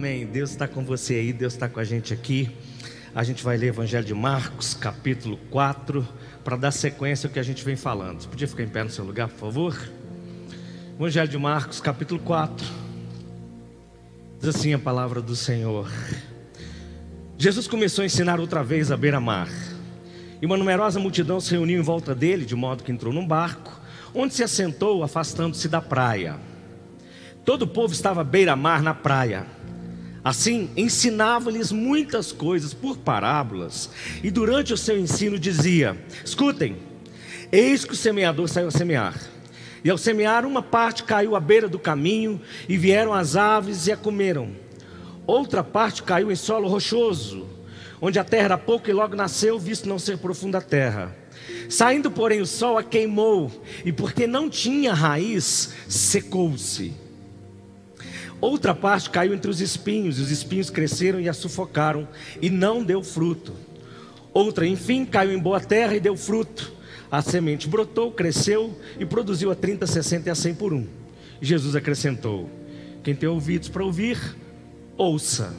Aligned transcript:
Amém. 0.00 0.24
Deus 0.24 0.48
está 0.48 0.66
com 0.66 0.82
você 0.82 1.16
aí, 1.16 1.30
Deus 1.30 1.52
está 1.52 1.68
com 1.68 1.78
a 1.78 1.84
gente 1.84 2.14
aqui. 2.14 2.48
A 3.14 3.22
gente 3.22 3.44
vai 3.44 3.58
ler 3.58 3.66
Evangelho 3.66 4.02
de 4.02 4.14
Marcos, 4.14 4.72
capítulo 4.72 5.36
4, 5.50 6.08
para 6.42 6.56
dar 6.56 6.70
sequência 6.70 7.26
ao 7.26 7.32
que 7.34 7.38
a 7.38 7.42
gente 7.42 7.62
vem 7.62 7.76
falando. 7.76 8.22
Você 8.22 8.26
podia 8.26 8.48
ficar 8.48 8.62
em 8.62 8.68
pé 8.68 8.82
no 8.82 8.88
seu 8.88 9.04
lugar, 9.04 9.28
por 9.28 9.38
favor? 9.38 9.78
Evangelho 10.98 11.28
de 11.28 11.36
Marcos, 11.36 11.82
capítulo 11.82 12.18
4. 12.18 12.66
Diz 14.38 14.48
assim 14.48 14.72
a 14.72 14.78
palavra 14.78 15.20
do 15.20 15.36
Senhor. 15.36 15.86
Jesus 17.36 17.68
começou 17.68 18.00
a 18.00 18.06
ensinar 18.06 18.40
outra 18.40 18.64
vez 18.64 18.90
à 18.90 18.96
beira-mar. 18.96 19.50
E 20.40 20.46
uma 20.46 20.56
numerosa 20.56 20.98
multidão 20.98 21.42
se 21.42 21.50
reuniu 21.50 21.78
em 21.78 21.84
volta 21.84 22.14
dele, 22.14 22.46
de 22.46 22.56
modo 22.56 22.82
que 22.82 22.90
entrou 22.90 23.12
num 23.12 23.26
barco, 23.26 23.78
onde 24.14 24.32
se 24.32 24.42
assentou, 24.42 25.04
afastando-se 25.04 25.68
da 25.68 25.82
praia. 25.82 26.36
Todo 27.44 27.62
o 27.62 27.68
povo 27.68 27.92
estava 27.92 28.22
à 28.22 28.24
beira-mar 28.24 28.82
na 28.82 28.94
praia. 28.94 29.59
Assim, 30.22 30.68
ensinava-lhes 30.76 31.72
muitas 31.72 32.30
coisas 32.30 32.74
por 32.74 32.98
parábolas, 32.98 33.88
e 34.22 34.30
durante 34.30 34.72
o 34.72 34.76
seu 34.76 34.98
ensino 34.98 35.38
dizia: 35.38 35.96
Escutem, 36.24 36.76
eis 37.50 37.84
que 37.84 37.94
o 37.94 37.96
semeador 37.96 38.46
saiu 38.48 38.68
a 38.68 38.70
semear. 38.70 39.18
E 39.82 39.88
ao 39.88 39.96
semear, 39.96 40.44
uma 40.44 40.62
parte 40.62 41.04
caiu 41.04 41.34
à 41.34 41.40
beira 41.40 41.68
do 41.68 41.78
caminho, 41.78 42.40
e 42.68 42.76
vieram 42.76 43.14
as 43.14 43.34
aves 43.34 43.86
e 43.86 43.92
a 43.92 43.96
comeram. 43.96 44.50
Outra 45.26 45.64
parte 45.64 46.02
caiu 46.02 46.30
em 46.30 46.36
solo 46.36 46.68
rochoso, 46.68 47.48
onde 47.98 48.18
a 48.18 48.24
terra 48.24 48.44
era 48.44 48.58
pouco 48.58 48.90
e 48.90 48.92
logo 48.92 49.16
nasceu, 49.16 49.58
visto 49.58 49.88
não 49.88 49.98
ser 49.98 50.18
profunda 50.18 50.58
a 50.58 50.62
terra. 50.62 51.16
Saindo, 51.70 52.10
porém, 52.10 52.42
o 52.42 52.46
sol 52.46 52.76
a 52.76 52.82
queimou, 52.82 53.50
e 53.84 53.92
porque 53.92 54.26
não 54.26 54.50
tinha 54.50 54.92
raiz, 54.92 55.72
secou-se. 55.88 56.92
Outra 58.40 58.74
parte 58.74 59.10
caiu 59.10 59.34
entre 59.34 59.50
os 59.50 59.60
espinhos, 59.60 60.18
e 60.18 60.22
os 60.22 60.30
espinhos 60.30 60.70
cresceram 60.70 61.20
e 61.20 61.28
a 61.28 61.32
sufocaram, 61.32 62.08
e 62.40 62.48
não 62.48 62.82
deu 62.82 63.02
fruto. 63.02 63.52
Outra, 64.32 64.66
enfim, 64.66 65.04
caiu 65.04 65.32
em 65.32 65.38
boa 65.38 65.60
terra 65.60 65.94
e 65.94 66.00
deu 66.00 66.16
fruto. 66.16 66.72
A 67.10 67.20
semente 67.20 67.68
brotou, 67.68 68.12
cresceu 68.12 68.78
e 68.98 69.04
produziu 69.04 69.50
a 69.50 69.54
30, 69.54 69.86
60 69.86 70.28
e 70.28 70.32
a 70.32 70.34
100 70.34 70.54
por 70.54 70.72
um. 70.72 70.86
Jesus 71.42 71.76
acrescentou: 71.76 72.48
Quem 73.02 73.14
tem 73.14 73.28
ouvidos 73.28 73.68
para 73.68 73.84
ouvir, 73.84 74.18
ouça. 74.96 75.54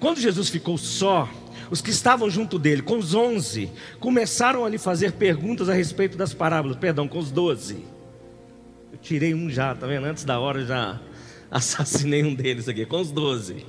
Quando 0.00 0.20
Jesus 0.20 0.48
ficou 0.48 0.76
só, 0.76 1.28
os 1.70 1.80
que 1.80 1.90
estavam 1.90 2.28
junto 2.28 2.58
dele, 2.58 2.82
com 2.82 2.98
os 2.98 3.14
onze, 3.14 3.70
começaram 4.00 4.64
a 4.64 4.68
lhe 4.68 4.78
fazer 4.78 5.12
perguntas 5.12 5.68
a 5.68 5.74
respeito 5.74 6.16
das 6.16 6.34
parábolas, 6.34 6.76
perdão, 6.76 7.08
com 7.08 7.18
os 7.18 7.30
doze. 7.30 7.84
Eu 8.92 8.98
tirei 8.98 9.34
um 9.34 9.48
já, 9.48 9.74
tá 9.74 9.86
vendo? 9.86 10.06
Antes 10.06 10.24
da 10.24 10.40
hora 10.40 10.64
já 10.64 11.00
assassinei 11.50 12.24
um 12.24 12.34
deles 12.34 12.68
aqui, 12.68 12.84
com 12.86 13.00
os 13.00 13.10
doze. 13.10 13.66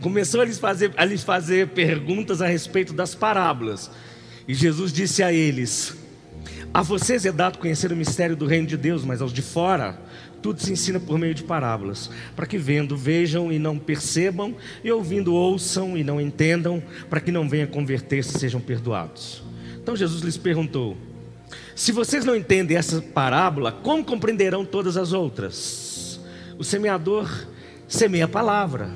Começou 0.00 0.40
a 0.40 0.44
lhes, 0.44 0.58
fazer, 0.58 0.92
a 0.96 1.04
lhes 1.04 1.22
fazer 1.22 1.68
perguntas 1.68 2.42
a 2.42 2.46
respeito 2.46 2.92
das 2.92 3.14
parábolas. 3.14 3.90
E 4.46 4.54
Jesus 4.54 4.92
disse 4.92 5.22
a 5.22 5.32
eles: 5.32 5.96
A 6.72 6.82
vocês 6.82 7.24
é 7.24 7.32
dado 7.32 7.58
conhecer 7.58 7.92
o 7.92 7.96
mistério 7.96 8.36
do 8.36 8.46
reino 8.46 8.66
de 8.66 8.76
Deus, 8.76 9.04
mas 9.04 9.22
aos 9.22 9.32
de 9.32 9.42
fora, 9.42 10.00
tudo 10.42 10.60
se 10.60 10.72
ensina 10.72 10.98
por 10.98 11.18
meio 11.18 11.34
de 11.34 11.44
parábolas, 11.44 12.10
para 12.34 12.46
que 12.46 12.58
vendo 12.58 12.96
vejam 12.96 13.52
e 13.52 13.58
não 13.58 13.78
percebam, 13.78 14.56
e 14.82 14.90
ouvindo 14.90 15.34
ouçam 15.34 15.96
e 15.96 16.02
não 16.02 16.20
entendam, 16.20 16.82
para 17.08 17.20
que 17.20 17.30
não 17.30 17.48
venham 17.48 17.68
converter-se 17.68 18.36
e 18.36 18.40
sejam 18.40 18.60
perdoados. 18.60 19.42
Então 19.80 19.94
Jesus 19.94 20.22
lhes 20.22 20.36
perguntou: 20.36 20.96
se 21.74 21.92
vocês 21.92 22.24
não 22.24 22.36
entendem 22.36 22.76
essa 22.76 23.00
parábola, 23.00 23.72
como 23.72 24.04
compreenderão 24.04 24.64
todas 24.64 24.96
as 24.96 25.12
outras? 25.12 26.20
O 26.58 26.64
semeador 26.64 27.28
semeia 27.88 28.26
a 28.26 28.28
palavra. 28.28 28.90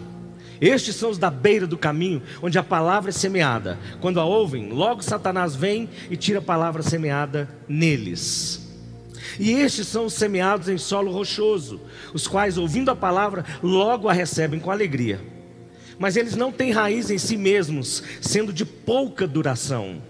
Estes 0.61 0.97
são 0.97 1.11
os 1.11 1.19
da 1.19 1.31
beira 1.31 1.67
do 1.67 1.77
caminho, 1.77 2.23
onde 2.43 2.59
a 2.59 2.63
palavra 2.63 3.11
é 3.11 3.13
semeada. 3.13 3.79
Quando 4.01 4.21
a 4.21 4.25
ouvem, 4.25 4.71
logo 4.71 5.03
Satanás 5.03 5.55
vem 5.55 5.89
e 6.11 6.17
tira 6.17 6.39
a 6.39 6.43
palavra 6.43 6.83
semeada 6.83 7.49
neles. 7.69 8.67
E 9.39 9.53
estes 9.53 9.89
são 9.89 10.07
os 10.07 10.15
semeados 10.15 10.69
em 10.69 10.79
solo 10.79 11.11
rochoso, 11.11 11.81
os 12.15 12.27
quais, 12.27 12.57
ouvindo 12.57 12.91
a 12.91 12.97
palavra, 12.97 13.45
logo 13.63 14.09
a 14.09 14.13
recebem 14.13 14.59
com 14.59 14.71
alegria. 14.71 15.21
Mas 15.99 16.17
eles 16.17 16.37
não 16.37 16.53
têm 16.53 16.73
raiz 16.73 17.11
em 17.11 17.19
si 17.19 17.37
mesmos, 17.37 18.03
sendo 18.21 18.53
de 18.53 18.65
pouca 18.65 19.27
duração. 19.27 20.01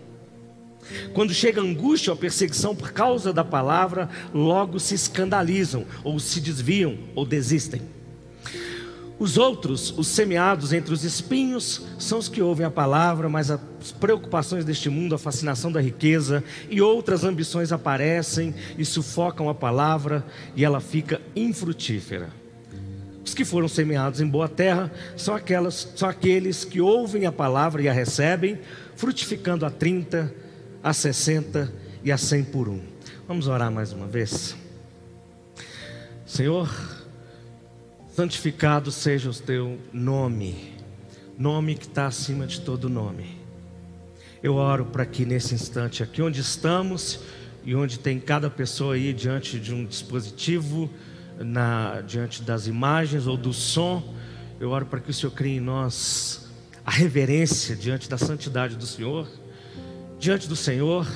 Quando 1.12 1.34
chega 1.34 1.60
angústia 1.60 2.12
ou 2.12 2.16
perseguição 2.16 2.74
por 2.74 2.92
causa 2.92 3.32
da 3.32 3.44
palavra, 3.44 4.08
logo 4.32 4.78
se 4.78 4.94
escandalizam, 4.94 5.84
ou 6.04 6.18
se 6.18 6.40
desviam, 6.40 6.98
ou 7.14 7.24
desistem. 7.24 7.82
Os 9.18 9.38
outros, 9.38 9.96
os 9.96 10.08
semeados 10.08 10.74
entre 10.74 10.92
os 10.92 11.02
espinhos, 11.02 11.82
são 11.98 12.18
os 12.18 12.28
que 12.28 12.42
ouvem 12.42 12.66
a 12.66 12.70
palavra, 12.70 13.30
mas 13.30 13.50
as 13.50 13.60
preocupações 13.98 14.62
deste 14.62 14.90
mundo, 14.90 15.14
a 15.14 15.18
fascinação 15.18 15.72
da 15.72 15.80
riqueza 15.80 16.44
e 16.68 16.82
outras 16.82 17.24
ambições 17.24 17.72
aparecem 17.72 18.54
e 18.76 18.84
sufocam 18.84 19.48
a 19.48 19.54
palavra 19.54 20.22
e 20.54 20.66
ela 20.66 20.80
fica 20.80 21.18
infrutífera. 21.34 22.28
Os 23.24 23.32
que 23.32 23.44
foram 23.44 23.68
semeados 23.68 24.20
em 24.20 24.26
boa 24.26 24.50
terra 24.50 24.92
são, 25.16 25.34
aquelas, 25.34 25.88
são 25.96 26.08
aqueles 26.08 26.64
que 26.64 26.80
ouvem 26.80 27.24
a 27.24 27.32
palavra 27.32 27.80
e 27.82 27.88
a 27.88 27.92
recebem, 27.92 28.58
frutificando 28.96 29.64
a 29.64 29.70
30, 29.70 30.32
a 30.86 30.92
60 30.92 31.72
e 32.04 32.12
a 32.12 32.16
100 32.16 32.44
por 32.44 32.68
um. 32.68 32.80
Vamos 33.26 33.48
orar 33.48 33.72
mais 33.72 33.92
uma 33.92 34.06
vez. 34.06 34.54
Senhor, 36.24 36.72
santificado 38.14 38.92
seja 38.92 39.28
o 39.28 39.34
teu 39.34 39.80
nome, 39.92 40.74
nome 41.36 41.74
que 41.74 41.86
está 41.86 42.06
acima 42.06 42.46
de 42.46 42.60
todo 42.60 42.88
nome. 42.88 43.36
Eu 44.40 44.54
oro 44.54 44.84
para 44.84 45.04
que 45.04 45.26
nesse 45.26 45.56
instante, 45.56 46.04
aqui 46.04 46.22
onde 46.22 46.40
estamos 46.40 47.18
e 47.64 47.74
onde 47.74 47.98
tem 47.98 48.20
cada 48.20 48.48
pessoa 48.48 48.94
aí 48.94 49.12
diante 49.12 49.58
de 49.58 49.74
um 49.74 49.84
dispositivo, 49.84 50.88
na, 51.36 52.00
diante 52.02 52.42
das 52.44 52.68
imagens 52.68 53.26
ou 53.26 53.36
do 53.36 53.52
som, 53.52 54.14
eu 54.60 54.70
oro 54.70 54.86
para 54.86 55.00
que 55.00 55.10
o 55.10 55.12
Senhor 55.12 55.32
crie 55.32 55.56
em 55.56 55.60
nós 55.60 56.48
a 56.84 56.92
reverência 56.92 57.74
diante 57.74 58.08
da 58.08 58.16
santidade 58.16 58.76
do 58.76 58.86
Senhor 58.86 59.26
diante 60.18 60.48
do 60.48 60.56
Senhor, 60.56 61.06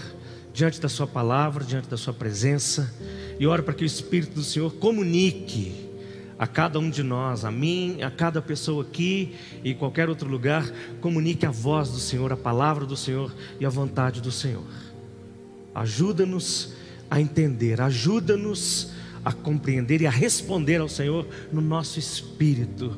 diante 0.53 0.81
da 0.81 0.89
Sua 0.89 1.07
palavra, 1.07 1.65
diante 1.65 1.89
da 1.89 1.97
Sua 1.97 2.13
presença, 2.13 2.93
e 3.39 3.47
oro 3.47 3.63
para 3.63 3.75
que 3.75 3.85
o 3.85 3.87
Espírito 3.87 4.35
do 4.35 4.45
Senhor 4.45 4.73
comunique 4.75 5.89
a 6.39 6.47
cada 6.47 6.79
um 6.79 6.89
de 6.89 7.03
nós, 7.03 7.45
a 7.45 7.51
mim, 7.51 8.03
a 8.03 8.11
cada 8.11 8.41
pessoa 8.41 8.83
aqui 8.83 9.37
e 9.63 9.75
qualquer 9.75 10.09
outro 10.09 10.29
lugar, 10.29 10.71
comunique 11.01 11.45
a 11.45 11.51
voz 11.51 11.91
do 11.91 11.99
Senhor, 11.99 12.33
a 12.33 12.37
palavra 12.37 12.87
do 12.87 12.97
Senhor 12.97 13.35
e 13.59 13.67
a 13.67 13.69
vontade 13.69 14.23
do 14.23 14.33
Senhor. 14.33 14.65
Ajuda-nos 15.75 16.75
a 17.11 17.21
entender, 17.21 17.81
ajuda-nos 17.81 18.93
a 19.23 19.33
compreender 19.33 20.01
e 20.01 20.07
a 20.07 20.11
responder 20.11 20.81
ao 20.81 20.89
Senhor 20.89 21.27
no 21.53 21.61
nosso 21.61 21.99
espírito. 21.99 22.97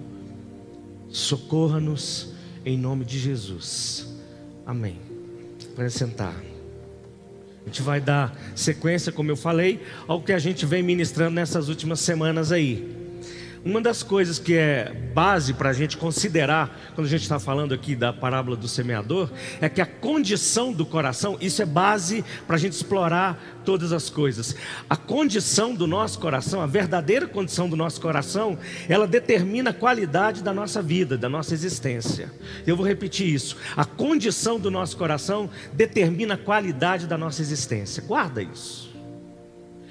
Socorra-nos 1.08 2.32
em 2.64 2.78
nome 2.78 3.04
de 3.04 3.18
Jesus. 3.18 4.06
Amém 4.64 5.11
para 5.74 5.88
sentar. 5.90 6.34
A 7.62 7.68
gente 7.68 7.82
vai 7.82 8.00
dar 8.00 8.36
sequência, 8.54 9.12
como 9.12 9.30
eu 9.30 9.36
falei, 9.36 9.80
ao 10.08 10.20
que 10.20 10.32
a 10.32 10.38
gente 10.38 10.66
vem 10.66 10.82
ministrando 10.82 11.34
nessas 11.34 11.68
últimas 11.68 12.00
semanas 12.00 12.50
aí. 12.50 13.01
Uma 13.64 13.80
das 13.80 14.02
coisas 14.02 14.40
que 14.40 14.54
é 14.54 14.92
base 15.14 15.54
para 15.54 15.70
a 15.70 15.72
gente 15.72 15.96
considerar, 15.96 16.76
quando 16.96 17.06
a 17.06 17.10
gente 17.10 17.22
está 17.22 17.38
falando 17.38 17.72
aqui 17.72 17.94
da 17.94 18.12
parábola 18.12 18.56
do 18.56 18.66
semeador, 18.66 19.30
é 19.60 19.68
que 19.68 19.80
a 19.80 19.86
condição 19.86 20.72
do 20.72 20.84
coração, 20.84 21.38
isso 21.40 21.62
é 21.62 21.64
base 21.66 22.24
para 22.44 22.56
a 22.56 22.58
gente 22.58 22.72
explorar 22.72 23.40
todas 23.64 23.92
as 23.92 24.10
coisas. 24.10 24.56
A 24.90 24.96
condição 24.96 25.76
do 25.76 25.86
nosso 25.86 26.18
coração, 26.18 26.60
a 26.60 26.66
verdadeira 26.66 27.28
condição 27.28 27.68
do 27.68 27.76
nosso 27.76 28.00
coração, 28.00 28.58
ela 28.88 29.06
determina 29.06 29.70
a 29.70 29.74
qualidade 29.74 30.42
da 30.42 30.52
nossa 30.52 30.82
vida, 30.82 31.16
da 31.16 31.28
nossa 31.28 31.54
existência. 31.54 32.32
Eu 32.66 32.76
vou 32.76 32.84
repetir 32.84 33.32
isso. 33.32 33.56
A 33.76 33.84
condição 33.84 34.58
do 34.58 34.72
nosso 34.72 34.96
coração 34.96 35.48
determina 35.72 36.34
a 36.34 36.38
qualidade 36.38 37.06
da 37.06 37.16
nossa 37.16 37.40
existência. 37.40 38.02
Guarda 38.02 38.42
isso. 38.42 38.91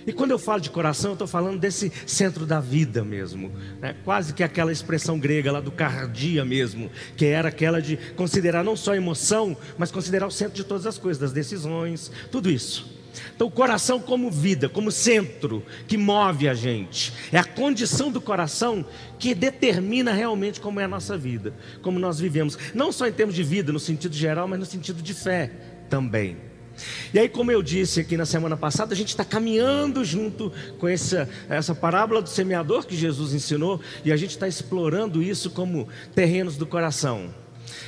E 0.06 0.12
quando 0.12 0.32
eu 0.32 0.40
falo 0.40 0.62
de 0.62 0.70
coração, 0.70 1.12
eu 1.12 1.14
estou 1.14 1.28
falando 1.28 1.60
desse 1.60 1.92
centro 2.06 2.46
da 2.46 2.60
vida 2.60 3.04
mesmo, 3.04 3.52
né? 3.80 3.96
quase 4.04 4.34
que 4.34 4.44
aquela 4.44 4.72
expressão 4.72 5.20
grega 5.20 5.52
lá 5.52 5.60
do 5.60 5.72
cardia 5.72 6.44
mesmo, 6.44 6.90
que 7.16 7.26
era 7.26 7.50
aquela 7.50 7.82
de 7.82 7.98
considerar 8.16 8.64
não 8.64 8.76
só 8.76 8.94
a 8.94 8.98
emoção, 8.98 9.56
mas 9.78 9.92
considerar 9.92 10.28
o 10.28 10.32
centro 10.32 10.56
de 10.56 10.64
todas 10.64 10.86
as 10.86 10.98
coisas, 10.98 11.22
das 11.22 11.32
decisões, 11.32 12.12
tudo 12.32 12.50
isso. 12.50 13.00
Então, 13.36 13.48
o 13.48 13.52
coração 13.52 14.00
como 14.00 14.32
vida, 14.32 14.70
como 14.70 14.92
centro 14.92 15.64
que 15.88 15.98
move 15.98 16.48
a 16.48 16.54
gente, 16.54 17.14
é 17.32 17.38
a 17.38 17.44
condição 17.44 18.12
do 18.12 18.22
coração 18.22 18.86
que 19.20 19.36
determina 19.36 20.14
realmente 20.14 20.62
como 20.62 20.80
é 20.80 20.86
a 20.86 20.88
nossa 20.88 21.18
vida, 21.18 21.54
como 21.82 22.00
nós 22.00 22.20
vivemos, 22.20 22.58
não 22.74 22.92
só 22.92 23.08
em 23.08 23.12
termos 23.12 23.36
de 23.36 23.44
vida 23.44 23.72
no 23.72 23.80
sentido 23.80 24.16
geral, 24.16 24.48
mas 24.48 24.60
no 24.60 24.66
sentido 24.66 25.02
de 25.02 25.14
fé 25.14 25.52
também. 25.90 26.51
E 27.14 27.20
aí, 27.20 27.30
como 27.30 27.52
eu 27.52 27.62
disse 27.62 28.00
aqui 28.00 28.18
na 28.18 28.26
semana 28.26 28.58
passada, 28.58 28.94
a 28.94 28.98
gente 28.98 29.10
está 29.10 29.24
caminhando 29.24 30.04
junto 30.04 30.52
com 30.80 30.88
essa, 30.88 31.30
essa 31.50 31.76
parábola 31.76 32.22
do 32.22 32.30
semeador 32.30 32.86
que 32.86 32.96
Jesus 32.96 33.34
ensinou, 33.34 33.80
e 34.04 34.12
a 34.12 34.18
gente 34.18 34.32
está 34.32 34.48
explorando 34.48 35.22
isso 35.22 35.50
como 35.52 35.88
terrenos 36.16 36.58
do 36.58 36.66
coração. 36.66 37.30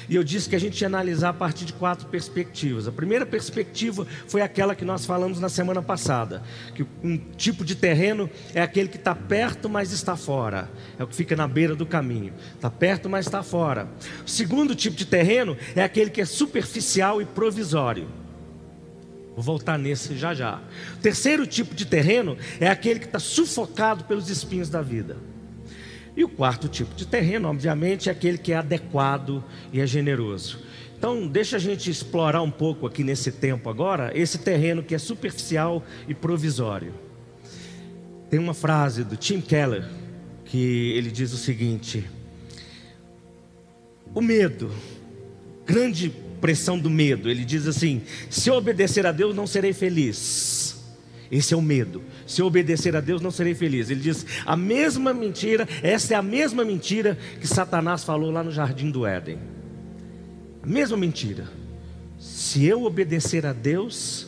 E 0.09 0.15
eu 0.15 0.23
disse 0.23 0.49
que 0.49 0.55
a 0.55 0.59
gente 0.59 0.81
ia 0.81 0.87
analisar 0.87 1.29
a 1.29 1.33
partir 1.33 1.65
de 1.65 1.73
quatro 1.73 2.07
perspectivas. 2.07 2.87
A 2.87 2.91
primeira 2.91 3.25
perspectiva 3.25 4.05
foi 4.27 4.41
aquela 4.41 4.75
que 4.75 4.85
nós 4.85 5.05
falamos 5.05 5.39
na 5.39 5.49
semana 5.49 5.81
passada, 5.81 6.43
que 6.75 6.85
um 7.03 7.17
tipo 7.17 7.63
de 7.63 7.75
terreno 7.75 8.29
é 8.53 8.61
aquele 8.61 8.89
que 8.89 8.97
está 8.97 9.15
perto, 9.15 9.69
mas 9.69 9.91
está 9.91 10.15
fora. 10.15 10.69
É 10.97 11.03
o 11.03 11.07
que 11.07 11.15
fica 11.15 11.35
na 11.35 11.47
beira 11.47 11.75
do 11.75 11.85
caminho. 11.85 12.33
Está 12.55 12.69
perto, 12.69 13.09
mas 13.09 13.25
está 13.25 13.43
fora. 13.43 13.87
O 14.25 14.29
segundo 14.29 14.75
tipo 14.75 14.95
de 14.95 15.05
terreno 15.05 15.57
é 15.75 15.83
aquele 15.83 16.09
que 16.09 16.21
é 16.21 16.25
superficial 16.25 17.21
e 17.21 17.25
provisório. 17.25 18.22
Vou 19.35 19.43
voltar 19.43 19.77
nesse 19.79 20.15
já 20.15 20.33
já. 20.33 20.61
O 20.95 21.01
terceiro 21.01 21.47
tipo 21.47 21.73
de 21.73 21.85
terreno 21.85 22.37
é 22.59 22.67
aquele 22.67 22.99
que 22.99 23.05
está 23.05 23.19
sufocado 23.19 24.03
pelos 24.03 24.29
espinhos 24.29 24.69
da 24.69 24.81
vida. 24.81 25.17
E 26.15 26.23
o 26.23 26.29
quarto 26.29 26.67
tipo 26.67 26.93
de 26.93 27.07
terreno, 27.07 27.49
obviamente, 27.49 28.09
é 28.09 28.11
aquele 28.11 28.37
que 28.37 28.53
é 28.53 28.57
adequado 28.57 29.43
e 29.71 29.81
é 29.81 29.87
generoso. 29.87 30.59
Então, 30.95 31.27
deixa 31.27 31.57
a 31.57 31.59
gente 31.59 31.89
explorar 31.89 32.41
um 32.41 32.51
pouco 32.51 32.85
aqui 32.85 33.03
nesse 33.03 33.31
tempo 33.31 33.69
agora, 33.69 34.11
esse 34.15 34.37
terreno 34.37 34.83
que 34.83 34.93
é 34.93 34.99
superficial 34.99 35.83
e 36.07 36.13
provisório. 36.13 36.93
Tem 38.29 38.39
uma 38.39 38.53
frase 38.53 39.03
do 39.03 39.17
Tim 39.17 39.41
Keller 39.41 39.83
que 40.45 40.91
ele 40.95 41.11
diz 41.11 41.33
o 41.33 41.37
seguinte: 41.37 42.07
O 44.13 44.21
medo, 44.21 44.71
grande 45.65 46.13
pressão 46.43 46.77
do 46.77 46.89
medo, 46.89 47.29
ele 47.29 47.45
diz 47.45 47.65
assim: 47.67 48.01
se 48.29 48.49
eu 48.49 48.55
obedecer 48.55 49.07
a 49.07 49.13
Deus, 49.13 49.33
não 49.33 49.47
serei 49.47 49.71
feliz. 49.71 50.75
Esse 51.31 51.53
é 51.53 51.57
o 51.57 51.61
medo. 51.61 52.03
Se 52.27 52.41
eu 52.41 52.45
obedecer 52.45 52.97
a 52.97 52.99
Deus, 52.99 53.21
não 53.21 53.31
serei 53.31 53.55
feliz. 53.55 53.89
Ele 53.89 54.01
diz: 54.01 54.25
a 54.45 54.57
mesma 54.57 55.13
mentira, 55.13 55.65
essa 55.81 56.15
é 56.15 56.17
a 56.17 56.21
mesma 56.21 56.65
mentira 56.65 57.17
que 57.39 57.47
Satanás 57.47 58.03
falou 58.03 58.29
lá 58.29 58.43
no 58.43 58.51
jardim 58.51 58.91
do 58.91 59.05
Éden. 59.05 59.39
A 60.61 60.67
mesma 60.67 60.97
mentira. 60.97 61.47
Se 62.19 62.65
eu 62.65 62.83
obedecer 62.83 63.45
a 63.45 63.53
Deus, 63.53 64.27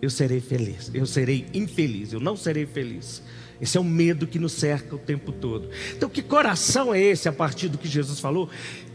eu 0.00 0.10
serei 0.10 0.40
feliz. 0.40 0.92
Eu 0.94 1.06
serei 1.06 1.46
infeliz, 1.52 2.12
eu 2.12 2.20
não 2.20 2.36
serei 2.36 2.66
feliz. 2.66 3.20
Esse 3.60 3.76
é 3.76 3.80
o 3.80 3.84
medo 3.84 4.28
que 4.28 4.38
nos 4.38 4.52
cerca 4.52 4.94
o 4.94 4.98
tempo 4.98 5.32
todo. 5.32 5.70
Então, 5.96 6.08
que 6.08 6.22
coração 6.22 6.94
é 6.94 7.00
esse 7.00 7.28
a 7.28 7.32
partir 7.32 7.68
do 7.68 7.78
que 7.78 7.88
Jesus 7.88 8.20
falou? 8.20 8.48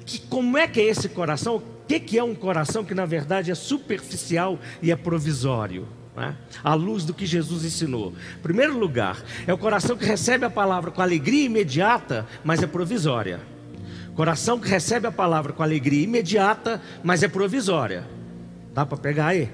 Que, 0.07 0.18
como 0.18 0.57
é 0.57 0.68
que 0.68 0.81
é 0.81 0.86
esse 0.86 1.07
coração? 1.09 1.57
O 1.57 1.63
que, 1.88 2.00
que 2.00 2.18
é 2.18 2.24
um 2.24 2.33
coração 2.33 2.83
que 2.83 2.95
na 2.95 3.06
verdade 3.06 3.51
é 3.51 3.56
superficial 3.56 4.57
e 4.81 4.92
é 4.92 4.95
provisório? 4.95 5.88
né? 6.18 6.36
à 6.63 6.74
luz 6.74 7.06
do 7.06 7.13
que 7.13 7.27
Jesus 7.27 7.63
ensinou. 7.63 8.12
Em 8.39 8.42
primeiro 8.42 8.75
lugar, 8.75 9.24
é 9.45 9.54
o 9.54 9.57
coração 9.57 9.95
que 9.95 10.04
recebe 10.04 10.45
a 10.45 10.50
palavra 10.50 10.89
com 10.89 11.00
alegria 11.00 11.45
imediata, 11.45 12.25
mas 12.44 12.63
é 12.63 12.68
provisória. 12.68 13.39
Coração 14.15 14.59
que 14.59 14.68
recebe 14.68 15.06
a 15.06 15.12
palavra 15.12 15.54
com 15.54 15.62
alegria 15.62 16.04
imediata, 16.04 16.81
mas 17.04 17.21
é 17.21 17.27
provisória. 17.27 18.04
Dá 18.74 18.83
para 18.83 18.98
pegar 18.98 19.27
aí? 19.27 19.50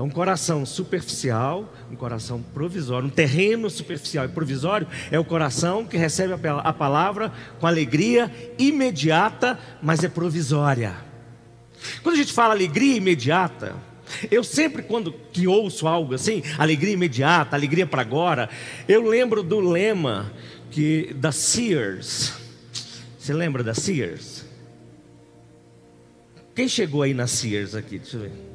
Então, 0.00 0.08
um 0.08 0.10
coração 0.10 0.64
superficial, 0.64 1.70
um 1.92 1.94
coração 1.94 2.40
provisório, 2.54 3.06
um 3.06 3.10
terreno 3.10 3.68
superficial 3.68 4.24
e 4.24 4.28
provisório 4.28 4.88
é 5.10 5.18
o 5.18 5.24
coração 5.26 5.84
que 5.84 5.98
recebe 5.98 6.32
a 6.32 6.72
palavra 6.72 7.30
com 7.58 7.66
alegria 7.66 8.32
imediata, 8.58 9.58
mas 9.82 10.02
é 10.02 10.08
provisória. 10.08 10.96
Quando 12.02 12.14
a 12.14 12.18
gente 12.18 12.32
fala 12.32 12.54
alegria 12.54 12.96
imediata, 12.96 13.74
eu 14.30 14.42
sempre, 14.42 14.82
quando 14.82 15.12
que 15.12 15.46
ouço 15.46 15.86
algo 15.86 16.14
assim, 16.14 16.42
alegria 16.56 16.94
imediata, 16.94 17.54
alegria 17.54 17.86
para 17.86 18.00
agora, 18.00 18.48
eu 18.88 19.06
lembro 19.06 19.42
do 19.42 19.60
lema 19.60 20.32
que 20.70 21.12
da 21.12 21.30
Sears. 21.30 22.32
Você 23.18 23.34
lembra 23.34 23.62
da 23.62 23.74
Sears? 23.74 24.46
Quem 26.54 26.66
chegou 26.66 27.02
aí 27.02 27.12
na 27.12 27.26
Sears 27.26 27.74
aqui? 27.74 27.98
Deixa 27.98 28.16
eu 28.16 28.22
ver. 28.22 28.49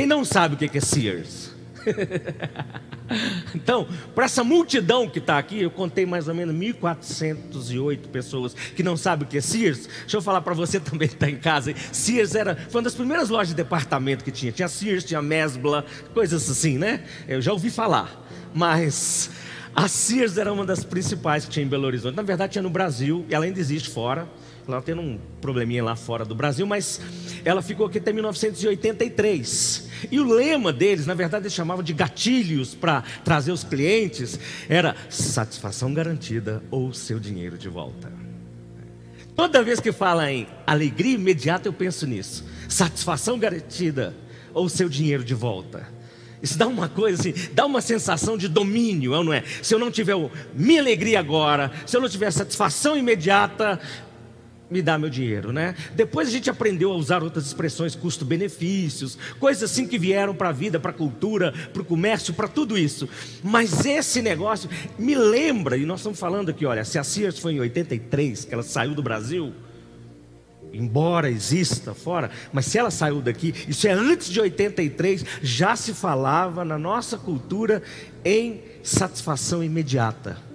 Quem 0.00 0.06
não 0.06 0.24
sabe 0.24 0.54
o 0.54 0.56
que 0.56 0.78
é 0.78 0.80
Sears? 0.80 1.50
então, 3.54 3.86
para 4.14 4.24
essa 4.24 4.42
multidão 4.42 5.06
que 5.06 5.18
está 5.18 5.36
aqui, 5.36 5.60
eu 5.60 5.70
contei 5.70 6.06
mais 6.06 6.26
ou 6.26 6.34
menos 6.34 6.54
1.408 6.54 8.08
pessoas 8.08 8.54
que 8.54 8.82
não 8.82 8.96
sabem 8.96 9.26
o 9.26 9.30
que 9.30 9.36
é 9.36 9.42
Sears. 9.42 9.86
Deixa 10.00 10.16
eu 10.16 10.22
falar 10.22 10.40
para 10.40 10.54
você 10.54 10.80
também 10.80 11.06
que 11.06 11.12
está 11.12 11.28
em 11.28 11.36
casa. 11.36 11.74
Sears 11.92 12.34
era, 12.34 12.56
foi 12.56 12.78
uma 12.78 12.84
das 12.84 12.94
primeiras 12.94 13.28
lojas 13.28 13.48
de 13.48 13.54
departamento 13.56 14.24
que 14.24 14.30
tinha. 14.30 14.50
Tinha 14.50 14.68
Sears, 14.68 15.04
tinha 15.04 15.20
Mesbla, 15.20 15.84
coisas 16.14 16.50
assim, 16.50 16.78
né? 16.78 17.04
Eu 17.28 17.42
já 17.42 17.52
ouvi 17.52 17.68
falar. 17.68 18.26
Mas 18.54 19.28
a 19.76 19.86
Sears 19.86 20.38
era 20.38 20.50
uma 20.50 20.64
das 20.64 20.82
principais 20.82 21.44
que 21.44 21.50
tinha 21.50 21.66
em 21.66 21.68
Belo 21.68 21.84
Horizonte. 21.84 22.16
Na 22.16 22.22
verdade, 22.22 22.52
tinha 22.52 22.62
no 22.62 22.70
Brasil, 22.70 23.26
e 23.28 23.34
ela 23.34 23.44
ainda 23.44 23.60
existe 23.60 23.90
fora. 23.90 24.26
Ela 24.72 24.82
tendo 24.82 25.02
um 25.02 25.18
probleminha 25.40 25.82
lá 25.82 25.96
fora 25.96 26.24
do 26.24 26.34
Brasil, 26.34 26.66
mas 26.66 27.00
ela 27.44 27.62
ficou 27.62 27.86
aqui 27.86 27.98
até 27.98 28.12
1983. 28.12 29.88
E 30.10 30.20
o 30.20 30.24
lema 30.24 30.72
deles, 30.72 31.06
na 31.06 31.14
verdade, 31.14 31.44
eles 31.44 31.54
chamavam 31.54 31.82
de 31.82 31.92
gatilhos 31.92 32.74
para 32.74 33.02
trazer 33.24 33.52
os 33.52 33.64
clientes, 33.64 34.38
era 34.68 34.94
satisfação 35.08 35.92
garantida 35.92 36.62
ou 36.70 36.92
seu 36.92 37.18
dinheiro 37.18 37.58
de 37.58 37.68
volta. 37.68 38.12
Toda 39.34 39.62
vez 39.62 39.80
que 39.80 39.92
fala 39.92 40.30
em 40.30 40.46
alegria 40.66 41.14
imediata, 41.14 41.68
eu 41.68 41.72
penso 41.72 42.06
nisso. 42.06 42.44
Satisfação 42.68 43.38
garantida 43.38 44.14
ou 44.52 44.68
seu 44.68 44.88
dinheiro 44.88 45.24
de 45.24 45.34
volta. 45.34 45.88
Isso 46.42 46.56
dá 46.56 46.66
uma 46.66 46.88
coisa 46.88 47.20
assim, 47.20 47.34
dá 47.52 47.66
uma 47.66 47.80
sensação 47.80 48.36
de 48.36 48.48
domínio, 48.48 49.22
não 49.22 49.32
é? 49.32 49.44
Se 49.62 49.74
eu 49.74 49.78
não 49.78 49.90
tiver 49.90 50.14
minha 50.54 50.80
alegria 50.80 51.20
agora, 51.20 51.70
se 51.86 51.96
eu 51.96 52.00
não 52.00 52.08
tiver 52.08 52.30
satisfação 52.30 52.96
imediata, 52.96 53.78
me 54.70 54.80
dá 54.80 54.96
meu 54.96 55.10
dinheiro, 55.10 55.52
né? 55.52 55.74
Depois 55.94 56.28
a 56.28 56.30
gente 56.30 56.48
aprendeu 56.48 56.92
a 56.92 56.94
usar 56.94 57.22
outras 57.22 57.46
expressões, 57.46 57.96
custo-benefícios, 57.96 59.18
coisas 59.38 59.70
assim 59.70 59.86
que 59.86 59.98
vieram 59.98 60.34
para 60.34 60.50
a 60.50 60.52
vida, 60.52 60.78
para 60.78 60.92
a 60.92 60.94
cultura, 60.94 61.52
para 61.72 61.82
o 61.82 61.84
comércio, 61.84 62.32
para 62.32 62.46
tudo 62.46 62.78
isso. 62.78 63.08
Mas 63.42 63.84
esse 63.84 64.22
negócio 64.22 64.70
me 64.98 65.14
lembra, 65.14 65.76
e 65.76 65.84
nós 65.84 66.00
estamos 66.00 66.20
falando 66.20 66.50
aqui, 66.50 66.64
olha, 66.64 66.84
se 66.84 66.98
a 66.98 67.04
Sears 67.04 67.38
foi 67.38 67.54
em 67.54 67.60
83, 67.60 68.44
que 68.44 68.54
ela 68.54 68.62
saiu 68.62 68.94
do 68.94 69.02
Brasil, 69.02 69.52
embora 70.72 71.28
exista 71.28 71.92
fora, 71.92 72.30
mas 72.52 72.66
se 72.66 72.78
ela 72.78 72.92
saiu 72.92 73.20
daqui, 73.20 73.52
isso 73.66 73.88
é 73.88 73.92
antes 73.92 74.28
de 74.28 74.40
83, 74.40 75.24
já 75.42 75.74
se 75.74 75.92
falava 75.92 76.64
na 76.64 76.78
nossa 76.78 77.18
cultura 77.18 77.82
em 78.24 78.60
satisfação 78.84 79.64
imediata. 79.64 80.49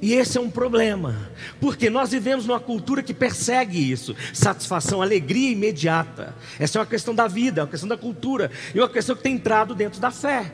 E 0.00 0.14
esse 0.14 0.38
é 0.38 0.40
um 0.40 0.50
problema, 0.50 1.28
porque 1.60 1.90
nós 1.90 2.10
vivemos 2.10 2.46
numa 2.46 2.60
cultura 2.60 3.02
que 3.02 3.12
persegue 3.12 3.90
isso, 3.90 4.14
satisfação, 4.32 5.02
alegria 5.02 5.50
imediata. 5.50 6.34
Essa 6.58 6.78
é 6.78 6.80
uma 6.80 6.86
questão 6.86 7.14
da 7.14 7.26
vida, 7.26 7.60
é 7.60 7.64
uma 7.64 7.70
questão 7.70 7.88
da 7.88 7.96
cultura, 7.96 8.50
e 8.72 8.78
uma 8.78 8.88
questão 8.88 9.16
que 9.16 9.22
tem 9.22 9.34
entrado 9.34 9.74
dentro 9.74 10.00
da 10.00 10.12
fé, 10.12 10.52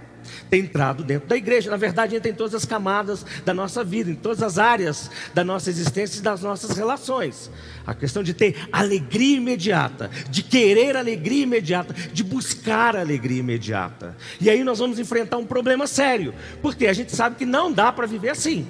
tem 0.48 0.62
entrado 0.62 1.04
dentro 1.04 1.28
da 1.28 1.36
igreja. 1.36 1.70
Na 1.70 1.76
verdade, 1.76 2.16
entra 2.16 2.30
em 2.30 2.34
todas 2.34 2.54
as 2.54 2.64
camadas 2.64 3.24
da 3.44 3.52
nossa 3.52 3.84
vida, 3.84 4.10
em 4.10 4.14
todas 4.14 4.42
as 4.42 4.58
áreas 4.58 5.10
da 5.34 5.44
nossa 5.44 5.68
existência 5.68 6.20
e 6.20 6.22
das 6.22 6.40
nossas 6.40 6.74
relações. 6.74 7.50
A 7.86 7.94
questão 7.94 8.22
de 8.22 8.32
ter 8.32 8.56
alegria 8.72 9.36
imediata, 9.36 10.10
de 10.30 10.42
querer 10.42 10.96
alegria 10.96 11.42
imediata, 11.42 11.92
de 11.92 12.24
buscar 12.24 12.96
alegria 12.96 13.40
imediata. 13.40 14.16
E 14.40 14.48
aí 14.48 14.64
nós 14.64 14.78
vamos 14.78 14.98
enfrentar 14.98 15.36
um 15.36 15.46
problema 15.46 15.86
sério, 15.86 16.34
porque 16.62 16.86
a 16.86 16.94
gente 16.94 17.14
sabe 17.14 17.36
que 17.36 17.44
não 17.44 17.70
dá 17.70 17.92
para 17.92 18.06
viver 18.06 18.30
assim. 18.30 18.66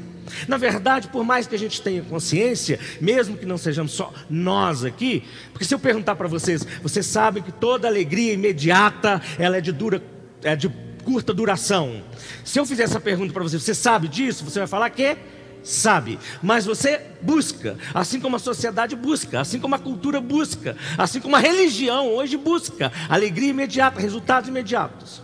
Na 0.48 0.56
verdade, 0.56 1.08
por 1.08 1.24
mais 1.24 1.46
que 1.46 1.54
a 1.54 1.58
gente 1.58 1.80
tenha 1.82 2.02
consciência, 2.02 2.78
mesmo 3.00 3.36
que 3.36 3.46
não 3.46 3.58
sejamos 3.58 3.92
só 3.92 4.12
nós 4.28 4.84
aqui, 4.84 5.24
porque 5.52 5.64
se 5.64 5.74
eu 5.74 5.78
perguntar 5.78 6.14
para 6.16 6.28
vocês, 6.28 6.66
vocês 6.82 7.06
sabem 7.06 7.42
que 7.42 7.52
toda 7.52 7.88
alegria 7.88 8.32
imediata, 8.32 9.20
ela 9.38 9.56
é 9.56 9.60
de 9.60 9.72
dura, 9.72 10.02
é 10.42 10.56
de 10.56 10.68
curta 11.04 11.32
duração. 11.32 12.02
Se 12.44 12.58
eu 12.58 12.66
fizer 12.66 12.84
essa 12.84 13.00
pergunta 13.00 13.32
para 13.32 13.42
você, 13.42 13.58
você 13.58 13.74
sabe 13.74 14.08
disso? 14.08 14.44
Você 14.44 14.58
vai 14.58 14.68
falar 14.68 14.90
que 14.90 15.16
sabe, 15.62 16.18
mas 16.42 16.66
você 16.66 17.00
busca, 17.22 17.78
assim 17.94 18.20
como 18.20 18.36
a 18.36 18.38
sociedade 18.38 18.94
busca, 18.94 19.40
assim 19.40 19.58
como 19.58 19.74
a 19.74 19.78
cultura 19.78 20.20
busca, 20.20 20.76
assim 20.98 21.20
como 21.20 21.36
a 21.36 21.38
religião 21.38 22.08
hoje 22.08 22.36
busca, 22.36 22.92
alegria 23.08 23.48
imediata, 23.48 24.00
resultados 24.00 24.48
imediatos. 24.48 25.22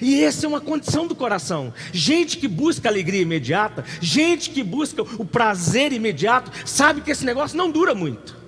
E 0.00 0.22
essa 0.22 0.46
é 0.46 0.48
uma 0.48 0.60
condição 0.60 1.06
do 1.06 1.14
coração. 1.14 1.72
Gente 1.92 2.38
que 2.38 2.48
busca 2.48 2.88
alegria 2.88 3.22
imediata, 3.22 3.84
gente 4.00 4.50
que 4.50 4.62
busca 4.62 5.02
o 5.02 5.24
prazer 5.24 5.92
imediato, 5.92 6.50
sabe 6.66 7.00
que 7.00 7.10
esse 7.10 7.24
negócio 7.24 7.56
não 7.56 7.70
dura 7.70 7.94
muito. 7.94 8.42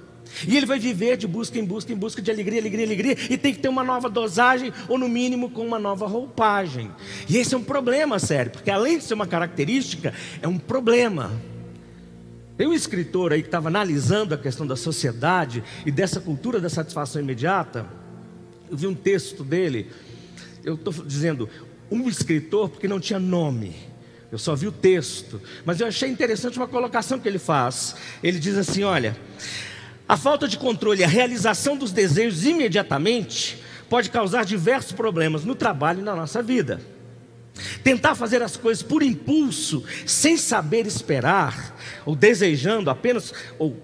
E 0.47 0.57
ele 0.57 0.67
vai 0.67 0.79
viver 0.79 1.17
de 1.17 1.27
busca 1.27 1.59
em 1.59 1.65
busca 1.65 1.93
em 1.93 1.97
busca 1.97 2.21
de 2.21 2.31
alegria, 2.31 2.61
alegria, 2.61 2.85
alegria, 2.85 3.17
e 3.31 3.39
tem 3.39 3.53
que 3.53 3.61
ter 3.61 3.69
uma 3.69 3.85
nova 3.85 4.09
dosagem, 4.09 4.73
ou 4.89 4.99
no 4.99 5.09
mínimo 5.09 5.51
com 5.51 5.65
uma 5.65 5.79
nova 5.79 6.07
roupagem. 6.07 6.91
E 7.29 7.37
esse 7.37 7.55
é 7.55 7.59
um 7.59 7.63
problema 7.63 8.19
sério, 8.19 8.51
porque 8.51 8.71
além 8.71 8.99
de 8.99 9.05
ser 9.05 9.15
uma 9.15 9.27
característica, 9.27 10.13
é 10.43 10.49
um 10.49 10.59
problema. 10.59 11.33
Tem 12.57 12.67
um 12.67 12.73
escritor 12.73 13.33
aí 13.33 13.43
que 13.43 13.49
estava 13.49 13.69
analisando 13.69 14.35
a 14.35 14.39
questão 14.39 14.67
da 14.67 14.77
sociedade 14.77 15.63
e 15.85 15.91
dessa 15.91 16.21
cultura 16.21 16.61
da 16.61 16.69
satisfação 16.69 17.21
imediata. 17.21 17.87
Eu 18.71 18.77
vi 18.77 18.87
um 18.87 18.95
texto 18.95 19.43
dele 19.43 19.91
eu 20.65 20.75
estou 20.75 20.93
dizendo 20.93 21.49
um 21.91 22.09
escritor 22.09 22.69
porque 22.69 22.89
não 22.89 22.99
tinha 22.99 23.19
nome. 23.19 23.75
Eu 24.33 24.39
só 24.39 24.55
vi 24.55 24.67
o 24.67 24.73
texto, 24.73 25.41
mas 25.65 25.79
eu 25.79 25.87
achei 25.87 26.09
interessante 26.09 26.57
uma 26.57 26.67
colocação 26.67 27.21
que 27.21 27.29
ele 27.29 27.39
faz. 27.39 27.95
Ele 28.23 28.39
diz 28.39 28.57
assim: 28.57 28.83
olha, 28.83 29.17
a 30.09 30.17
falta 30.17 30.49
de 30.49 30.59
controle 30.59 31.01
e 31.01 31.05
a 31.05 31.09
realização 31.09 31.77
dos 31.77 31.93
desejos 31.93 32.45
imediatamente 32.45 33.63
pode 33.89 34.11
causar 34.11 34.45
diversos 34.45 34.93
problemas 34.93 35.45
no 35.45 35.55
trabalho 35.55 36.01
e 36.01 36.05
na 36.05 36.17
nossa 36.17 36.43
vida. 36.43 36.81
Tentar 37.85 38.17
fazer 38.17 38.43
as 38.43 38.57
coisas 38.57 38.83
por 38.83 39.03
impulso, 39.03 39.85
sem 40.05 40.37
saber 40.37 40.87
esperar, 40.87 41.77
ou 42.05 42.17
desejando 42.17 42.91
apenas, 42.91 43.33
ou 43.59 43.81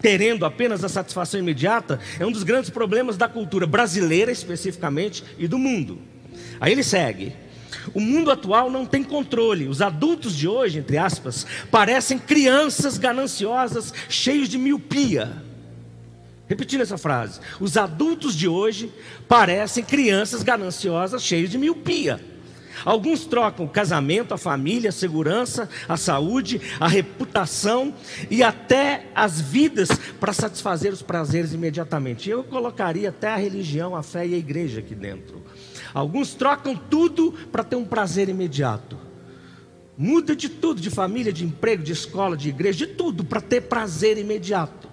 querendo 0.00 0.44
apenas 0.44 0.82
a 0.82 0.88
satisfação 0.88 1.38
imediata, 1.38 2.00
é 2.18 2.26
um 2.26 2.32
dos 2.32 2.42
grandes 2.42 2.70
problemas 2.70 3.16
da 3.16 3.28
cultura 3.28 3.66
brasileira 3.66 4.32
especificamente 4.32 5.22
e 5.38 5.46
do 5.46 5.58
mundo. 5.58 6.11
Aí 6.62 6.70
ele 6.70 6.84
segue. 6.84 7.34
O 7.92 7.98
mundo 7.98 8.30
atual 8.30 8.70
não 8.70 8.86
tem 8.86 9.02
controle. 9.02 9.66
Os 9.66 9.82
adultos 9.82 10.36
de 10.36 10.46
hoje, 10.46 10.78
entre 10.78 10.96
aspas, 10.96 11.44
parecem 11.72 12.16
crianças 12.16 12.98
gananciosas, 12.98 13.92
cheios 14.08 14.48
de 14.48 14.58
miopia. 14.58 15.42
Repetindo 16.46 16.82
essa 16.82 16.96
frase. 16.96 17.40
Os 17.58 17.76
adultos 17.76 18.36
de 18.36 18.46
hoje 18.46 18.92
parecem 19.26 19.82
crianças 19.82 20.44
gananciosas, 20.44 21.24
cheios 21.24 21.50
de 21.50 21.58
miopia. 21.58 22.20
Alguns 22.84 23.26
trocam 23.26 23.66
o 23.66 23.68
casamento, 23.68 24.32
a 24.32 24.38
família, 24.38 24.90
a 24.90 24.92
segurança, 24.92 25.68
a 25.88 25.96
saúde, 25.96 26.60
a 26.78 26.86
reputação 26.86 27.92
e 28.30 28.40
até 28.40 29.06
as 29.16 29.40
vidas 29.40 29.88
para 30.20 30.32
satisfazer 30.32 30.92
os 30.92 31.02
prazeres 31.02 31.52
imediatamente. 31.52 32.30
Eu 32.30 32.44
colocaria 32.44 33.08
até 33.08 33.26
a 33.26 33.36
religião, 33.36 33.96
a 33.96 34.02
fé 34.04 34.24
e 34.24 34.34
a 34.34 34.38
igreja 34.38 34.78
aqui 34.78 34.94
dentro. 34.94 35.42
Alguns 35.94 36.34
trocam 36.34 36.76
tudo 36.76 37.32
para 37.50 37.62
ter 37.64 37.76
um 37.76 37.84
prazer 37.84 38.28
imediato. 38.28 38.98
Muda 39.96 40.34
de 40.34 40.48
tudo, 40.48 40.80
de 40.80 40.90
família, 40.90 41.32
de 41.32 41.44
emprego, 41.44 41.82
de 41.82 41.92
escola, 41.92 42.36
de 42.36 42.48
igreja, 42.48 42.86
de 42.86 42.94
tudo, 42.94 43.24
para 43.24 43.40
ter 43.40 43.62
prazer 43.62 44.16
imediato. 44.18 44.92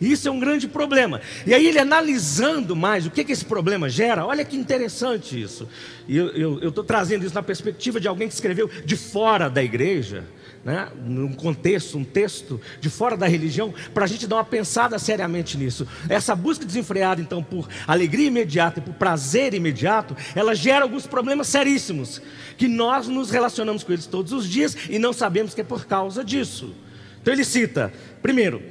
Isso 0.00 0.26
é 0.26 0.30
um 0.30 0.40
grande 0.40 0.66
problema. 0.66 1.20
E 1.46 1.52
aí 1.52 1.66
ele 1.66 1.78
analisando 1.78 2.74
mais 2.74 3.04
o 3.04 3.10
que, 3.10 3.22
que 3.22 3.32
esse 3.32 3.44
problema 3.44 3.88
gera, 3.88 4.24
olha 4.24 4.44
que 4.44 4.56
interessante 4.56 5.40
isso. 5.40 5.68
E 6.08 6.16
eu 6.16 6.68
estou 6.68 6.82
trazendo 6.82 7.26
isso 7.26 7.34
na 7.34 7.42
perspectiva 7.42 8.00
de 8.00 8.08
alguém 8.08 8.26
que 8.26 8.32
escreveu 8.32 8.68
de 8.84 8.96
fora 8.96 9.50
da 9.50 9.62
igreja, 9.62 10.24
né, 10.64 10.88
num 11.04 11.32
contexto, 11.32 11.98
um 11.98 12.04
texto 12.04 12.60
de 12.80 12.90
fora 12.90 13.16
da 13.16 13.26
religião, 13.26 13.72
para 13.94 14.04
a 14.04 14.06
gente 14.06 14.26
dar 14.26 14.36
uma 14.36 14.44
pensada 14.44 14.98
seriamente 14.98 15.56
nisso. 15.56 15.86
Essa 16.08 16.34
busca 16.34 16.64
desenfreada, 16.64 17.20
então, 17.20 17.42
por 17.42 17.68
alegria 17.86 18.26
imediata 18.26 18.80
e 18.80 18.82
por 18.82 18.94
prazer 18.94 19.54
imediato, 19.54 20.16
ela 20.34 20.54
gera 20.54 20.84
alguns 20.84 21.06
problemas 21.06 21.48
seríssimos, 21.48 22.20
que 22.56 22.68
nós 22.68 23.08
nos 23.08 23.30
relacionamos 23.30 23.82
com 23.82 23.92
eles 23.92 24.06
todos 24.06 24.32
os 24.32 24.48
dias 24.48 24.76
e 24.88 24.98
não 24.98 25.12
sabemos 25.12 25.54
que 25.54 25.60
é 25.60 25.64
por 25.64 25.86
causa 25.86 26.24
disso. 26.24 26.74
Então 27.20 27.32
ele 27.32 27.44
cita, 27.44 27.92
primeiro, 28.22 28.62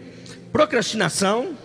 Procrastinação. 0.52 1.56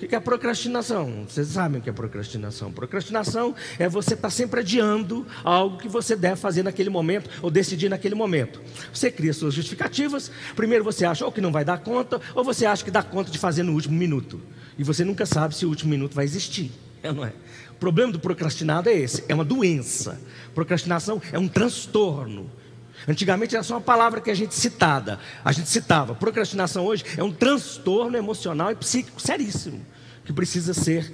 O 0.00 0.06
que 0.08 0.14
é 0.14 0.20
procrastinação? 0.20 1.26
Vocês 1.28 1.48
sabem 1.48 1.80
o 1.80 1.82
que 1.82 1.90
é 1.90 1.92
procrastinação. 1.92 2.70
Procrastinação 2.70 3.52
é 3.80 3.88
você 3.88 4.14
estar 4.14 4.28
tá 4.28 4.30
sempre 4.30 4.60
adiando 4.60 5.26
algo 5.42 5.76
que 5.76 5.88
você 5.88 6.14
deve 6.14 6.36
fazer 6.36 6.62
naquele 6.62 6.88
momento 6.88 7.28
ou 7.42 7.50
decidir 7.50 7.88
naquele 7.88 8.14
momento. 8.14 8.62
Você 8.94 9.10
cria 9.10 9.32
suas 9.32 9.54
justificativas. 9.54 10.30
Primeiro 10.54 10.84
você 10.84 11.04
acha 11.04 11.24
ou 11.24 11.32
que 11.32 11.40
não 11.40 11.50
vai 11.50 11.64
dar 11.64 11.78
conta, 11.78 12.20
ou 12.32 12.44
você 12.44 12.64
acha 12.64 12.84
que 12.84 12.92
dá 12.92 13.02
conta 13.02 13.32
de 13.32 13.38
fazer 13.38 13.64
no 13.64 13.72
último 13.72 13.98
minuto. 13.98 14.40
E 14.78 14.84
você 14.84 15.04
nunca 15.04 15.26
sabe 15.26 15.56
se 15.56 15.66
o 15.66 15.68
último 15.68 15.90
minuto 15.90 16.14
vai 16.14 16.24
existir. 16.24 16.70
É, 17.00 17.12
não 17.12 17.24
é? 17.24 17.32
O 17.70 17.74
problema 17.74 18.10
do 18.10 18.18
procrastinado 18.18 18.88
é 18.88 18.92
esse: 18.92 19.22
é 19.28 19.34
uma 19.34 19.44
doença. 19.44 20.20
Procrastinação 20.52 21.22
é 21.30 21.38
um 21.38 21.46
transtorno. 21.46 22.50
Antigamente 23.08 23.54
era 23.54 23.64
só 23.64 23.74
uma 23.74 23.80
palavra 23.80 24.20
que 24.20 24.30
a 24.30 24.34
gente 24.34 24.54
citada, 24.54 25.18
a 25.42 25.50
gente 25.50 25.70
citava. 25.70 26.14
Procrastinação 26.14 26.84
hoje 26.84 27.04
é 27.16 27.24
um 27.24 27.32
transtorno 27.32 28.18
emocional 28.18 28.70
e 28.70 28.74
psíquico 28.74 29.20
seríssimo 29.20 29.84
que 30.26 30.32
precisa 30.32 30.74
ser 30.74 31.10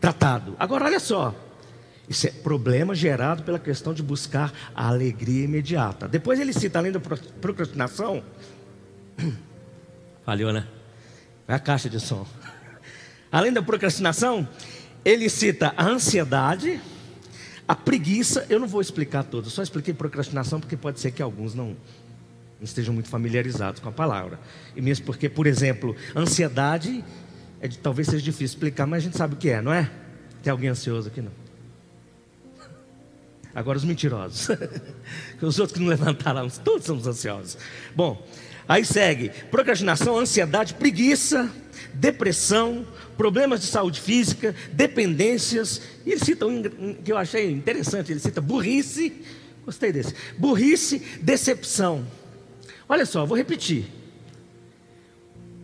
tratado. 0.00 0.56
Agora 0.58 0.86
olha 0.86 0.98
só, 0.98 1.32
isso 2.08 2.26
é 2.26 2.30
problema 2.30 2.96
gerado 2.96 3.44
pela 3.44 3.60
questão 3.60 3.94
de 3.94 4.02
buscar 4.02 4.52
a 4.74 4.88
alegria 4.88 5.44
imediata. 5.44 6.08
Depois 6.08 6.40
ele 6.40 6.52
cita 6.52 6.80
além 6.80 6.90
da 6.90 6.98
procrastinação, 6.98 8.24
falhou, 10.26 10.52
né? 10.52 10.66
É 11.46 11.54
a 11.54 11.60
caixa 11.60 11.88
de 11.88 12.00
som. 12.00 12.26
Além 13.30 13.52
da 13.52 13.62
procrastinação, 13.62 14.48
ele 15.04 15.28
cita 15.28 15.72
a 15.76 15.84
ansiedade 15.84 16.80
a 17.68 17.74
preguiça, 17.74 18.46
eu 18.48 18.60
não 18.60 18.68
vou 18.68 18.80
explicar 18.80 19.24
todas, 19.24 19.52
só 19.52 19.62
expliquei 19.62 19.92
procrastinação 19.92 20.60
porque 20.60 20.76
pode 20.76 21.00
ser 21.00 21.10
que 21.10 21.20
alguns 21.20 21.54
não, 21.54 21.76
estejam 22.60 22.94
muito 22.94 23.08
familiarizados 23.08 23.80
com 23.80 23.88
a 23.88 23.92
palavra. 23.92 24.38
E 24.74 24.80
mesmo 24.80 25.04
porque, 25.04 25.28
por 25.28 25.46
exemplo, 25.46 25.96
ansiedade 26.14 27.04
é 27.60 27.68
de, 27.68 27.78
talvez 27.78 28.08
seja 28.08 28.22
difícil 28.22 28.54
explicar, 28.56 28.86
mas 28.86 29.02
a 29.02 29.04
gente 29.04 29.16
sabe 29.16 29.34
o 29.34 29.36
que 29.36 29.50
é, 29.50 29.60
não 29.60 29.72
é? 29.72 29.90
Tem 30.42 30.50
alguém 30.50 30.68
ansioso 30.68 31.08
aqui 31.08 31.20
não? 31.20 31.32
Agora 33.54 33.78
os 33.78 33.84
mentirosos. 33.84 34.48
os 35.40 35.58
outros 35.58 35.72
que 35.72 35.80
não 35.80 35.88
levantaram, 35.88 36.48
todos 36.62 36.86
somos 36.86 37.06
ansiosos. 37.06 37.56
Bom, 37.94 38.22
aí 38.68 38.84
segue: 38.84 39.30
procrastinação, 39.50 40.18
ansiedade, 40.18 40.74
preguiça, 40.74 41.50
depressão, 41.94 42.86
problemas 43.16 43.60
de 43.60 43.66
saúde 43.66 44.00
física, 44.00 44.54
dependências. 44.72 45.80
E 46.04 46.12
ele 46.12 46.24
cita 46.24 46.46
um 46.46 46.62
que 46.94 47.10
eu 47.10 47.16
achei 47.16 47.50
interessante: 47.50 48.12
ele 48.12 48.20
cita 48.20 48.40
burrice, 48.40 49.12
gostei 49.64 49.92
desse, 49.92 50.14
burrice, 50.38 50.98
decepção. 51.20 52.06
Olha 52.88 53.06
só, 53.06 53.24
vou 53.26 53.36
repetir. 53.36 53.86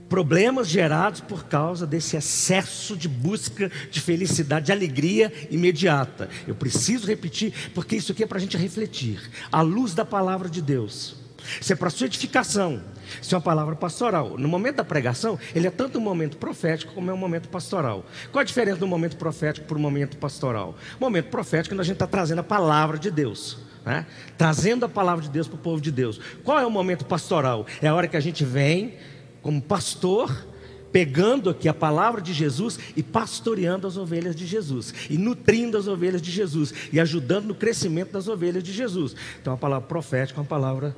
Problemas 0.09 0.69
gerados 0.69 1.23
por 1.23 1.45
causa 1.45 1.87
desse 1.87 2.19
excesso 2.19 2.95
de 2.95 3.09
busca 3.09 3.73
de 3.91 3.99
felicidade, 3.99 4.67
de 4.67 4.73
alegria 4.73 5.33
imediata. 5.51 6.29
Eu 6.47 6.55
preciso 6.55 7.07
repetir, 7.07 7.55
porque 7.73 7.97
isso 7.97 8.13
aqui 8.13 8.23
é 8.23 8.27
para 8.27 8.37
a 8.37 8.41
gente 8.41 8.59
refletir, 8.59 9.19
à 9.51 9.63
luz 9.63 9.95
da 9.95 10.05
palavra 10.05 10.51
de 10.51 10.61
Deus. 10.61 11.22
Isso 11.61 11.73
é 11.73 11.77
para 11.77 11.91
sua 11.91 12.07
edificação. 12.07 12.83
Isso 13.21 13.35
é 13.35 13.39
uma 13.39 13.43
palavra 13.43 13.77
pastoral. 13.77 14.39
No 14.39 14.49
momento 14.49 14.77
da 14.77 14.85
pregação, 14.85 15.39
ele 15.55 15.67
é 15.67 15.71
tanto 15.71 15.99
um 15.99 16.01
momento 16.01 16.37
profético 16.37 16.95
como 16.95 17.11
é 17.11 17.15
um 17.15 17.17
momento 17.17 17.49
pastoral. 17.49 18.05
Qual 18.31 18.41
a 18.41 18.45
diferença 18.45 18.79
do 18.79 18.87
momento 18.87 19.17
profético 19.17 19.67
para 19.67 19.77
o 19.77 19.81
momento 19.81 20.17
pastoral? 20.17 20.77
Momento 21.01 21.29
profético, 21.29 21.79
a 21.79 21.85
gente 21.85 21.95
está 21.95 22.07
trazendo 22.07 22.41
a 22.41 22.45
palavra 22.45 22.99
de 22.99 23.11
Deus. 23.11 23.59
Né? 23.85 24.07
Trazendo 24.39 24.85
a 24.87 24.89
palavra 24.89 25.23
de 25.23 25.31
Deus 25.31 25.49
para 25.49 25.57
o 25.57 25.59
povo 25.59 25.81
de 25.81 25.91
Deus. 25.91 26.21
Qual 26.45 26.59
é 26.59 26.67
o 26.67 26.71
momento 26.71 27.05
pastoral? 27.05 27.67
É 27.81 27.89
a 27.89 27.95
hora 27.95 28.07
que 28.07 28.17
a 28.17 28.21
gente 28.21 28.45
vem 28.45 28.95
como 29.43 29.61
pastor 29.61 30.47
pegando 30.93 31.49
aqui 31.49 31.69
a 31.69 31.75
palavra 31.75 32.21
de 32.21 32.33
Jesus 32.33 32.79
e 32.95 33.03
pastoreando 33.03 33.87
as 33.87 33.97
ovelhas 33.97 34.37
de 34.37 34.47
Jesus, 34.47 34.93
e 35.09 35.17
nutrindo 35.17 35.79
as 35.79 35.89
ovelhas 35.89 36.21
de 36.21 36.31
Jesus, 36.31 36.73
e 36.93 37.01
ajudando 37.01 37.47
no 37.47 37.55
crescimento 37.55 38.13
das 38.13 38.29
ovelhas 38.29 38.63
de 38.63 38.73
Jesus. 38.73 39.17
Então 39.41 39.55
a 39.55 39.57
palavra 39.57 39.89
profética 39.89 40.39
é 40.39 40.43
uma 40.43 40.47
palavra 40.47 40.95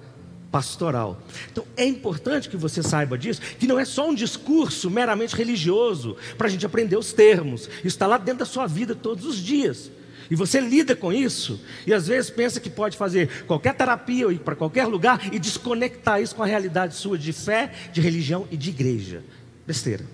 pastoral. 0.54 1.20
Então 1.50 1.66
é 1.76 1.84
importante 1.84 2.49
que 2.49 2.56
você 2.56 2.80
saiba 2.80 3.18
disso, 3.18 3.40
que 3.58 3.66
não 3.66 3.76
é 3.76 3.84
só 3.84 4.08
um 4.08 4.14
discurso 4.14 4.88
meramente 4.88 5.34
religioso 5.34 6.16
para 6.38 6.46
a 6.46 6.50
gente 6.50 6.64
aprender 6.64 6.96
os 6.96 7.12
termos. 7.12 7.62
Isso 7.78 7.88
está 7.88 8.06
lá 8.06 8.18
dentro 8.18 8.38
da 8.38 8.44
sua 8.44 8.68
vida 8.68 8.94
todos 8.94 9.26
os 9.26 9.37
dias. 9.37 9.90
E 10.30 10.37
você 10.37 10.61
lida 10.61 10.94
com 10.94 11.12
isso, 11.12 11.61
e 11.84 11.92
às 11.92 12.06
vezes 12.06 12.30
pensa 12.30 12.61
que 12.61 12.70
pode 12.70 12.96
fazer 12.96 13.44
qualquer 13.46 13.75
terapia 13.75 14.26
ou 14.26 14.32
ir 14.32 14.38
para 14.38 14.54
qualquer 14.54 14.87
lugar 14.87 15.34
e 15.34 15.40
desconectar 15.40 16.23
isso 16.23 16.37
com 16.37 16.44
a 16.44 16.46
realidade 16.46 16.94
sua 16.94 17.18
de 17.18 17.32
fé, 17.32 17.73
de 17.92 18.00
religião 18.00 18.46
e 18.49 18.56
de 18.56 18.70
igreja. 18.70 19.25
Besteira. 19.66 20.06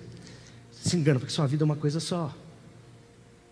Se 0.71 0.97
engana, 0.97 1.19
porque 1.19 1.31
sua 1.31 1.45
vida 1.45 1.63
é 1.63 1.65
uma 1.65 1.75
coisa 1.75 1.99
só. 1.99 2.33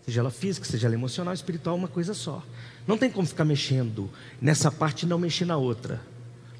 Seja 0.04 0.22
ela 0.22 0.30
física, 0.32 0.66
seja 0.66 0.88
ela 0.88 0.96
emocional, 0.96 1.32
espiritual, 1.32 1.76
uma 1.76 1.86
coisa 1.86 2.14
só. 2.14 2.42
Não 2.84 2.98
tem 2.98 3.08
como 3.08 3.28
ficar 3.28 3.44
mexendo 3.44 4.10
nessa 4.42 4.72
parte 4.72 5.04
e 5.04 5.08
não 5.08 5.20
mexer 5.20 5.44
na 5.44 5.56
outra. 5.56 6.09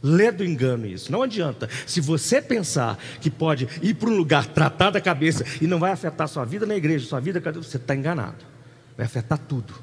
Lê 0.03 0.31
do 0.31 0.45
engano 0.45 0.87
isso. 0.87 1.13
Não 1.13 1.23
adianta. 1.23 1.69
Se 1.87 2.01
você 2.01 2.41
pensar 2.41 2.99
que 3.21 3.31
pode 3.31 3.69
ir 3.83 3.95
para 3.95 4.09
um 4.09 4.17
lugar, 4.17 4.47
tratar 4.47 4.91
da 4.91 5.01
cabeça 5.01 5.45
e 5.61 5.67
não 5.67 5.79
vai 5.79 5.93
afetar 5.93 6.27
sua 6.27 6.45
vida 6.45 6.65
na 6.65 6.77
igreja, 6.77 7.07
sua 7.07 7.21
vida, 7.21 7.41
você 7.53 7.77
está 7.77 7.95
enganado. 7.95 8.45
Vai 8.97 9.07
afetar 9.07 9.39
tudo. 9.39 9.75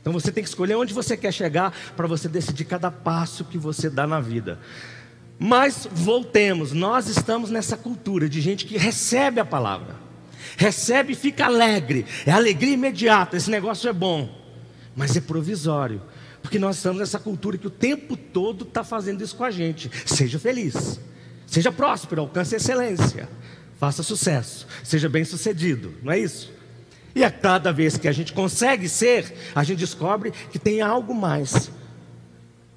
Então 0.00 0.12
você 0.12 0.30
tem 0.30 0.42
que 0.42 0.48
escolher 0.48 0.74
onde 0.74 0.92
você 0.92 1.16
quer 1.16 1.32
chegar 1.32 1.74
para 1.96 2.06
você 2.06 2.28
decidir 2.28 2.64
cada 2.64 2.90
passo 2.90 3.44
que 3.44 3.56
você 3.56 3.88
dá 3.88 4.06
na 4.06 4.20
vida. 4.20 4.58
Mas 5.38 5.88
voltemos, 5.90 6.72
nós 6.72 7.08
estamos 7.08 7.50
nessa 7.50 7.76
cultura 7.76 8.28
de 8.28 8.40
gente 8.40 8.66
que 8.66 8.78
recebe 8.78 9.40
a 9.40 9.44
palavra, 9.44 9.96
recebe 10.56 11.12
e 11.12 11.16
fica 11.16 11.46
alegre, 11.46 12.06
é 12.24 12.30
alegria 12.30 12.74
imediata, 12.74 13.36
esse 13.36 13.50
negócio 13.50 13.88
é 13.88 13.92
bom, 13.92 14.30
mas 14.94 15.16
é 15.16 15.20
provisório. 15.20 16.00
Porque 16.44 16.58
nós 16.58 16.76
estamos 16.76 16.98
nessa 16.98 17.18
cultura 17.18 17.56
que 17.56 17.66
o 17.66 17.70
tempo 17.70 18.18
todo 18.18 18.64
está 18.64 18.84
fazendo 18.84 19.24
isso 19.24 19.34
com 19.34 19.44
a 19.44 19.50
gente. 19.50 19.90
Seja 20.04 20.38
feliz, 20.38 21.00
seja 21.46 21.72
próspero, 21.72 22.20
alcance 22.20 22.54
excelência, 22.54 23.30
faça 23.80 24.02
sucesso, 24.02 24.66
seja 24.84 25.08
bem 25.08 25.24
sucedido, 25.24 25.94
não 26.02 26.12
é 26.12 26.18
isso? 26.18 26.52
E 27.14 27.24
a 27.24 27.30
cada 27.30 27.72
vez 27.72 27.96
que 27.96 28.06
a 28.06 28.12
gente 28.12 28.34
consegue 28.34 28.90
ser, 28.90 29.34
a 29.54 29.64
gente 29.64 29.78
descobre 29.78 30.32
que 30.52 30.58
tem 30.58 30.82
algo 30.82 31.14
mais. 31.14 31.70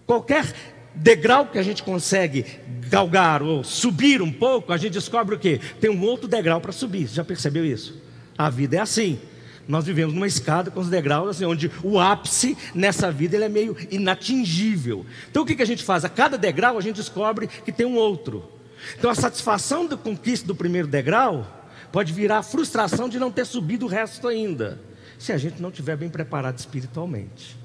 Qualquer 0.06 0.46
degrau 0.96 1.48
que 1.48 1.60
a 1.60 1.64
gente 1.64 1.84
consegue 1.84 2.46
galgar 2.88 3.44
ou 3.44 3.66
subir 3.66 4.22
um 4.22 4.32
pouco, 4.32 4.72
a 4.72 4.78
gente 4.78 4.94
descobre 4.94 5.36
o 5.36 5.40
quê? 5.40 5.60
Tem 5.82 5.90
um 5.90 6.02
outro 6.04 6.26
degrau 6.26 6.62
para 6.62 6.72
subir. 6.72 7.06
Você 7.06 7.16
já 7.16 7.26
percebeu 7.26 7.66
isso? 7.66 8.02
A 8.38 8.50
vida 8.50 8.78
é 8.78 8.80
assim. 8.80 9.20
Nós 9.68 9.86
vivemos 9.86 10.14
numa 10.14 10.28
escada 10.28 10.72
com 10.72 10.80
os 10.80 10.90
degraus, 10.90 11.30
assim, 11.30 11.46
onde 11.46 11.70
o 11.84 12.00
ápice 12.00 12.58
nessa 12.74 13.12
vida 13.12 13.36
ele 13.36 13.46
é 13.46 13.50
meio 13.50 13.76
inatingível. 13.92 15.06
Então 15.30 15.44
o 15.44 15.46
que, 15.46 15.56
que 15.56 15.62
a 15.62 15.68
gente 15.68 15.84
faz? 15.84 16.06
A 16.06 16.10
cada 16.10 16.38
degrau 16.38 16.78
a 16.78 16.82
gente 16.82 16.96
descobre 16.96 17.48
que 17.48 17.72
tem 17.72 17.86
um 17.86 17.96
outro. 17.96 18.50
Então 18.98 19.10
a 19.10 19.16
satisfação 19.16 19.86
da 19.86 19.98
conquista 19.98 20.48
do 20.48 20.56
primeiro 20.56 20.88
degrau 20.88 21.46
pode 21.92 22.14
virar 22.14 22.40
a 22.40 22.44
frustração 22.44 23.10
de 23.10 23.20
não 23.20 23.32
ter 23.32 23.46
subido 23.46 23.86
o 23.86 23.90
resto 23.90 24.28
ainda, 24.28 24.80
se 25.18 25.34
a 25.34 25.38
gente 25.38 25.62
não 25.62 25.70
estiver 25.70 25.98
bem 25.98 26.10
preparado 26.10 26.58
espiritualmente. 26.58 27.58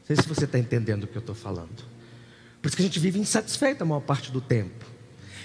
Não 0.00 0.06
sei 0.06 0.16
se 0.16 0.28
você 0.28 0.44
está 0.44 0.58
entendendo 0.58 1.04
o 1.04 1.06
que 1.06 1.16
eu 1.16 1.20
estou 1.20 1.34
falando. 1.34 1.82
Por 2.60 2.68
isso 2.68 2.76
que 2.76 2.82
a 2.82 2.86
gente 2.86 3.00
vive 3.00 3.18
insatisfeito 3.18 3.82
a 3.82 3.86
maior 3.86 4.00
parte 4.00 4.30
do 4.30 4.40
tempo. 4.40 4.93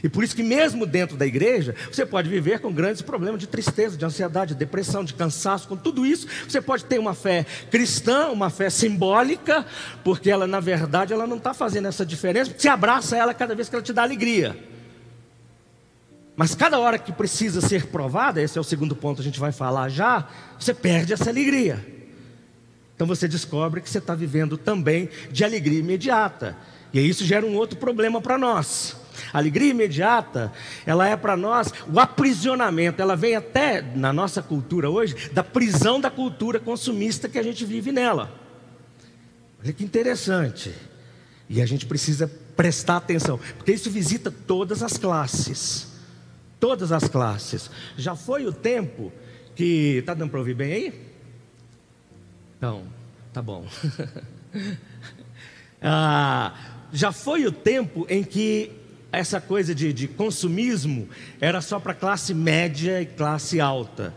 E 0.03 0.09
por 0.09 0.23
isso 0.23 0.35
que 0.35 0.43
mesmo 0.43 0.85
dentro 0.85 1.17
da 1.17 1.25
igreja, 1.25 1.75
você 1.91 2.05
pode 2.05 2.29
viver 2.29 2.59
com 2.59 2.71
grandes 2.71 3.01
problemas 3.01 3.39
de 3.39 3.47
tristeza, 3.47 3.97
de 3.97 4.05
ansiedade, 4.05 4.53
de 4.53 4.59
depressão, 4.59 5.03
de 5.03 5.13
cansaço, 5.13 5.67
com 5.67 5.75
tudo 5.75 6.05
isso, 6.05 6.27
você 6.47 6.61
pode 6.61 6.85
ter 6.85 6.99
uma 6.99 7.13
fé 7.13 7.45
cristã, 7.69 8.29
uma 8.29 8.49
fé 8.49 8.69
simbólica, 8.69 9.65
porque 10.03 10.29
ela 10.29 10.47
na 10.47 10.59
verdade 10.59 11.13
ela 11.13 11.27
não 11.27 11.37
está 11.37 11.53
fazendo 11.53 11.87
essa 11.87 12.05
diferença, 12.05 12.53
você 12.57 12.67
abraça 12.69 13.17
ela 13.17 13.33
cada 13.33 13.55
vez 13.55 13.69
que 13.69 13.75
ela 13.75 13.83
te 13.83 13.93
dá 13.93 14.03
alegria. 14.03 14.57
Mas 16.35 16.55
cada 16.55 16.79
hora 16.79 16.97
que 16.97 17.11
precisa 17.11 17.59
ser 17.59 17.87
provada, 17.87 18.41
esse 18.41 18.57
é 18.57 18.61
o 18.61 18.63
segundo 18.63 18.95
ponto 18.95 19.17
que 19.17 19.21
a 19.21 19.25
gente 19.25 19.41
vai 19.41 19.51
falar 19.51 19.89
já, 19.89 20.25
você 20.57 20.73
perde 20.73 21.11
essa 21.11 21.29
alegria. 21.29 21.85
Então 22.95 23.05
você 23.05 23.27
descobre 23.27 23.81
que 23.81 23.89
você 23.89 23.97
está 23.97 24.15
vivendo 24.15 24.57
também 24.57 25.09
de 25.31 25.43
alegria 25.43 25.79
imediata. 25.79 26.55
E 26.93 26.99
isso 26.99 27.25
gera 27.25 27.45
um 27.45 27.55
outro 27.55 27.77
problema 27.77 28.21
para 28.21 28.37
nós. 28.37 28.95
A 29.33 29.37
alegria 29.37 29.71
imediata, 29.71 30.51
ela 30.85 31.07
é 31.07 31.15
para 31.15 31.35
nós 31.35 31.73
o 31.91 31.99
aprisionamento, 31.99 33.01
ela 33.01 33.15
vem 33.15 33.35
até 33.35 33.81
na 33.81 34.11
nossa 34.13 34.41
cultura 34.41 34.89
hoje, 34.89 35.29
da 35.31 35.43
prisão 35.43 35.99
da 35.99 36.09
cultura 36.09 36.59
consumista 36.59 37.29
que 37.29 37.37
a 37.39 37.43
gente 37.43 37.65
vive 37.65 37.91
nela. 37.91 38.31
Olha 39.63 39.73
que 39.73 39.83
interessante. 39.83 40.73
E 41.49 41.61
a 41.61 41.65
gente 41.65 41.85
precisa 41.85 42.29
prestar 42.55 42.97
atenção, 42.97 43.39
porque 43.57 43.71
isso 43.71 43.89
visita 43.89 44.29
todas 44.29 44.83
as 44.83 44.97
classes 44.97 45.89
todas 46.59 46.91
as 46.91 47.07
classes. 47.07 47.71
Já 47.97 48.15
foi 48.15 48.45
o 48.45 48.51
tempo 48.51 49.11
que. 49.55 49.97
Está 49.97 50.13
dando 50.13 50.29
para 50.29 50.39
ouvir 50.39 50.53
bem 50.53 50.73
aí? 50.73 51.01
Então, 52.57 52.83
tá 53.31 53.41
bom. 53.41 53.65
ah, 55.81 56.53
já 56.91 57.11
foi 57.11 57.45
o 57.45 57.51
tempo 57.51 58.05
em 58.09 58.23
que 58.23 58.71
essa 59.11 59.41
coisa 59.41 59.73
de, 59.73 59.91
de 59.91 60.07
consumismo 60.07 61.09
era 61.41 61.61
só 61.61 61.79
para 61.79 61.93
classe 61.93 62.33
média 62.33 63.01
e 63.01 63.05
classe 63.05 63.59
alta. 63.59 64.13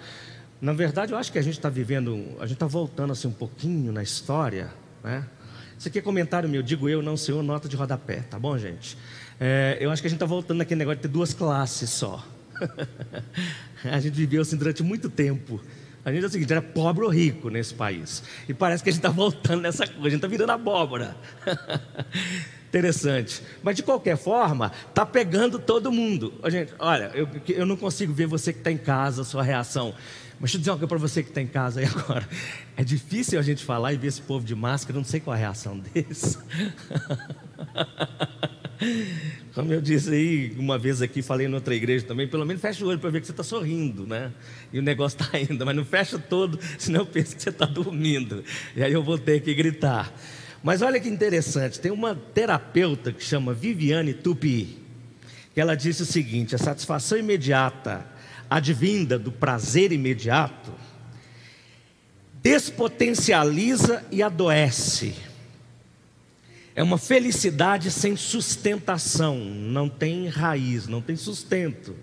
Na 0.60 0.72
verdade, 0.72 1.12
eu 1.12 1.18
acho 1.18 1.32
que 1.32 1.38
a 1.38 1.42
gente 1.42 1.54
está 1.54 1.68
vivendo, 1.68 2.36
a 2.38 2.46
gente 2.46 2.54
está 2.54 2.66
voltando 2.66 3.12
assim 3.12 3.26
um 3.26 3.32
pouquinho 3.32 3.92
na 3.92 4.02
história, 4.02 4.70
né? 5.02 5.26
Isso 5.78 5.88
aqui 5.88 5.98
é 5.98 6.02
comentário 6.02 6.48
meu, 6.48 6.62
digo 6.62 6.88
eu, 6.88 7.02
não 7.02 7.16
senhor, 7.16 7.42
nota 7.42 7.68
de 7.68 7.74
rodapé, 7.74 8.20
tá 8.20 8.38
bom, 8.38 8.56
gente? 8.56 8.96
É, 9.40 9.76
eu 9.80 9.90
acho 9.90 10.00
que 10.00 10.06
a 10.06 10.10
gente 10.10 10.18
está 10.18 10.26
voltando 10.26 10.58
naquele 10.58 10.78
negócio 10.78 10.98
de 10.98 11.02
ter 11.02 11.08
duas 11.08 11.34
classes 11.34 11.90
só. 11.90 12.24
a 13.82 13.98
gente 13.98 14.14
viveu 14.14 14.42
assim 14.42 14.56
durante 14.56 14.84
muito 14.84 15.10
tempo. 15.10 15.60
A 16.04 16.12
gente 16.12 16.22
é 16.22 16.26
o 16.26 16.30
seguinte, 16.30 16.52
era 16.52 16.62
pobre 16.62 17.04
ou 17.04 17.10
rico 17.10 17.48
nesse 17.48 17.74
país. 17.74 18.22
E 18.48 18.54
parece 18.54 18.84
que 18.84 18.90
a 18.90 18.92
gente 18.92 19.00
está 19.00 19.08
voltando 19.10 19.62
nessa 19.62 19.84
coisa, 19.86 20.00
a 20.00 20.10
gente 20.10 20.18
está 20.18 20.28
virando 20.28 20.50
abóbora. 20.50 21.16
Interessante. 22.72 23.42
Mas 23.62 23.76
de 23.76 23.82
qualquer 23.82 24.16
forma, 24.16 24.72
está 24.88 25.04
pegando 25.04 25.58
todo 25.58 25.92
mundo. 25.92 26.32
Gente, 26.46 26.72
olha, 26.78 27.10
eu, 27.14 27.28
eu 27.50 27.66
não 27.66 27.76
consigo 27.76 28.14
ver 28.14 28.26
você 28.26 28.50
que 28.50 28.60
está 28.60 28.72
em 28.72 28.78
casa, 28.78 29.24
sua 29.24 29.42
reação. 29.42 29.94
Mas 30.40 30.52
deixa 30.52 30.56
eu 30.56 30.58
dizer 30.60 30.70
uma 30.70 30.78
coisa 30.78 30.88
para 30.88 30.98
você 30.98 31.22
que 31.22 31.28
está 31.28 31.42
em 31.42 31.46
casa 31.46 31.80
aí 31.80 31.86
agora. 31.94 32.26
É 32.74 32.82
difícil 32.82 33.38
a 33.38 33.42
gente 33.42 33.62
falar 33.62 33.92
e 33.92 33.98
ver 33.98 34.06
esse 34.06 34.22
povo 34.22 34.46
de 34.46 34.54
máscara, 34.54 34.96
não 34.96 35.04
sei 35.04 35.20
qual 35.20 35.34
a 35.34 35.36
reação 35.36 35.78
deles. 35.92 36.38
Como 39.54 39.70
eu 39.70 39.82
disse 39.82 40.10
aí, 40.10 40.56
uma 40.58 40.78
vez 40.78 41.02
aqui, 41.02 41.20
falei 41.20 41.46
em 41.46 41.52
outra 41.52 41.74
igreja 41.74 42.06
também, 42.06 42.26
pelo 42.26 42.46
menos 42.46 42.62
fecha 42.62 42.82
o 42.86 42.88
olho 42.88 42.98
para 42.98 43.10
ver 43.10 43.20
que 43.20 43.26
você 43.26 43.32
está 43.32 43.44
sorrindo, 43.44 44.06
né? 44.06 44.32
E 44.72 44.78
o 44.78 44.82
negócio 44.82 45.20
está 45.20 45.36
indo, 45.38 45.66
mas 45.66 45.76
não 45.76 45.84
fecha 45.84 46.18
todo, 46.18 46.58
senão 46.78 47.00
eu 47.00 47.06
penso 47.06 47.36
que 47.36 47.42
você 47.42 47.50
está 47.50 47.66
dormindo. 47.66 48.42
E 48.74 48.82
aí 48.82 48.94
eu 48.94 49.02
vou 49.02 49.18
ter 49.18 49.42
que 49.42 49.54
gritar. 49.54 50.10
Mas 50.62 50.80
olha 50.82 51.00
que 51.00 51.08
interessante, 51.08 51.80
tem 51.80 51.90
uma 51.90 52.14
terapeuta 52.14 53.12
que 53.12 53.22
chama 53.22 53.52
Viviane 53.52 54.14
Tupi, 54.14 54.78
que 55.54 55.60
ela 55.60 55.74
disse 55.74 56.02
o 56.02 56.06
seguinte: 56.06 56.54
a 56.54 56.58
satisfação 56.58 57.18
imediata, 57.18 58.06
advinda 58.48 59.18
do 59.18 59.32
prazer 59.32 59.92
imediato, 59.92 60.72
despotencializa 62.42 64.04
e 64.10 64.22
adoece 64.22 65.14
é 66.74 66.82
uma 66.82 66.96
felicidade 66.96 67.90
sem 67.90 68.16
sustentação, 68.16 69.36
não 69.38 69.88
tem 69.88 70.28
raiz, 70.28 70.86
não 70.86 71.02
tem 71.02 71.16
sustento. 71.16 71.94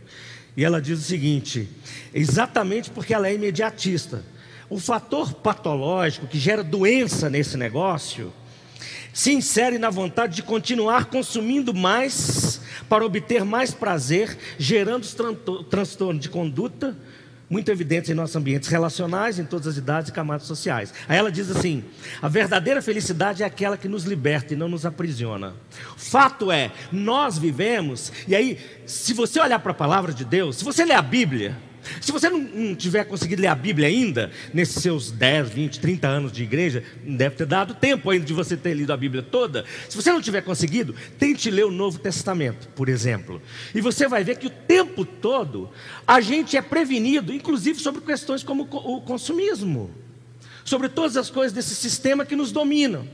E 0.56 0.64
ela 0.64 0.82
diz 0.82 1.00
o 1.00 1.04
seguinte: 1.04 1.68
exatamente 2.14 2.90
porque 2.92 3.14
ela 3.14 3.28
é 3.28 3.34
imediatista. 3.34 4.24
O 4.70 4.80
fator 4.80 5.34
patológico 5.34 6.28
que 6.28 6.38
gera 6.38 6.64
doença 6.64 7.30
nesse 7.30 7.58
negócio 7.58 8.32
se 9.14 9.32
insere 9.32 9.78
na 9.78 9.90
vontade 9.90 10.36
de 10.36 10.44
continuar 10.44 11.06
consumindo 11.06 11.74
mais 11.74 12.62
para 12.88 13.06
obter 13.06 13.44
mais 13.44 13.72
prazer, 13.72 14.38
gerando 14.58 15.06
transtorno 15.70 16.20
de 16.20 16.30
conduta, 16.30 16.96
muito 17.50 17.72
evidentes 17.72 18.10
em 18.10 18.14
nossos 18.14 18.36
ambientes 18.36 18.70
relacionais, 18.70 19.40
em 19.40 19.46
todas 19.46 19.68
as 19.68 19.78
idades 19.78 20.10
e 20.10 20.14
camadas 20.14 20.46
sociais. 20.46 20.94
Aí 21.08 21.18
ela 21.18 21.32
diz 21.32 21.50
assim: 21.50 21.84
a 22.22 22.28
verdadeira 22.28 22.82
felicidade 22.82 23.42
é 23.42 23.46
aquela 23.46 23.78
que 23.78 23.88
nos 23.88 24.04
liberta 24.04 24.54
e 24.54 24.58
não 24.58 24.70
nos 24.70 24.86
aprisiona. 24.86 25.56
Fato 25.98 26.52
é, 26.52 26.72
nós 26.92 27.38
vivemos, 27.38 28.12
e 28.28 28.36
aí, 28.36 28.60
se 28.86 29.14
você 29.14 29.40
olhar 29.40 29.60
para 29.60 29.72
a 29.72 29.76
palavra 29.76 30.14
de 30.14 30.24
Deus, 30.24 30.58
se 30.58 30.64
você 30.64 30.86
ler 30.86 30.94
a 30.94 31.02
Bíblia, 31.02 31.58
se 32.02 32.12
você 32.12 32.30
não, 32.30 32.40
não, 32.40 32.76
tiver 32.76 33.04
conseguido 33.06 33.42
ler 33.42 33.48
a 33.48 33.56
Bíblia 33.56 33.88
ainda, 33.88 34.32
nesses 34.54 34.82
seus 34.82 35.12
10, 35.12 35.50
20, 35.50 35.80
30 35.80 36.08
anos 36.08 36.32
de 36.32 36.44
igreja, 36.44 36.84
não 37.04 37.16
deve 37.16 37.36
ter 37.36 37.46
dado 37.46 37.74
tempo 37.74 38.10
ainda 38.10 38.26
de 38.26 38.34
você 38.34 38.56
ter 38.56 38.74
lido 38.74 38.94
a 38.94 38.98
Bíblia 38.98 39.22
toda. 39.22 39.66
Se 39.88 39.96
você 39.96 40.12
não 40.12 40.22
tiver 40.22 40.42
conseguido, 40.42 40.96
tente 41.18 41.50
ler 41.50 41.66
o 41.66 41.72
Novo 41.72 42.00
Testamento, 42.00 42.68
por 42.70 42.90
exemplo. 42.90 43.42
E 43.74 43.82
você 43.82 44.08
vai 44.08 44.24
ver 44.24 44.38
que 44.38 44.48
o 44.48 44.52
tempo 44.52 45.06
todo 45.06 45.70
a 46.06 46.22
gente 46.22 46.58
é 46.58 46.62
prevenido, 46.62 47.34
inclusive 47.34 47.80
sobre 47.80 48.02
questões 48.02 48.44
como 48.44 48.64
o 48.64 49.02
consumismo, 49.02 49.92
sobre 50.64 50.90
todas 50.90 51.18
as 51.18 51.30
coisas 51.30 51.54
desse 51.54 51.76
sistema 51.76 52.26
que 52.26 52.36
nos 52.36 52.52
dominam. 52.52 53.08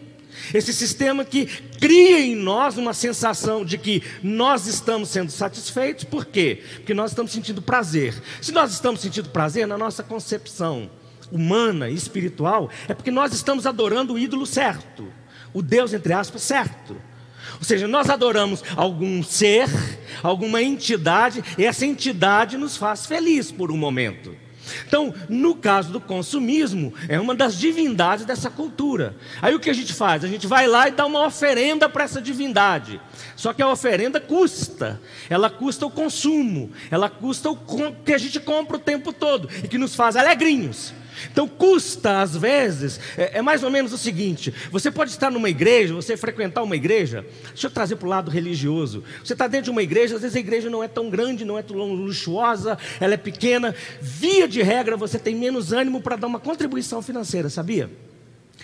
Esse 0.53 0.73
sistema 0.73 1.25
que 1.25 1.45
cria 1.79 2.19
em 2.19 2.35
nós 2.35 2.77
uma 2.77 2.93
sensação 2.93 3.65
de 3.65 3.77
que 3.77 4.03
nós 4.23 4.67
estamos 4.67 5.09
sendo 5.09 5.31
satisfeitos, 5.31 6.03
por 6.03 6.25
quê? 6.25 6.63
Porque 6.75 6.93
nós 6.93 7.11
estamos 7.11 7.31
sentindo 7.31 7.61
prazer. 7.61 8.13
Se 8.41 8.51
nós 8.51 8.71
estamos 8.71 9.01
sentindo 9.01 9.29
prazer 9.29 9.67
na 9.67 9.77
nossa 9.77 10.03
concepção 10.03 10.89
humana 11.31 11.89
e 11.89 11.95
espiritual, 11.95 12.69
é 12.87 12.93
porque 12.93 13.11
nós 13.11 13.33
estamos 13.33 13.65
adorando 13.65 14.13
o 14.13 14.19
ídolo 14.19 14.45
certo, 14.45 15.07
o 15.53 15.61
Deus, 15.61 15.93
entre 15.93 16.13
aspas, 16.13 16.41
certo. 16.41 16.95
Ou 17.57 17.63
seja, 17.63 17.87
nós 17.87 18.09
adoramos 18.09 18.63
algum 18.75 19.23
ser, 19.23 19.67
alguma 20.21 20.61
entidade, 20.61 21.43
e 21.57 21.65
essa 21.65 21.85
entidade 21.85 22.57
nos 22.57 22.75
faz 22.77 23.05
feliz 23.05 23.51
por 23.51 23.71
um 23.71 23.77
momento. 23.77 24.35
Então, 24.87 25.13
no 25.29 25.55
caso 25.55 25.91
do 25.91 25.99
consumismo, 25.99 26.93
é 27.07 27.19
uma 27.19 27.35
das 27.35 27.57
divindades 27.57 28.25
dessa 28.25 28.49
cultura. 28.49 29.15
Aí 29.41 29.53
o 29.53 29.59
que 29.59 29.69
a 29.69 29.73
gente 29.73 29.93
faz? 29.93 30.23
A 30.23 30.27
gente 30.27 30.47
vai 30.47 30.67
lá 30.67 30.87
e 30.87 30.91
dá 30.91 31.05
uma 31.05 31.25
oferenda 31.25 31.87
para 31.87 32.03
essa 32.03 32.21
divindade. 32.21 32.99
Só 33.35 33.53
que 33.53 33.61
a 33.61 33.67
oferenda 33.67 34.19
custa. 34.19 34.99
Ela 35.29 35.49
custa 35.49 35.85
o 35.85 35.91
consumo. 35.91 36.71
Ela 36.89 37.09
custa 37.09 37.49
o 37.49 37.57
que 38.03 38.13
a 38.13 38.17
gente 38.17 38.39
compra 38.39 38.77
o 38.77 38.79
tempo 38.79 39.11
todo 39.13 39.49
e 39.63 39.67
que 39.67 39.77
nos 39.77 39.95
faz 39.95 40.15
alegrinhos. 40.15 40.93
Então 41.31 41.47
custa 41.47 42.21
às 42.21 42.35
vezes, 42.35 42.99
é, 43.17 43.39
é, 43.39 43.41
mais 43.41 43.63
ou 43.63 43.69
menos 43.69 43.93
o 43.93 43.97
seguinte: 43.97 44.53
você 44.71 44.91
pode 44.91 45.11
estar 45.11 45.31
numa 45.31 45.49
igreja, 45.49 45.93
você 45.93 46.17
frequentar 46.17 46.63
uma 46.63 46.75
igreja, 46.75 47.25
deixa 47.49 47.67
eu 47.67 47.71
trazer 47.71 47.95
para 47.95 48.05
o 48.05 48.09
lado 48.09 48.31
religioso. 48.31 49.03
Você 49.23 49.33
está 49.33 49.47
dentro 49.47 49.65
de 49.65 49.71
uma 49.71 49.83
igreja, 49.83 50.15
às 50.15 50.21
vezes 50.21 50.35
a 50.35 50.39
igreja 50.39 50.69
não 50.69 50.83
é 50.83 50.87
tão 50.87 51.09
grande, 51.09 51.45
não 51.45 51.57
é 51.57 51.61
tão 51.61 51.77
luxuosa, 51.77 52.77
ela 52.99 53.13
é 53.13 53.17
pequena. 53.17 53.75
Via 54.01 54.47
de 54.47 54.61
regra, 54.61 54.97
você 54.97 55.19
tem 55.19 55.35
menos 55.35 55.71
ânimo 55.71 56.01
para 56.01 56.15
dar 56.15 56.27
uma 56.27 56.39
contribuição 56.39 57.01
financeira, 57.01 57.49
sabia? 57.49 57.89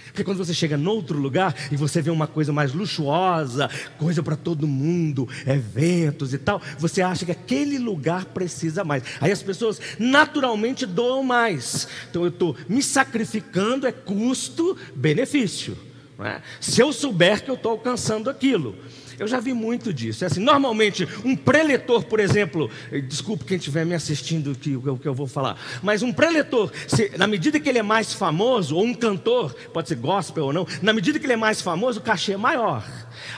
Porque 0.07 0.23
quando 0.23 0.37
você 0.37 0.53
chega 0.53 0.77
noutro 0.77 1.17
lugar 1.17 1.55
e 1.71 1.75
você 1.75 2.01
vê 2.01 2.09
uma 2.09 2.27
coisa 2.27 2.51
mais 2.51 2.73
luxuosa, 2.73 3.69
coisa 3.97 4.21
para 4.21 4.35
todo 4.35 4.67
mundo, 4.67 5.27
eventos 5.45 6.33
e 6.33 6.37
tal, 6.37 6.61
você 6.77 7.01
acha 7.01 7.25
que 7.25 7.31
aquele 7.31 7.77
lugar 7.77 8.25
precisa 8.25 8.83
mais. 8.83 9.03
Aí 9.19 9.31
as 9.31 9.41
pessoas 9.41 9.79
naturalmente 9.97 10.85
doam 10.85 11.23
mais. 11.23 11.87
Então 12.09 12.23
eu 12.23 12.29
estou 12.29 12.55
me 12.67 12.83
sacrificando, 12.83 13.87
é 13.87 13.91
custo-benefício. 13.91 15.77
É? 16.19 16.41
Se 16.59 16.81
eu 16.81 16.93
souber 16.93 17.43
que 17.43 17.49
eu 17.49 17.55
estou 17.55 17.71
alcançando 17.71 18.29
aquilo. 18.29 18.75
Eu 19.19 19.27
já 19.27 19.39
vi 19.39 19.53
muito 19.53 19.93
disso. 19.93 20.23
É 20.23 20.27
assim, 20.27 20.39
normalmente, 20.39 21.07
um 21.23 21.35
preletor, 21.35 22.03
por 22.03 22.19
exemplo, 22.19 22.69
desculpe 23.07 23.45
quem 23.45 23.57
estiver 23.57 23.85
me 23.85 23.93
assistindo 23.93 24.55
que 24.55 24.75
o 24.75 24.97
que 24.97 25.07
eu 25.07 25.13
vou 25.13 25.27
falar, 25.27 25.57
mas 25.81 26.01
um 26.03 26.11
preletor, 26.11 26.71
se, 26.87 27.11
na 27.17 27.27
medida 27.27 27.59
que 27.59 27.69
ele 27.69 27.79
é 27.79 27.83
mais 27.83 28.13
famoso, 28.13 28.75
ou 28.75 28.83
um 28.83 28.93
cantor, 28.93 29.53
pode 29.73 29.89
ser 29.89 29.95
gospel 29.95 30.45
ou 30.45 30.53
não, 30.53 30.67
na 30.81 30.93
medida 30.93 31.19
que 31.19 31.25
ele 31.25 31.33
é 31.33 31.37
mais 31.37 31.61
famoso, 31.61 31.99
o 31.99 32.03
cachê 32.03 32.33
é 32.33 32.37
maior, 32.37 32.83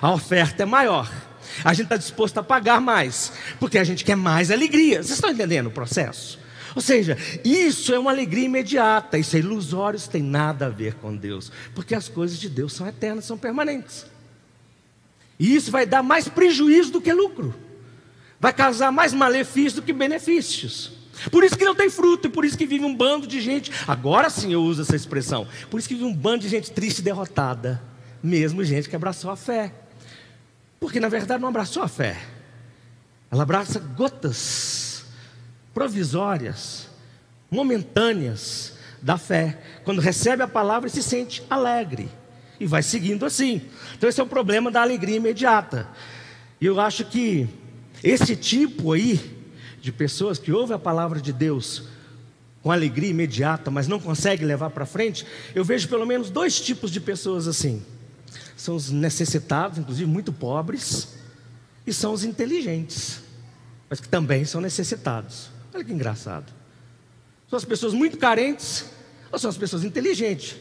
a 0.01 0.11
oferta 0.11 0.63
é 0.63 0.65
maior. 0.65 1.11
A 1.63 1.73
gente 1.73 1.85
está 1.85 1.97
disposto 1.97 2.37
a 2.37 2.43
pagar 2.43 2.81
mais, 2.81 3.31
porque 3.59 3.77
a 3.77 3.83
gente 3.83 4.03
quer 4.03 4.15
mais 4.15 4.49
alegria. 4.49 5.03
Vocês 5.03 5.17
estão 5.17 5.29
entendendo 5.29 5.67
o 5.67 5.71
processo? 5.71 6.39
Ou 6.75 6.81
seja, 6.81 7.17
isso 7.43 7.93
é 7.93 7.99
uma 7.99 8.11
alegria 8.11 8.45
imediata, 8.45 9.17
isso 9.17 9.35
é 9.35 9.39
ilusório, 9.39 9.97
isso 9.97 10.09
tem 10.09 10.23
nada 10.23 10.65
a 10.65 10.69
ver 10.69 10.95
com 10.95 11.15
Deus, 11.15 11.51
porque 11.75 11.93
as 11.93 12.09
coisas 12.09 12.39
de 12.39 12.49
Deus 12.49 12.73
são 12.73 12.87
eternas, 12.87 13.25
são 13.25 13.37
permanentes. 13.37 14.05
E 15.43 15.53
isso 15.53 15.69
vai 15.69 15.85
dar 15.85 16.01
mais 16.01 16.29
prejuízo 16.29 16.93
do 16.93 17.01
que 17.01 17.11
lucro. 17.11 17.53
Vai 18.39 18.53
causar 18.53 18.93
mais 18.93 19.11
malefícios 19.11 19.73
do 19.73 19.81
que 19.81 19.91
benefícios. 19.91 20.93
Por 21.29 21.43
isso 21.43 21.57
que 21.57 21.65
não 21.65 21.75
tem 21.75 21.89
fruto, 21.89 22.27
e 22.27 22.31
por 22.31 22.45
isso 22.45 22.57
que 22.57 22.65
vive 22.65 22.85
um 22.85 22.95
bando 22.95 23.27
de 23.27 23.41
gente. 23.41 23.69
Agora 23.85 24.29
sim 24.29 24.53
eu 24.53 24.63
uso 24.63 24.83
essa 24.83 24.95
expressão. 24.95 25.45
Por 25.69 25.81
isso 25.81 25.89
que 25.89 25.95
vive 25.95 26.07
um 26.07 26.13
bando 26.13 26.43
de 26.43 26.47
gente 26.47 26.71
triste 26.71 26.99
e 26.99 27.01
derrotada. 27.01 27.83
Mesmo 28.23 28.63
gente 28.63 28.87
que 28.87 28.95
abraçou 28.95 29.29
a 29.31 29.35
fé. 29.35 29.73
Porque 30.79 30.97
na 30.97 31.09
verdade 31.09 31.41
não 31.41 31.49
abraçou 31.49 31.83
a 31.83 31.89
fé. 31.89 32.17
Ela 33.29 33.43
abraça 33.43 33.79
gotas 33.79 35.03
provisórias, 35.73 36.87
momentâneas 37.51 38.77
da 39.01 39.17
fé. 39.17 39.59
Quando 39.83 39.99
recebe 39.99 40.41
a 40.41 40.47
palavra 40.47 40.87
e 40.87 40.91
se 40.91 41.03
sente 41.03 41.43
alegre. 41.49 42.09
E 42.63 42.65
vai 42.65 42.81
seguindo 42.81 43.25
assim. 43.25 43.61
Então, 43.97 44.09
esse 44.09 44.21
é 44.21 44.23
o 44.23 44.27
problema 44.27 44.71
da 44.71 44.81
alegria 44.81 45.17
imediata. 45.17 45.85
E 46.61 46.65
eu 46.65 46.79
acho 46.79 47.03
que 47.03 47.45
esse 48.01 48.37
tipo 48.37 48.93
aí 48.93 49.19
de 49.81 49.91
pessoas 49.91 50.39
que 50.39 50.49
ouvem 50.49 50.73
a 50.73 50.79
palavra 50.79 51.19
de 51.19 51.33
Deus 51.33 51.83
com 52.61 52.71
alegria 52.71 53.09
imediata, 53.09 53.69
mas 53.69 53.85
não 53.85 53.99
consegue 53.99 54.45
levar 54.45 54.69
para 54.69 54.85
frente, 54.85 55.25
eu 55.53 55.65
vejo 55.65 55.89
pelo 55.89 56.05
menos 56.05 56.29
dois 56.29 56.61
tipos 56.61 56.89
de 56.89 57.01
pessoas 57.01 57.49
assim. 57.49 57.83
São 58.55 58.77
os 58.77 58.89
necessitados, 58.89 59.77
inclusive 59.77 60.09
muito 60.09 60.31
pobres, 60.31 61.15
e 61.85 61.91
são 61.91 62.13
os 62.13 62.23
inteligentes, 62.23 63.19
mas 63.89 63.99
que 63.99 64.07
também 64.07 64.45
são 64.45 64.61
necessitados. 64.61 65.49
Olha 65.73 65.83
que 65.83 65.91
engraçado. 65.91 66.45
São 67.49 67.57
as 67.57 67.65
pessoas 67.65 67.93
muito 67.93 68.17
carentes 68.17 68.85
ou 69.29 69.37
são 69.37 69.49
as 69.49 69.57
pessoas 69.57 69.83
inteligentes? 69.83 70.55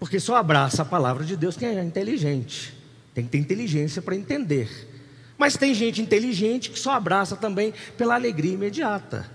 Porque 0.00 0.18
só 0.18 0.36
abraça 0.36 0.80
a 0.80 0.84
palavra 0.84 1.24
de 1.24 1.36
Deus 1.36 1.56
quem 1.56 1.68
é 1.68 1.84
inteligente. 1.84 2.74
Tem 3.14 3.22
que 3.22 3.30
ter 3.30 3.38
inteligência 3.38 4.00
para 4.00 4.16
entender. 4.16 4.88
Mas 5.36 5.56
tem 5.56 5.74
gente 5.74 6.00
inteligente 6.00 6.70
que 6.70 6.78
só 6.78 6.92
abraça 6.92 7.36
também 7.36 7.74
pela 7.98 8.14
alegria 8.14 8.54
imediata. 8.54 9.30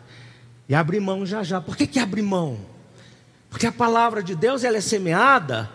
E 0.67 0.73
abre 0.73 0.99
mão 0.99 1.23
já 1.23 1.43
já. 1.43 1.62
Por 1.62 1.78
que, 1.78 1.86
que 1.86 1.99
abre 1.99 2.23
mão? 2.23 2.60
Porque 3.49 3.67
a 3.67 3.71
palavra 3.71 4.23
de 4.23 4.36
Deus 4.36 4.63
ela 4.63 4.78
é 4.78 4.82
semeada, 4.82 5.69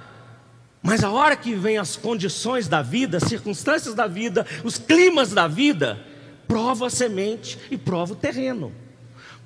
mas 0.83 1.05
a 1.05 1.11
hora 1.11 1.37
que 1.37 1.55
vem 1.55 1.79
as 1.79 1.97
condições 1.97 2.67
da 2.67 2.83
vida, 2.83 3.19
as 3.19 3.25
circunstâncias 3.25 3.95
da 3.95 4.07
vida, 4.07 4.45
os 4.65 4.77
climas 4.77 5.33
da 5.33 5.47
vida, 5.47 6.05
prova 6.49 6.89
a 6.89 6.91
semente 6.91 7.59
e 7.71 7.79
prova 7.79 8.13
o 8.13 8.17
terreno. 8.17 8.73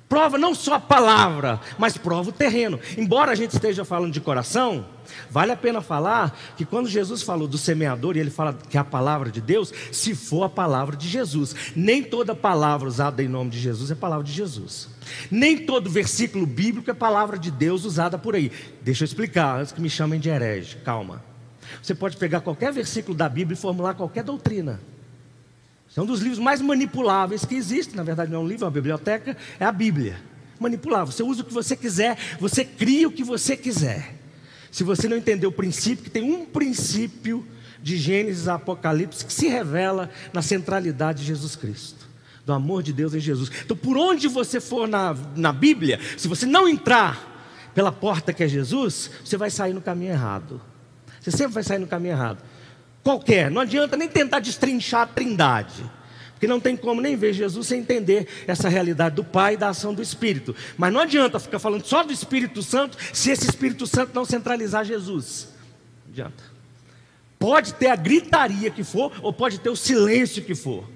Prova 0.07 0.37
não 0.37 0.53
só 0.53 0.75
a 0.75 0.79
palavra, 0.79 1.59
mas 1.79 1.97
prova 1.97 2.29
o 2.29 2.33
terreno. 2.33 2.79
Embora 2.95 3.31
a 3.31 3.35
gente 3.35 3.53
esteja 3.53 3.83
falando 3.83 4.13
de 4.13 4.21
coração, 4.21 4.85
vale 5.31 5.51
a 5.51 5.57
pena 5.57 5.81
falar 5.81 6.37
que 6.55 6.63
quando 6.63 6.87
Jesus 6.87 7.23
falou 7.23 7.47
do 7.47 7.57
semeador, 7.57 8.15
e 8.15 8.19
ele 8.19 8.29
fala 8.29 8.53
que 8.53 8.77
é 8.77 8.79
a 8.79 8.83
palavra 8.83 9.31
de 9.31 9.41
Deus, 9.41 9.73
se 9.91 10.13
for 10.13 10.43
a 10.43 10.49
palavra 10.49 10.95
de 10.95 11.07
Jesus. 11.07 11.55
Nem 11.75 12.03
toda 12.03 12.35
palavra 12.35 12.87
usada 12.87 13.23
em 13.23 13.27
nome 13.27 13.49
de 13.49 13.59
Jesus 13.59 13.89
é 13.89 13.95
palavra 13.95 14.23
de 14.23 14.31
Jesus. 14.31 14.89
Nem 15.31 15.57
todo 15.57 15.89
versículo 15.89 16.45
bíblico 16.45 16.91
é 16.91 16.93
palavra 16.93 17.37
de 17.37 17.49
Deus 17.49 17.83
usada 17.83 18.17
por 18.17 18.35
aí. 18.35 18.51
Deixa 18.81 19.03
eu 19.03 19.05
explicar, 19.05 19.59
antes 19.59 19.71
que 19.71 19.81
me 19.81 19.89
chamem 19.89 20.19
de 20.19 20.29
herege. 20.29 20.77
Calma. 20.85 21.23
Você 21.81 21.95
pode 21.95 22.15
pegar 22.17 22.41
qualquer 22.41 22.71
versículo 22.71 23.17
da 23.17 23.27
Bíblia 23.27 23.55
e 23.55 23.59
formular 23.59 23.95
qualquer 23.95 24.23
doutrina. 24.23 24.79
É 25.95 26.01
um 26.01 26.05
dos 26.05 26.19
livros 26.19 26.39
mais 26.39 26.61
manipuláveis 26.61 27.45
que 27.45 27.55
existe. 27.55 27.95
Na 27.95 28.03
verdade, 28.03 28.31
não 28.31 28.41
é 28.41 28.43
um 28.43 28.47
livro, 28.47 28.65
é 28.65 28.67
uma 28.67 28.71
biblioteca, 28.71 29.37
é 29.59 29.65
a 29.65 29.71
Bíblia. 29.71 30.19
Manipulável. 30.59 31.11
Você 31.11 31.23
usa 31.23 31.41
o 31.41 31.45
que 31.45 31.53
você 31.53 31.75
quiser, 31.75 32.17
você 32.39 32.65
cria 32.65 33.07
o 33.07 33.11
que 33.11 33.23
você 33.23 33.55
quiser. 33.55 34.15
Se 34.71 34.83
você 34.83 35.07
não 35.07 35.15
entender 35.15 35.47
o 35.47 35.51
princípio, 35.51 36.03
que 36.03 36.09
tem 36.09 36.23
um 36.23 36.45
princípio 36.45 37.45
de 37.81 37.97
Gênesis 37.97 38.47
a 38.47 38.55
Apocalipse 38.55 39.23
que 39.23 39.31
se 39.31 39.47
revela 39.47 40.09
na 40.33 40.41
centralidade 40.41 41.19
de 41.19 41.27
Jesus 41.27 41.55
Cristo, 41.55 42.05
do 42.45 42.51
amor 42.51 42.83
de 42.83 42.91
Deus 42.91 43.13
em 43.13 43.19
Jesus. 43.19 43.49
Então, 43.63 43.77
por 43.77 43.97
onde 43.97 44.27
você 44.27 44.59
for 44.59 44.87
na, 44.87 45.15
na 45.35 45.53
Bíblia, 45.53 45.99
se 46.17 46.27
você 46.27 46.45
não 46.45 46.67
entrar 46.67 47.71
pela 47.73 47.91
porta 47.91 48.33
que 48.33 48.43
é 48.43 48.47
Jesus, 48.47 49.11
você 49.23 49.37
vai 49.37 49.49
sair 49.49 49.73
no 49.73 49.81
caminho 49.81 50.11
errado. 50.11 50.59
Você 51.21 51.31
sempre 51.31 51.53
vai 51.53 51.63
sair 51.63 51.79
no 51.79 51.87
caminho 51.87 52.13
errado 52.13 52.39
qualquer. 53.05 53.51
Não 53.51 53.61
adianta 53.61 53.95
nem 53.95 54.09
tentar 54.09 54.39
destrinchar 54.39 55.01
a 55.03 55.05
trindade. 55.05 55.83
Porque 56.31 56.47
não 56.47 56.59
tem 56.59 56.75
como 56.75 56.99
nem 56.99 57.15
ver 57.15 57.31
Jesus 57.33 57.67
sem 57.67 57.79
entender 57.79 58.27
essa 58.47 58.67
realidade 58.67 59.15
do 59.15 59.23
Pai 59.23 59.53
e 59.53 59.57
da 59.57 59.69
ação 59.69 59.93
do 59.93 60.01
Espírito. 60.01 60.55
Mas 60.75 60.91
não 60.91 60.99
adianta 60.99 61.39
ficar 61.39 61.59
falando 61.59 61.85
só 61.85 62.03
do 62.03 62.11
Espírito 62.11 62.63
Santo 62.63 62.97
se 63.13 63.29
esse 63.29 63.45
Espírito 63.45 63.85
Santo 63.85 64.11
não 64.13 64.25
centralizar 64.25 64.83
Jesus. 64.83 65.49
Não 66.03 66.11
adianta. 66.11 66.43
Pode 67.37 67.75
ter 67.75 67.87
a 67.87 67.95
gritaria 67.95 68.71
que 68.71 68.83
for, 68.83 69.13
ou 69.21 69.31
pode 69.31 69.59
ter 69.59 69.69
o 69.69 69.75
silêncio 69.75 70.43
que 70.43 70.55
for. 70.55 70.94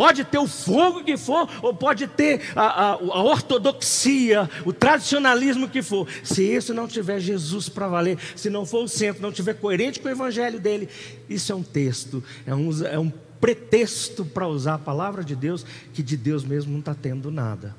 Pode 0.00 0.24
ter 0.24 0.38
o 0.38 0.46
fogo 0.46 1.04
que 1.04 1.18
for, 1.18 1.46
ou 1.60 1.74
pode 1.74 2.06
ter 2.06 2.40
a, 2.56 2.62
a, 2.62 2.92
a, 2.92 3.22
ortodoxia, 3.22 4.48
o 4.64 4.72
tradicionalismo 4.72 5.68
que 5.68 5.82
for. 5.82 6.08
Se 6.24 6.42
isso 6.42 6.72
não 6.72 6.88
tiver 6.88 7.20
Jesus 7.20 7.68
para 7.68 7.86
valer, 7.86 8.16
se 8.34 8.48
não 8.48 8.64
for 8.64 8.82
o 8.82 8.88
centro, 8.88 9.20
não 9.20 9.30
tiver 9.30 9.52
coerente 9.52 10.00
com 10.00 10.08
o 10.08 10.10
evangelho 10.10 10.58
dele, 10.58 10.88
isso 11.28 11.52
é 11.52 11.54
um 11.54 11.62
texto, 11.62 12.24
é 12.46 12.54
um, 12.54 12.86
é 12.86 12.98
um 12.98 13.12
pretexto 13.38 14.24
para 14.24 14.48
usar 14.48 14.76
a 14.76 14.78
palavra 14.78 15.22
de 15.22 15.36
Deus, 15.36 15.66
que 15.92 16.02
de 16.02 16.16
Deus 16.16 16.44
mesmo 16.44 16.72
não 16.72 16.80
está 16.80 16.94
tendo 16.94 17.30
nada. 17.30 17.76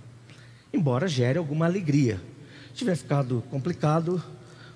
Embora 0.72 1.08
gere 1.08 1.40
alguma 1.40 1.66
alegria. 1.66 2.22
Se 2.68 2.76
tiver 2.76 2.98
ficado 2.98 3.44
complicado, 3.50 4.24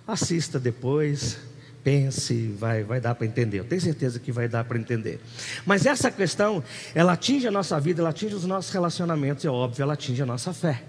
assista 0.08 0.60
depois 0.60 1.38
pense, 1.86 2.48
vai, 2.58 2.84
vai 2.84 3.00
dar 3.00 3.14
para 3.14 3.28
entender. 3.28 3.60
Eu 3.60 3.64
tenho 3.64 3.80
certeza 3.80 4.20
que 4.20 4.32
vai 4.32 4.48
dar 4.48 4.64
para 4.64 4.80
entender. 4.80 5.20
Mas 5.68 5.86
essa 5.86 6.10
questão, 6.10 6.64
ela 6.96 7.14
atinge 7.14 7.48
a 7.48 7.52
nossa 7.52 7.80
vida, 7.80 8.02
ela 8.02 8.10
atinge 8.10 8.34
os 8.34 8.44
nossos 8.44 8.72
relacionamentos, 8.72 9.46
é 9.46 9.50
óbvio, 9.50 9.84
ela 9.84 9.94
atinge 9.94 10.20
a 10.20 10.26
nossa 10.26 10.52
fé. 10.52 10.82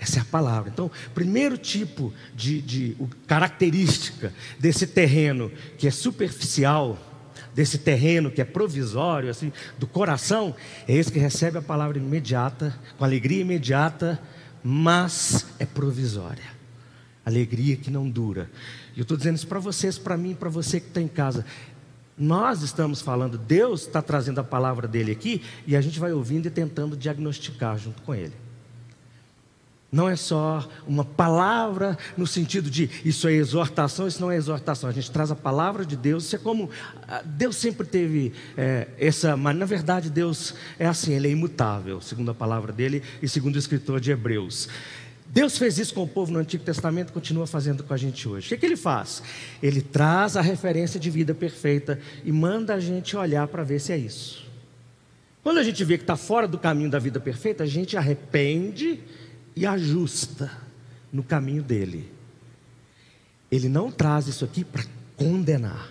Essa 0.00 0.20
é 0.20 0.22
a 0.22 0.24
palavra. 0.24 0.70
Então, 0.72 0.90
primeiro 1.14 1.58
tipo 1.58 2.14
de, 2.34 2.62
de 2.62 2.96
característica 3.26 4.32
desse 4.58 4.86
terreno 4.86 5.52
que 5.76 5.86
é 5.86 5.90
superficial, 5.90 6.98
desse 7.54 7.76
terreno 7.76 8.30
que 8.30 8.40
é 8.40 8.46
provisório, 8.46 9.28
assim, 9.28 9.52
do 9.78 9.86
coração, 9.86 10.56
é 10.88 10.94
esse 10.94 11.12
que 11.12 11.18
recebe 11.18 11.58
a 11.58 11.62
palavra 11.62 11.98
imediata, 11.98 12.74
com 12.96 13.04
alegria 13.04 13.42
imediata, 13.42 14.18
mas 14.64 15.44
é 15.58 15.66
provisória. 15.66 16.56
Alegria 17.26 17.76
que 17.76 17.90
não 17.90 18.08
dura. 18.08 18.50
Eu 18.98 19.02
estou 19.02 19.16
dizendo 19.16 19.36
isso 19.36 19.46
para 19.46 19.60
vocês, 19.60 19.96
para 19.96 20.16
mim, 20.16 20.34
para 20.34 20.48
você 20.48 20.80
que 20.80 20.88
está 20.88 21.00
em 21.00 21.06
casa. 21.06 21.46
Nós 22.18 22.62
estamos 22.62 23.00
falando, 23.00 23.38
Deus 23.38 23.82
está 23.82 24.02
trazendo 24.02 24.40
a 24.40 24.44
palavra 24.44 24.88
dele 24.88 25.12
aqui 25.12 25.40
e 25.68 25.76
a 25.76 25.80
gente 25.80 26.00
vai 26.00 26.12
ouvindo 26.12 26.46
e 26.46 26.50
tentando 26.50 26.96
diagnosticar 26.96 27.78
junto 27.78 28.02
com 28.02 28.12
ele. 28.12 28.32
Não 29.90 30.08
é 30.08 30.16
só 30.16 30.68
uma 30.84 31.04
palavra 31.04 31.96
no 32.16 32.26
sentido 32.26 32.68
de 32.68 32.90
isso 33.04 33.28
é 33.28 33.34
exortação, 33.34 34.08
isso 34.08 34.20
não 34.20 34.32
é 34.32 34.36
exortação. 34.36 34.90
A 34.90 34.92
gente 34.92 35.12
traz 35.12 35.30
a 35.30 35.36
palavra 35.36 35.86
de 35.86 35.96
Deus. 35.96 36.24
Isso 36.24 36.34
é 36.34 36.38
como 36.40 36.68
ah, 37.06 37.22
Deus 37.24 37.54
sempre 37.54 37.86
teve 37.86 38.32
é, 38.56 38.88
essa, 38.98 39.36
mas 39.36 39.56
na 39.56 39.64
verdade 39.64 40.10
Deus 40.10 40.56
é 40.76 40.86
assim, 40.88 41.12
Ele 41.12 41.28
é 41.28 41.30
imutável, 41.30 42.00
segundo 42.00 42.32
a 42.32 42.34
palavra 42.34 42.72
dele 42.72 43.00
e 43.22 43.28
segundo 43.28 43.54
o 43.54 43.58
escritor 43.60 44.00
de 44.00 44.10
Hebreus. 44.10 44.68
Deus 45.30 45.58
fez 45.58 45.78
isso 45.78 45.92
com 45.92 46.04
o 46.04 46.08
povo 46.08 46.32
no 46.32 46.38
Antigo 46.38 46.64
Testamento 46.64 47.12
continua 47.12 47.46
fazendo 47.46 47.84
com 47.84 47.92
a 47.92 47.96
gente 47.96 48.26
hoje. 48.26 48.46
O 48.46 48.48
que, 48.48 48.56
que 48.56 48.66
ele 48.66 48.76
faz? 48.76 49.22
Ele 49.62 49.82
traz 49.82 50.36
a 50.36 50.40
referência 50.40 50.98
de 50.98 51.10
vida 51.10 51.34
perfeita 51.34 52.00
e 52.24 52.32
manda 52.32 52.74
a 52.74 52.80
gente 52.80 53.14
olhar 53.14 53.46
para 53.46 53.62
ver 53.62 53.78
se 53.78 53.92
é 53.92 53.98
isso. 53.98 54.46
Quando 55.42 55.58
a 55.58 55.62
gente 55.62 55.84
vê 55.84 55.98
que 55.98 56.04
está 56.04 56.16
fora 56.16 56.48
do 56.48 56.58
caminho 56.58 56.90
da 56.90 56.98
vida 56.98 57.20
perfeita, 57.20 57.64
a 57.64 57.66
gente 57.66 57.96
arrepende 57.96 59.00
e 59.54 59.66
ajusta 59.66 60.50
no 61.12 61.22
caminho 61.22 61.62
dele. 61.62 62.10
ele 63.50 63.68
não 63.68 63.90
traz 63.90 64.28
isso 64.28 64.44
aqui 64.44 64.64
para 64.64 64.84
condenar. 65.16 65.90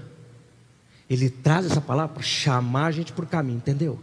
Ele 1.10 1.30
traz 1.30 1.66
essa 1.66 1.82
palavra 1.82 2.16
para 2.16 2.24
chamar 2.24 2.88
a 2.88 2.92
gente 2.92 3.14
para 3.14 3.26
o 3.26 3.28
caminho, 3.28 3.58
entendeu? 3.58 4.00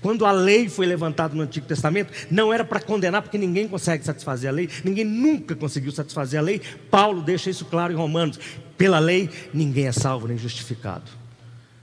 Quando 0.00 0.24
a 0.24 0.32
lei 0.32 0.68
foi 0.68 0.86
levantada 0.86 1.34
no 1.34 1.42
Antigo 1.42 1.66
Testamento, 1.66 2.12
não 2.30 2.52
era 2.52 2.64
para 2.64 2.80
condenar, 2.80 3.22
porque 3.22 3.38
ninguém 3.38 3.68
consegue 3.68 4.04
satisfazer 4.04 4.50
a 4.50 4.52
lei, 4.52 4.68
ninguém 4.84 5.04
nunca 5.04 5.54
conseguiu 5.54 5.92
satisfazer 5.92 6.40
a 6.40 6.42
lei. 6.42 6.60
Paulo 6.90 7.22
deixa 7.22 7.50
isso 7.50 7.64
claro 7.64 7.92
em 7.92 7.96
Romanos: 7.96 8.38
pela 8.76 8.98
lei, 8.98 9.30
ninguém 9.52 9.86
é 9.86 9.92
salvo 9.92 10.28
nem 10.28 10.38
justificado. 10.38 11.22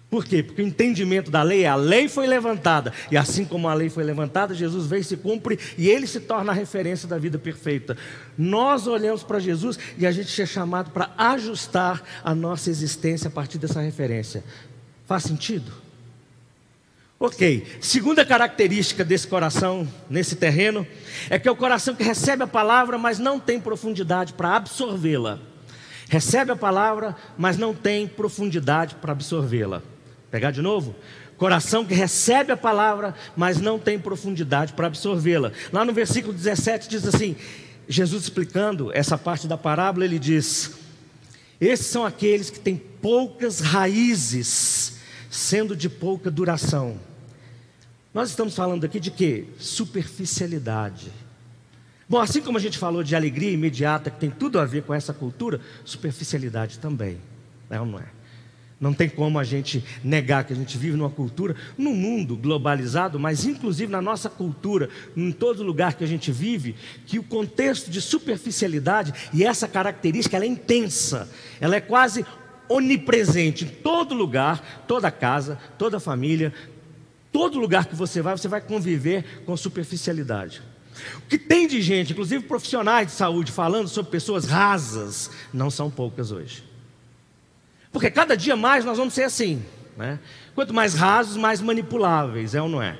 Por 0.09 0.25
quê? 0.25 0.41
Porque 0.41 0.61
o 0.61 0.65
entendimento 0.65 1.29
da 1.29 1.43
lei 1.43 1.63
é 1.63 1.67
a 1.67 1.75
lei 1.75 2.09
foi 2.09 2.25
levantada, 2.25 2.91
e 3.11 3.17
assim 3.17 3.45
como 3.45 3.67
a 3.67 3.73
lei 3.75 3.89
foi 3.89 4.03
levantada, 4.03 4.55
Jesus 4.55 4.87
veio 4.87 5.01
e 5.01 5.03
se 5.03 5.15
cumpre, 5.15 5.59
e 5.77 5.87
ele 5.87 6.07
se 6.07 6.19
torna 6.19 6.51
a 6.51 6.55
referência 6.55 7.07
da 7.07 7.19
vida 7.19 7.37
perfeita. 7.37 7.95
Nós 8.35 8.87
olhamos 8.87 9.21
para 9.21 9.39
Jesus 9.39 9.77
e 9.97 10.07
a 10.07 10.11
gente 10.11 10.41
é 10.41 10.45
chamado 10.47 10.89
para 10.89 11.11
ajustar 11.15 12.01
a 12.23 12.33
nossa 12.33 12.71
existência 12.71 13.27
a 13.27 13.31
partir 13.31 13.59
dessa 13.59 13.81
referência. 13.81 14.43
Faz 15.05 15.23
sentido? 15.23 15.71
Ok, 17.21 17.67
segunda 17.81 18.23
característica 18.23 19.03
desse 19.03 19.27
coração, 19.27 19.85
nesse 20.09 20.37
terreno, 20.37 20.87
é 21.29 21.37
que 21.37 21.49
é 21.49 21.51
o 21.51 21.55
coração 21.55 21.93
que 21.93 22.01
recebe 22.01 22.43
a 22.43 22.47
palavra, 22.47 22.97
mas 22.97 23.19
não 23.19 23.37
tem 23.37 23.59
profundidade 23.59 24.31
para 24.31 24.55
absorvê-la. 24.55 25.37
Recebe 26.07 26.53
a 26.53 26.55
palavra, 26.55 27.17
mas 27.37 27.57
não 27.57 27.75
tem 27.75 28.07
profundidade 28.07 28.95
para 28.95 29.11
absorvê-la. 29.11 29.83
Pegar 30.31 30.51
de 30.51 30.61
novo? 30.61 30.95
Coração 31.35 31.83
que 31.83 31.93
recebe 31.93 32.53
a 32.53 32.57
palavra, 32.57 33.13
mas 33.35 33.59
não 33.59 33.77
tem 33.77 33.99
profundidade 33.99 34.71
para 34.71 34.87
absorvê-la. 34.87 35.51
Lá 35.73 35.83
no 35.83 35.91
versículo 35.91 36.33
17 36.33 36.87
diz 36.87 37.05
assim: 37.05 37.35
Jesus 37.85 38.23
explicando 38.23 38.93
essa 38.93 39.17
parte 39.17 39.45
da 39.45 39.57
parábola, 39.57 40.05
ele 40.05 40.19
diz: 40.19 40.71
Esses 41.59 41.87
são 41.87 42.05
aqueles 42.05 42.49
que 42.49 42.61
têm 42.61 42.77
poucas 42.77 43.59
raízes, 43.59 44.99
sendo 45.29 45.75
de 45.75 45.89
pouca 45.89 46.31
duração. 46.31 47.08
Nós 48.13 48.29
estamos 48.29 48.55
falando 48.55 48.85
aqui 48.85 48.99
de 48.99 49.11
quê? 49.11 49.45
Superficialidade. 49.59 51.11
Bom, 52.07 52.19
assim 52.19 52.41
como 52.41 52.57
a 52.57 52.61
gente 52.61 52.77
falou 52.77 53.03
de 53.03 53.15
alegria 53.15 53.51
imediata, 53.51 54.09
que 54.09 54.19
tem 54.19 54.31
tudo 54.31 54.59
a 54.59 54.65
ver 54.65 54.81
com 54.81 54.93
essa 54.93 55.13
cultura, 55.13 55.61
superficialidade 55.85 56.79
também. 56.79 57.19
É 57.69 57.79
ou 57.79 57.85
não 57.85 57.99
é? 57.99 58.05
Não 58.81 58.93
tem 58.93 59.07
como 59.07 59.37
a 59.37 59.43
gente 59.43 59.83
negar 60.03 60.43
que 60.43 60.53
a 60.53 60.55
gente 60.55 60.75
vive 60.75 60.97
numa 60.97 61.09
cultura, 61.09 61.55
num 61.77 61.93
mundo 61.93 62.35
globalizado, 62.35 63.19
mas 63.19 63.45
inclusive 63.45 63.91
na 63.91 64.01
nossa 64.01 64.29
cultura, 64.29 64.89
em 65.15 65.31
todo 65.31 65.61
lugar 65.61 65.93
que 65.93 66.03
a 66.03 66.07
gente 66.07 66.31
vive, 66.31 66.75
que 67.05 67.19
o 67.19 67.23
contexto 67.23 67.91
de 67.91 68.01
superficialidade 68.01 69.13
e 69.33 69.43
essa 69.43 69.67
característica 69.67 70.35
ela 70.35 70.45
é 70.45 70.47
intensa, 70.47 71.29
ela 71.59 71.75
é 71.75 71.81
quase 71.81 72.25
onipresente 72.69 73.65
em 73.65 73.67
todo 73.67 74.15
lugar, 74.15 74.85
toda 74.87 75.11
casa, 75.11 75.59
toda 75.77 75.99
família, 75.99 76.53
Todo 77.31 77.59
lugar 77.59 77.85
que 77.85 77.95
você 77.95 78.21
vai, 78.21 78.35
você 78.37 78.47
vai 78.47 78.61
conviver 78.61 79.43
com 79.45 79.55
superficialidade. 79.55 80.61
O 81.17 81.21
que 81.29 81.37
tem 81.37 81.67
de 81.67 81.81
gente, 81.81 82.11
inclusive 82.11 82.43
profissionais 82.43 83.07
de 83.07 83.13
saúde, 83.13 83.51
falando 83.51 83.87
sobre 83.87 84.11
pessoas 84.11 84.45
rasas, 84.45 85.29
não 85.53 85.69
são 85.69 85.89
poucas 85.89 86.31
hoje. 86.31 86.63
Porque 87.91 88.09
cada 88.09 88.35
dia 88.35 88.55
mais 88.55 88.83
nós 88.83 88.97
vamos 88.97 89.13
ser 89.13 89.23
assim. 89.23 89.63
Né? 89.95 90.19
Quanto 90.55 90.73
mais 90.73 90.93
rasos, 90.93 91.37
mais 91.37 91.61
manipuláveis, 91.61 92.55
é 92.55 92.61
ou 92.61 92.69
não 92.69 92.81
é? 92.81 92.97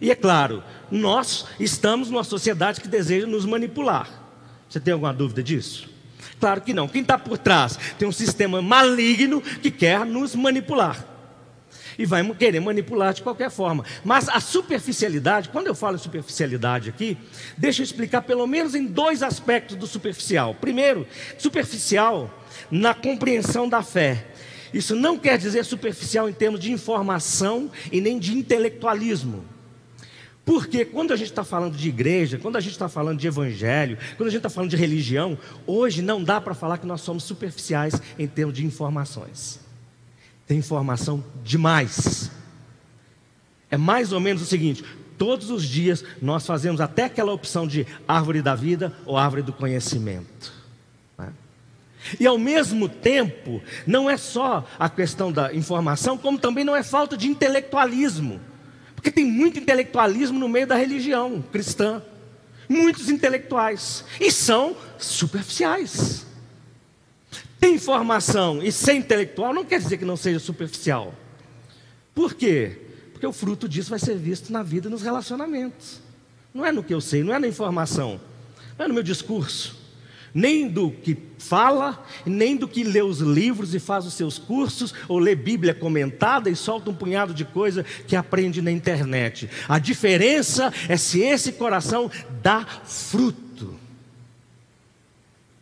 E 0.00 0.10
é 0.10 0.14
claro, 0.14 0.62
nós 0.90 1.46
estamos 1.58 2.10
numa 2.10 2.24
sociedade 2.24 2.80
que 2.80 2.88
deseja 2.88 3.26
nos 3.26 3.44
manipular. 3.44 4.08
Você 4.68 4.80
tem 4.80 4.92
alguma 4.92 5.12
dúvida 5.12 5.42
disso? 5.42 5.88
Claro 6.40 6.60
que 6.60 6.74
não. 6.74 6.88
Quem 6.88 7.02
está 7.02 7.16
por 7.16 7.38
trás 7.38 7.78
tem 7.98 8.06
um 8.06 8.12
sistema 8.12 8.60
maligno 8.60 9.40
que 9.40 9.70
quer 9.70 10.04
nos 10.04 10.34
manipular 10.34 11.11
e 11.98 12.04
vai 12.04 12.22
querer 12.34 12.60
manipular 12.60 13.12
de 13.12 13.22
qualquer 13.22 13.50
forma. 13.50 13.84
Mas 14.04 14.28
a 14.28 14.40
superficialidade, 14.40 15.48
quando 15.48 15.66
eu 15.66 15.74
falo 15.74 15.98
superficialidade 15.98 16.88
aqui, 16.88 17.16
deixa 17.56 17.82
eu 17.82 17.84
explicar 17.84 18.22
pelo 18.22 18.46
menos 18.46 18.74
em 18.74 18.86
dois 18.86 19.22
aspectos 19.22 19.76
do 19.76 19.86
superficial. 19.86 20.54
Primeiro, 20.54 21.06
superficial 21.38 22.30
na 22.70 22.94
compreensão 22.94 23.68
da 23.68 23.82
fé. 23.82 24.26
Isso 24.72 24.96
não 24.96 25.18
quer 25.18 25.36
dizer 25.36 25.64
superficial 25.64 26.28
em 26.28 26.32
termos 26.32 26.60
de 26.60 26.72
informação 26.72 27.70
e 27.90 28.00
nem 28.00 28.18
de 28.18 28.32
intelectualismo. 28.32 29.44
Porque 30.44 30.84
quando 30.84 31.12
a 31.12 31.16
gente 31.16 31.30
está 31.30 31.44
falando 31.44 31.76
de 31.76 31.88
igreja, 31.88 32.38
quando 32.38 32.56
a 32.56 32.60
gente 32.60 32.72
está 32.72 32.88
falando 32.88 33.18
de 33.18 33.28
evangelho, 33.28 33.96
quando 34.16 34.28
a 34.28 34.30
gente 34.30 34.40
está 34.40 34.50
falando 34.50 34.70
de 34.70 34.76
religião, 34.76 35.38
hoje 35.66 36.02
não 36.02 36.24
dá 36.24 36.40
para 36.40 36.54
falar 36.54 36.78
que 36.78 36.86
nós 36.86 37.00
somos 37.02 37.22
superficiais 37.22 37.94
em 38.18 38.26
termos 38.26 38.56
de 38.56 38.66
informações 38.66 39.61
tem 40.46 40.58
informação 40.58 41.24
demais. 41.44 42.30
É 43.70 43.76
mais 43.76 44.12
ou 44.12 44.20
menos 44.20 44.42
o 44.42 44.46
seguinte: 44.46 44.84
todos 45.16 45.50
os 45.50 45.64
dias 45.64 46.04
nós 46.20 46.46
fazemos 46.46 46.80
até 46.80 47.04
aquela 47.04 47.32
opção 47.32 47.66
de 47.66 47.86
árvore 48.06 48.42
da 48.42 48.54
vida 48.54 48.92
ou 49.06 49.16
árvore 49.16 49.42
do 49.42 49.52
conhecimento. 49.52 50.52
Né? 51.16 51.32
E 52.18 52.26
ao 52.26 52.38
mesmo 52.38 52.88
tempo, 52.88 53.62
não 53.86 54.10
é 54.10 54.16
só 54.16 54.66
a 54.78 54.88
questão 54.88 55.32
da 55.32 55.54
informação, 55.54 56.18
como 56.18 56.38
também 56.38 56.64
não 56.64 56.76
é 56.76 56.82
falta 56.82 57.16
de 57.16 57.28
intelectualismo. 57.28 58.40
Porque 58.94 59.10
tem 59.10 59.24
muito 59.24 59.58
intelectualismo 59.58 60.38
no 60.38 60.48
meio 60.48 60.66
da 60.66 60.76
religião 60.76 61.42
cristã. 61.50 62.02
Muitos 62.68 63.08
intelectuais. 63.08 64.04
E 64.20 64.30
são 64.30 64.76
superficiais. 64.98 66.24
Tem 67.62 67.76
informação 67.76 68.60
e 68.60 68.72
ser 68.72 68.94
intelectual 68.94 69.54
não 69.54 69.64
quer 69.64 69.78
dizer 69.78 69.96
que 69.96 70.04
não 70.04 70.16
seja 70.16 70.40
superficial. 70.40 71.14
Por 72.12 72.34
quê? 72.34 72.76
Porque 73.12 73.24
o 73.24 73.32
fruto 73.32 73.68
disso 73.68 73.90
vai 73.90 74.00
ser 74.00 74.16
visto 74.16 74.52
na 74.52 74.64
vida 74.64 74.88
e 74.88 74.90
nos 74.90 75.00
relacionamentos. 75.00 76.00
Não 76.52 76.66
é 76.66 76.72
no 76.72 76.82
que 76.82 76.92
eu 76.92 77.00
sei, 77.00 77.22
não 77.22 77.32
é 77.32 77.38
na 77.38 77.46
informação, 77.46 78.20
não 78.76 78.84
é 78.84 78.88
no 78.88 78.94
meu 78.94 79.02
discurso, 79.04 79.78
nem 80.34 80.68
do 80.68 80.90
que 80.90 81.16
fala, 81.38 82.04
nem 82.26 82.56
do 82.56 82.66
que 82.66 82.82
lê 82.82 83.00
os 83.00 83.20
livros 83.20 83.76
e 83.76 83.78
faz 83.78 84.06
os 84.06 84.14
seus 84.14 84.38
cursos, 84.38 84.92
ou 85.06 85.20
lê 85.20 85.36
Bíblia 85.36 85.72
comentada 85.72 86.50
e 86.50 86.56
solta 86.56 86.90
um 86.90 86.94
punhado 86.94 87.32
de 87.32 87.44
coisa 87.44 87.84
que 88.08 88.16
aprende 88.16 88.60
na 88.60 88.72
internet. 88.72 89.48
A 89.68 89.78
diferença 89.78 90.74
é 90.88 90.96
se 90.96 91.20
esse 91.20 91.52
coração 91.52 92.10
dá 92.42 92.66
fruto. 92.84 93.51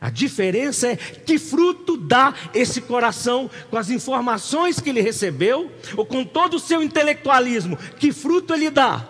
A 0.01 0.09
diferença 0.09 0.89
é 0.89 0.97
que 0.97 1.39
fruto 1.39 1.97
dá 1.97 2.35
esse 2.55 2.81
coração 2.81 3.51
com 3.69 3.77
as 3.77 3.91
informações 3.91 4.81
que 4.81 4.89
ele 4.89 5.03
recebeu, 5.03 5.71
ou 5.95 6.07
com 6.07 6.25
todo 6.25 6.55
o 6.55 6.61
seu 6.61 6.83
intelectualismo, 6.83 7.77
que 7.99 8.11
fruto 8.11 8.55
ele 8.55 8.71
dá? 8.71 9.07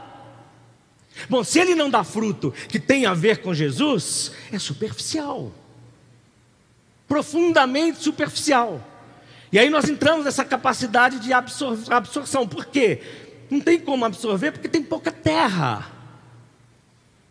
Bom, 1.29 1.45
se 1.45 1.61
ele 1.61 1.77
não 1.77 1.89
dá 1.89 2.03
fruto 2.03 2.53
que 2.69 2.81
tem 2.81 3.07
a 3.07 3.15
ver 3.15 3.41
com 3.41 3.55
Jesus, 3.55 4.33
é 4.51 4.59
superficial, 4.59 5.53
profundamente 7.07 8.03
superficial. 8.03 8.85
E 9.53 9.59
aí 9.59 9.71
nós 9.71 9.89
entramos 9.89 10.25
nessa 10.25 10.45
capacidade 10.45 11.21
de 11.21 11.33
absor 11.33 11.79
absorção, 11.89 12.49
por 12.49 12.67
quê? 12.67 13.01
Não 13.49 13.61
tem 13.61 13.79
como 13.79 14.05
absorver 14.05 14.53
porque 14.53 14.69
tem 14.69 14.83
pouca 14.83 15.13
terra. 15.13 16.00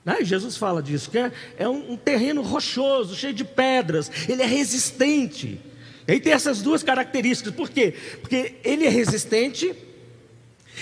Né? 0.04 0.24
Jesus 0.24 0.58
fala 0.58 0.82
disso, 0.82 1.10
que 1.10 1.18
é, 1.18 1.32
é 1.58 1.68
um, 1.68 1.94
um 1.94 1.98
terreno 1.98 2.42
rochoso, 2.42 3.16
cheio 3.16 3.34
de 3.34 3.44
pedras, 3.44 4.12
ele 4.28 4.42
é 4.42 4.46
resistente. 4.46 5.60
E 6.08 6.12
aí 6.14 6.20
tem 6.20 6.34
essas 6.34 6.62
duas 6.62 6.82
características, 6.82 7.54
por 7.54 7.70
quê? 7.70 7.94
Porque 8.22 8.56
ele 8.64 8.86
é 8.86 8.90
resistente 8.90 9.76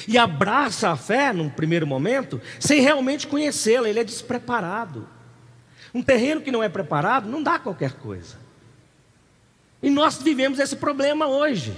e 0.07 0.17
abraça 0.17 0.89
a 0.89 0.95
fé 0.95 1.33
num 1.33 1.49
primeiro 1.49 1.87
momento, 1.87 2.41
sem 2.59 2.81
realmente 2.81 3.27
conhecê-la, 3.27 3.89
ele 3.89 3.99
é 3.99 4.03
despreparado. 4.03 5.07
Um 5.93 6.01
terreno 6.01 6.41
que 6.41 6.51
não 6.51 6.61
é 6.61 6.69
preparado 6.69 7.27
não 7.27 7.41
dá 7.41 7.57
qualquer 7.57 7.93
coisa. 7.93 8.37
E 9.81 9.89
nós 9.89 10.21
vivemos 10.21 10.59
esse 10.59 10.75
problema 10.75 11.27
hoje. 11.27 11.75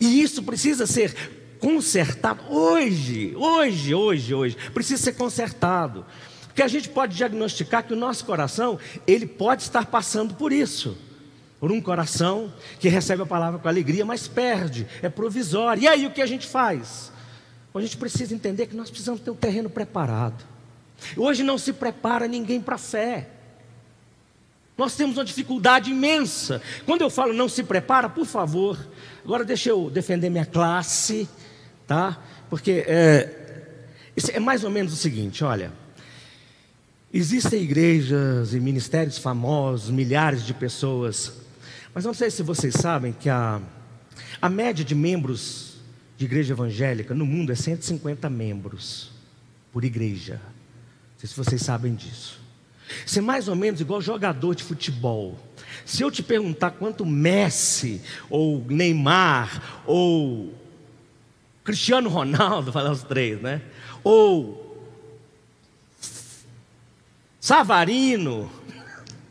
E 0.00 0.20
isso 0.20 0.42
precisa 0.42 0.86
ser 0.86 1.14
consertado 1.62 2.42
hoje, 2.50 3.34
hoje, 3.36 3.94
hoje, 3.94 4.34
hoje. 4.34 4.56
Precisa 4.74 5.00
ser 5.00 5.12
consertado. 5.12 6.04
Porque 6.48 6.60
a 6.60 6.68
gente 6.68 6.88
pode 6.88 7.16
diagnosticar 7.16 7.84
que 7.84 7.92
o 7.92 7.96
nosso 7.96 8.26
coração, 8.26 8.78
ele 9.06 9.26
pode 9.26 9.62
estar 9.62 9.86
passando 9.86 10.34
por 10.34 10.52
isso. 10.52 10.98
Por 11.60 11.70
um 11.70 11.80
coração 11.80 12.52
que 12.80 12.88
recebe 12.88 13.22
a 13.22 13.26
palavra 13.26 13.60
com 13.60 13.68
alegria, 13.68 14.04
mas 14.04 14.26
perde, 14.26 14.86
é 15.00 15.08
provisório. 15.08 15.84
E 15.84 15.88
aí 15.88 16.04
o 16.04 16.10
que 16.10 16.20
a 16.20 16.26
gente 16.26 16.48
faz? 16.48 17.12
A 17.72 17.80
gente 17.80 17.96
precisa 17.96 18.34
entender 18.34 18.66
que 18.66 18.76
nós 18.76 18.90
precisamos 18.90 19.20
ter 19.20 19.30
o 19.30 19.34
terreno 19.34 19.70
preparado. 19.70 20.44
Hoje 21.16 21.44
não 21.44 21.56
se 21.56 21.72
prepara 21.72 22.26
ninguém 22.26 22.60
para 22.60 22.74
a 22.74 22.78
fé. 22.78 23.28
Nós 24.76 24.96
temos 24.96 25.16
uma 25.16 25.24
dificuldade 25.24 25.90
imensa. 25.90 26.60
Quando 26.84 27.02
eu 27.02 27.08
falo 27.08 27.32
não 27.32 27.48
se 27.48 27.62
prepara, 27.62 28.08
por 28.08 28.26
favor, 28.26 28.76
agora 29.24 29.44
deixa 29.44 29.70
eu 29.70 29.88
defender 29.88 30.28
minha 30.28 30.44
classe, 30.44 31.28
tá? 31.92 32.18
Porque 32.48 32.84
é, 32.86 33.28
é 34.32 34.40
mais 34.40 34.64
ou 34.64 34.70
menos 34.70 34.94
o 34.94 34.96
seguinte: 34.96 35.44
olha, 35.44 35.70
Existem 37.14 37.62
igrejas 37.62 38.54
e 38.54 38.58
ministérios 38.58 39.18
famosos, 39.18 39.90
milhares 39.90 40.46
de 40.46 40.54
pessoas, 40.54 41.30
mas 41.92 42.06
não 42.06 42.14
sei 42.14 42.30
se 42.30 42.42
vocês 42.42 42.72
sabem 42.72 43.12
que 43.12 43.28
a, 43.28 43.60
a 44.40 44.48
média 44.48 44.82
de 44.82 44.94
membros 44.94 45.74
de 46.16 46.24
igreja 46.24 46.54
evangélica 46.54 47.14
no 47.14 47.26
mundo 47.26 47.52
é 47.52 47.54
150 47.54 48.30
membros 48.30 49.10
por 49.70 49.84
igreja. 49.84 50.40
Não 50.42 51.18
sei 51.18 51.28
se 51.28 51.36
vocês 51.36 51.60
sabem 51.60 51.94
disso. 51.94 52.40
Isso 53.04 53.18
é 53.18 53.22
mais 53.22 53.46
ou 53.46 53.54
menos 53.54 53.82
igual 53.82 54.00
jogador 54.00 54.54
de 54.54 54.64
futebol. 54.64 55.38
Se 55.84 56.02
eu 56.02 56.10
te 56.10 56.22
perguntar 56.22 56.70
quanto 56.70 57.04
Messi, 57.04 58.00
ou 58.30 58.64
Neymar, 58.66 59.82
ou 59.84 60.61
Cristiano 61.64 62.08
Ronaldo, 62.08 62.70
falar 62.72 62.90
os 62.90 63.02
três, 63.02 63.40
né? 63.40 63.62
Ou 64.02 64.62
Savarino, 67.40 68.48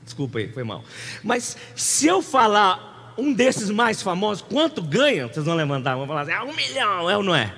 desculpa 0.04 0.40
aí, 0.40 0.52
foi 0.52 0.64
mal. 0.64 0.84
Mas 1.24 1.56
se 1.76 2.08
eu 2.08 2.22
falar 2.22 3.14
um 3.18 3.34
desses 3.34 3.70
mais 3.70 4.02
famosos, 4.02 4.44
quanto 4.44 4.82
ganha? 4.82 5.28
Vocês 5.28 5.46
vão 5.46 5.56
levantar, 5.56 5.96
vão 5.96 6.06
falar 6.06 6.24
assim, 6.24 6.34
ah, 6.34 6.44
um 6.44 6.54
milhão, 6.54 7.10
é 7.10 7.16
ou 7.16 7.24
não 7.24 7.34
é? 7.34 7.56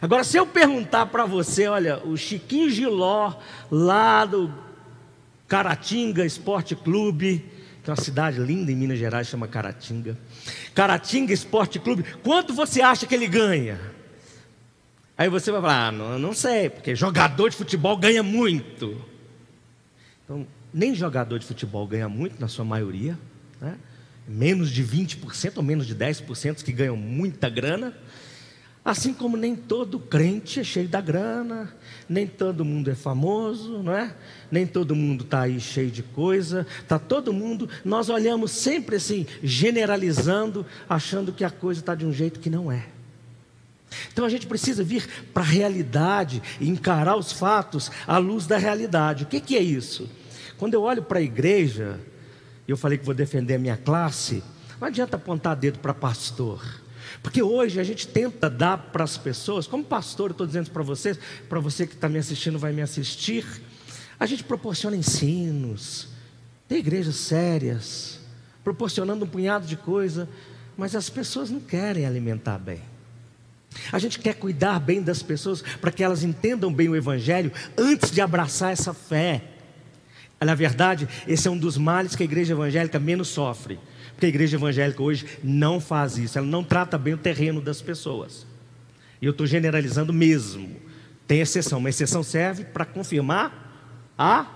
Agora, 0.00 0.24
se 0.24 0.36
eu 0.36 0.46
perguntar 0.46 1.06
para 1.06 1.26
você, 1.26 1.68
olha, 1.68 1.98
o 2.04 2.16
Chiquinho 2.16 2.70
Giló, 2.70 3.34
lá 3.70 4.24
do 4.24 4.52
Caratinga 5.46 6.24
Esporte 6.24 6.74
Clube, 6.74 7.44
que 7.84 7.90
é 7.90 7.92
uma 7.92 8.00
cidade 8.00 8.40
linda 8.40 8.72
em 8.72 8.74
Minas 8.74 8.98
Gerais, 8.98 9.28
chama 9.28 9.46
Caratinga. 9.46 10.18
Caratinga 10.74 11.34
Esporte 11.34 11.78
Clube, 11.78 12.02
quanto 12.22 12.54
você 12.54 12.80
acha 12.80 13.06
que 13.06 13.14
ele 13.14 13.26
ganha? 13.26 13.78
Aí 15.22 15.28
você 15.28 15.52
vai 15.52 15.60
falar, 15.60 15.86
ah, 15.86 15.92
não, 15.92 16.18
não 16.18 16.34
sei, 16.34 16.68
porque 16.68 16.96
jogador 16.96 17.48
de 17.48 17.56
futebol 17.56 17.96
ganha 17.96 18.24
muito. 18.24 19.00
Então, 20.24 20.44
nem 20.74 20.96
jogador 20.96 21.38
de 21.38 21.46
futebol 21.46 21.86
ganha 21.86 22.08
muito, 22.08 22.40
na 22.40 22.48
sua 22.48 22.64
maioria. 22.64 23.16
Né? 23.60 23.78
Menos 24.26 24.68
de 24.68 24.82
20% 24.82 25.58
ou 25.58 25.62
menos 25.62 25.86
de 25.86 25.94
10% 25.94 26.64
que 26.64 26.72
ganham 26.72 26.96
muita 26.96 27.48
grana. 27.48 27.96
Assim 28.84 29.14
como 29.14 29.36
nem 29.36 29.54
todo 29.54 30.00
crente 30.00 30.58
é 30.58 30.64
cheio 30.64 30.88
da 30.88 31.00
grana, 31.00 31.72
nem 32.08 32.26
todo 32.26 32.64
mundo 32.64 32.90
é 32.90 32.96
famoso, 32.96 33.80
não 33.80 33.92
é? 33.92 34.12
Nem 34.50 34.66
todo 34.66 34.96
mundo 34.96 35.22
está 35.22 35.42
aí 35.42 35.60
cheio 35.60 35.92
de 35.92 36.02
coisa, 36.02 36.66
está 36.80 36.98
todo 36.98 37.32
mundo. 37.32 37.68
Nós 37.84 38.08
olhamos 38.08 38.50
sempre 38.50 38.96
assim, 38.96 39.24
generalizando, 39.40 40.66
achando 40.88 41.32
que 41.32 41.44
a 41.44 41.50
coisa 41.50 41.78
está 41.78 41.94
de 41.94 42.04
um 42.04 42.12
jeito 42.12 42.40
que 42.40 42.50
não 42.50 42.72
é. 42.72 42.86
Então 44.12 44.24
a 44.24 44.28
gente 44.28 44.46
precisa 44.46 44.82
vir 44.82 45.06
para 45.32 45.42
a 45.42 45.46
realidade 45.46 46.42
encarar 46.60 47.16
os 47.16 47.32
fatos 47.32 47.90
à 48.06 48.18
luz 48.18 48.46
da 48.46 48.56
realidade. 48.56 49.24
O 49.24 49.26
que, 49.26 49.40
que 49.40 49.56
é 49.56 49.62
isso? 49.62 50.08
Quando 50.58 50.74
eu 50.74 50.82
olho 50.82 51.02
para 51.02 51.18
a 51.18 51.22
igreja, 51.22 51.98
eu 52.66 52.76
falei 52.76 52.98
que 52.98 53.04
vou 53.04 53.14
defender 53.14 53.54
a 53.54 53.58
minha 53.58 53.76
classe, 53.76 54.42
não 54.80 54.88
adianta 54.88 55.16
apontar 55.16 55.56
dedo 55.56 55.78
para 55.78 55.92
pastor. 55.92 56.82
Porque 57.22 57.42
hoje 57.42 57.80
a 57.80 57.84
gente 57.84 58.06
tenta 58.06 58.48
dar 58.48 58.78
para 58.78 59.04
as 59.04 59.18
pessoas, 59.18 59.66
como 59.66 59.84
pastor, 59.84 60.30
eu 60.30 60.32
estou 60.32 60.46
dizendo 60.46 60.70
para 60.70 60.82
vocês, 60.82 61.18
para 61.48 61.60
você 61.60 61.86
que 61.86 61.94
está 61.94 62.08
me 62.08 62.18
assistindo, 62.18 62.58
vai 62.58 62.72
me 62.72 62.82
assistir, 62.82 63.44
a 64.18 64.26
gente 64.26 64.44
proporciona 64.44 64.96
ensinos, 64.96 66.08
tem 66.68 66.78
igrejas 66.78 67.16
sérias, 67.16 68.20
proporcionando 68.64 69.24
um 69.24 69.28
punhado 69.28 69.66
de 69.66 69.76
coisa, 69.76 70.28
mas 70.76 70.94
as 70.94 71.10
pessoas 71.10 71.50
não 71.50 71.60
querem 71.60 72.06
alimentar 72.06 72.58
bem. 72.58 72.91
A 73.90 73.98
gente 73.98 74.18
quer 74.18 74.34
cuidar 74.34 74.78
bem 74.80 75.02
das 75.02 75.22
pessoas 75.22 75.62
para 75.80 75.90
que 75.90 76.02
elas 76.02 76.22
entendam 76.22 76.72
bem 76.72 76.88
o 76.88 76.96
Evangelho 76.96 77.52
antes 77.76 78.10
de 78.10 78.20
abraçar 78.20 78.72
essa 78.72 78.92
fé. 78.92 79.42
Na 80.44 80.54
verdade, 80.54 81.08
esse 81.26 81.46
é 81.46 81.50
um 81.50 81.56
dos 81.56 81.76
males 81.76 82.16
que 82.16 82.22
a 82.22 82.26
igreja 82.26 82.52
evangélica 82.52 82.98
menos 82.98 83.28
sofre. 83.28 83.78
Porque 84.12 84.26
a 84.26 84.28
igreja 84.28 84.56
evangélica 84.56 85.02
hoje 85.02 85.26
não 85.42 85.80
faz 85.80 86.18
isso, 86.18 86.36
ela 86.36 86.46
não 86.46 86.64
trata 86.64 86.98
bem 86.98 87.14
o 87.14 87.18
terreno 87.18 87.60
das 87.60 87.80
pessoas. 87.80 88.46
E 89.20 89.26
eu 89.26 89.30
estou 89.30 89.46
generalizando 89.46 90.12
mesmo. 90.12 90.76
Tem 91.26 91.40
exceção, 91.40 91.78
uma 91.78 91.88
exceção 91.88 92.22
serve 92.22 92.64
para 92.64 92.84
confirmar 92.84 94.12
a 94.18 94.46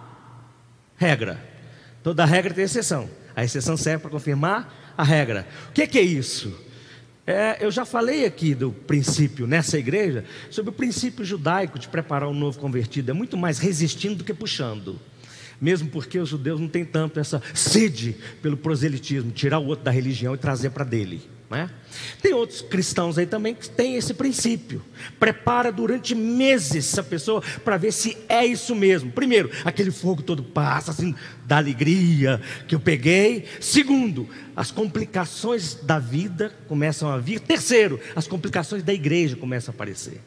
regra. 0.96 1.40
Toda 2.02 2.24
regra 2.24 2.52
tem 2.52 2.64
exceção. 2.64 3.08
A 3.34 3.44
exceção 3.44 3.76
serve 3.76 4.02
para 4.02 4.10
confirmar 4.10 4.94
a 4.96 5.04
regra. 5.04 5.46
O 5.68 5.72
que, 5.72 5.86
que 5.86 5.98
é 5.98 6.02
isso? 6.02 6.65
É, 7.26 7.56
eu 7.60 7.72
já 7.72 7.84
falei 7.84 8.24
aqui 8.24 8.54
do 8.54 8.70
princípio 8.70 9.48
nessa 9.48 9.76
igreja 9.76 10.24
sobre 10.48 10.70
o 10.70 10.72
princípio 10.72 11.24
judaico 11.24 11.76
de 11.76 11.88
preparar 11.88 12.28
um 12.28 12.34
novo 12.34 12.58
convertido. 12.58 13.10
É 13.10 13.14
muito 13.14 13.36
mais 13.36 13.58
resistindo 13.58 14.16
do 14.16 14.24
que 14.24 14.32
puxando. 14.32 15.00
Mesmo 15.60 15.88
porque 15.88 16.18
os 16.18 16.28
judeus 16.28 16.60
não 16.60 16.68
têm 16.68 16.84
tanto 16.84 17.18
essa 17.18 17.42
sede 17.52 18.14
pelo 18.40 18.56
proselitismo, 18.56 19.32
tirar 19.32 19.58
o 19.58 19.66
outro 19.66 19.84
da 19.84 19.90
religião 19.90 20.34
e 20.34 20.38
trazer 20.38 20.70
para 20.70 20.84
dele. 20.84 21.35
Né? 21.48 21.70
Tem 22.20 22.34
outros 22.34 22.60
cristãos 22.60 23.16
aí 23.16 23.26
também 23.26 23.54
que 23.54 23.68
têm 23.70 23.94
esse 23.94 24.12
princípio. 24.12 24.82
Prepara 25.18 25.70
durante 25.70 26.12
meses 26.12 26.92
essa 26.92 27.04
pessoa 27.04 27.40
para 27.64 27.76
ver 27.76 27.92
se 27.92 28.18
é 28.28 28.44
isso 28.44 28.74
mesmo. 28.74 29.12
Primeiro, 29.12 29.50
aquele 29.64 29.92
fogo 29.92 30.22
todo 30.22 30.42
passa, 30.42 30.90
assim, 30.90 31.14
da 31.44 31.58
alegria 31.58 32.40
que 32.66 32.74
eu 32.74 32.80
peguei. 32.80 33.46
Segundo, 33.60 34.28
as 34.56 34.72
complicações 34.72 35.74
da 35.74 36.00
vida 36.00 36.52
começam 36.66 37.08
a 37.08 37.18
vir. 37.18 37.38
Terceiro, 37.38 38.00
as 38.16 38.26
complicações 38.26 38.82
da 38.82 38.92
igreja 38.92 39.36
começam 39.36 39.72
a 39.72 39.74
aparecer. 39.74 40.20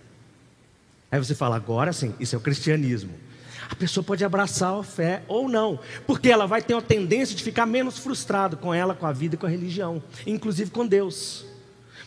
Aí 1.12 1.20
você 1.20 1.36
fala, 1.36 1.58
agora 1.58 1.92
sim, 1.92 2.14
isso 2.20 2.36
é 2.36 2.38
o 2.38 2.42
cristianismo. 2.42 3.12
A 3.70 3.76
pessoa 3.76 4.04
pode 4.04 4.26
abraçar 4.26 4.74
a 4.74 4.84
fé 4.84 5.22
ou 5.28 5.48
não, 5.48 5.80
porque 6.08 6.30
ela 6.30 6.48
vai 6.48 6.62
ter 6.62 6.74
uma 6.74 6.82
tendência 6.82 7.36
de 7.36 7.44
ficar 7.44 7.68
menos 7.68 8.00
frustrado 8.00 8.58
com 8.58 8.74
ela, 8.74 8.96
com 8.96 9.06
a 9.06 9.14
vida 9.14 9.38
com 9.38 9.46
a 9.46 9.50
religião, 9.50 10.02
inclusive 10.26 10.72
com 10.72 10.86
Deus. 10.86 11.46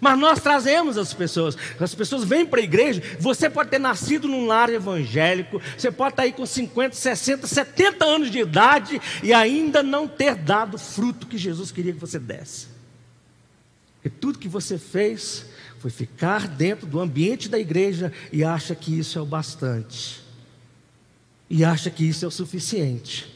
Mas 0.00 0.18
nós 0.18 0.40
trazemos 0.40 0.98
as 0.98 1.14
pessoas, 1.14 1.56
as 1.78 1.94
pessoas 1.94 2.24
vêm 2.24 2.44
para 2.44 2.58
a 2.58 2.64
igreja. 2.64 3.00
Você 3.20 3.48
pode 3.48 3.70
ter 3.70 3.78
nascido 3.78 4.26
num 4.26 4.46
lar 4.46 4.68
evangélico, 4.68 5.62
você 5.78 5.92
pode 5.92 6.14
estar 6.14 6.24
aí 6.24 6.32
com 6.32 6.44
50, 6.44 6.96
60, 6.96 7.46
70 7.46 8.04
anos 8.04 8.28
de 8.28 8.40
idade 8.40 9.00
e 9.22 9.32
ainda 9.32 9.84
não 9.84 10.08
ter 10.08 10.34
dado 10.34 10.74
o 10.74 10.78
fruto 10.78 11.28
que 11.28 11.38
Jesus 11.38 11.70
queria 11.70 11.92
que 11.92 12.00
você 12.00 12.18
desse. 12.18 12.66
E 14.04 14.10
tudo 14.10 14.40
que 14.40 14.48
você 14.48 14.76
fez 14.76 15.46
foi 15.78 15.92
ficar 15.92 16.48
dentro 16.48 16.88
do 16.88 16.98
ambiente 16.98 17.48
da 17.48 17.58
igreja 17.58 18.12
e 18.32 18.42
acha 18.42 18.74
que 18.74 18.98
isso 18.98 19.16
é 19.16 19.22
o 19.22 19.26
bastante 19.26 20.21
e 21.52 21.66
acha 21.66 21.90
que 21.90 22.02
isso 22.02 22.24
é 22.24 22.28
o 22.28 22.30
suficiente. 22.30 23.30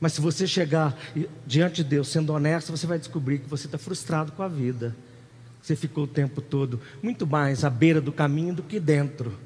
Mas 0.00 0.14
se 0.14 0.22
você 0.22 0.46
chegar 0.46 0.98
diante 1.46 1.76
de 1.76 1.84
Deus 1.84 2.08
sendo 2.08 2.32
honesto, 2.32 2.74
você 2.74 2.86
vai 2.86 2.98
descobrir 2.98 3.40
que 3.40 3.48
você 3.48 3.66
está 3.66 3.76
frustrado 3.76 4.32
com 4.32 4.42
a 4.42 4.48
vida. 4.48 4.96
Você 5.60 5.76
ficou 5.76 6.04
o 6.04 6.06
tempo 6.06 6.40
todo 6.40 6.80
muito 7.02 7.26
mais 7.26 7.62
à 7.62 7.68
beira 7.68 8.00
do 8.00 8.10
caminho 8.10 8.54
do 8.54 8.62
que 8.62 8.80
dentro. 8.80 9.38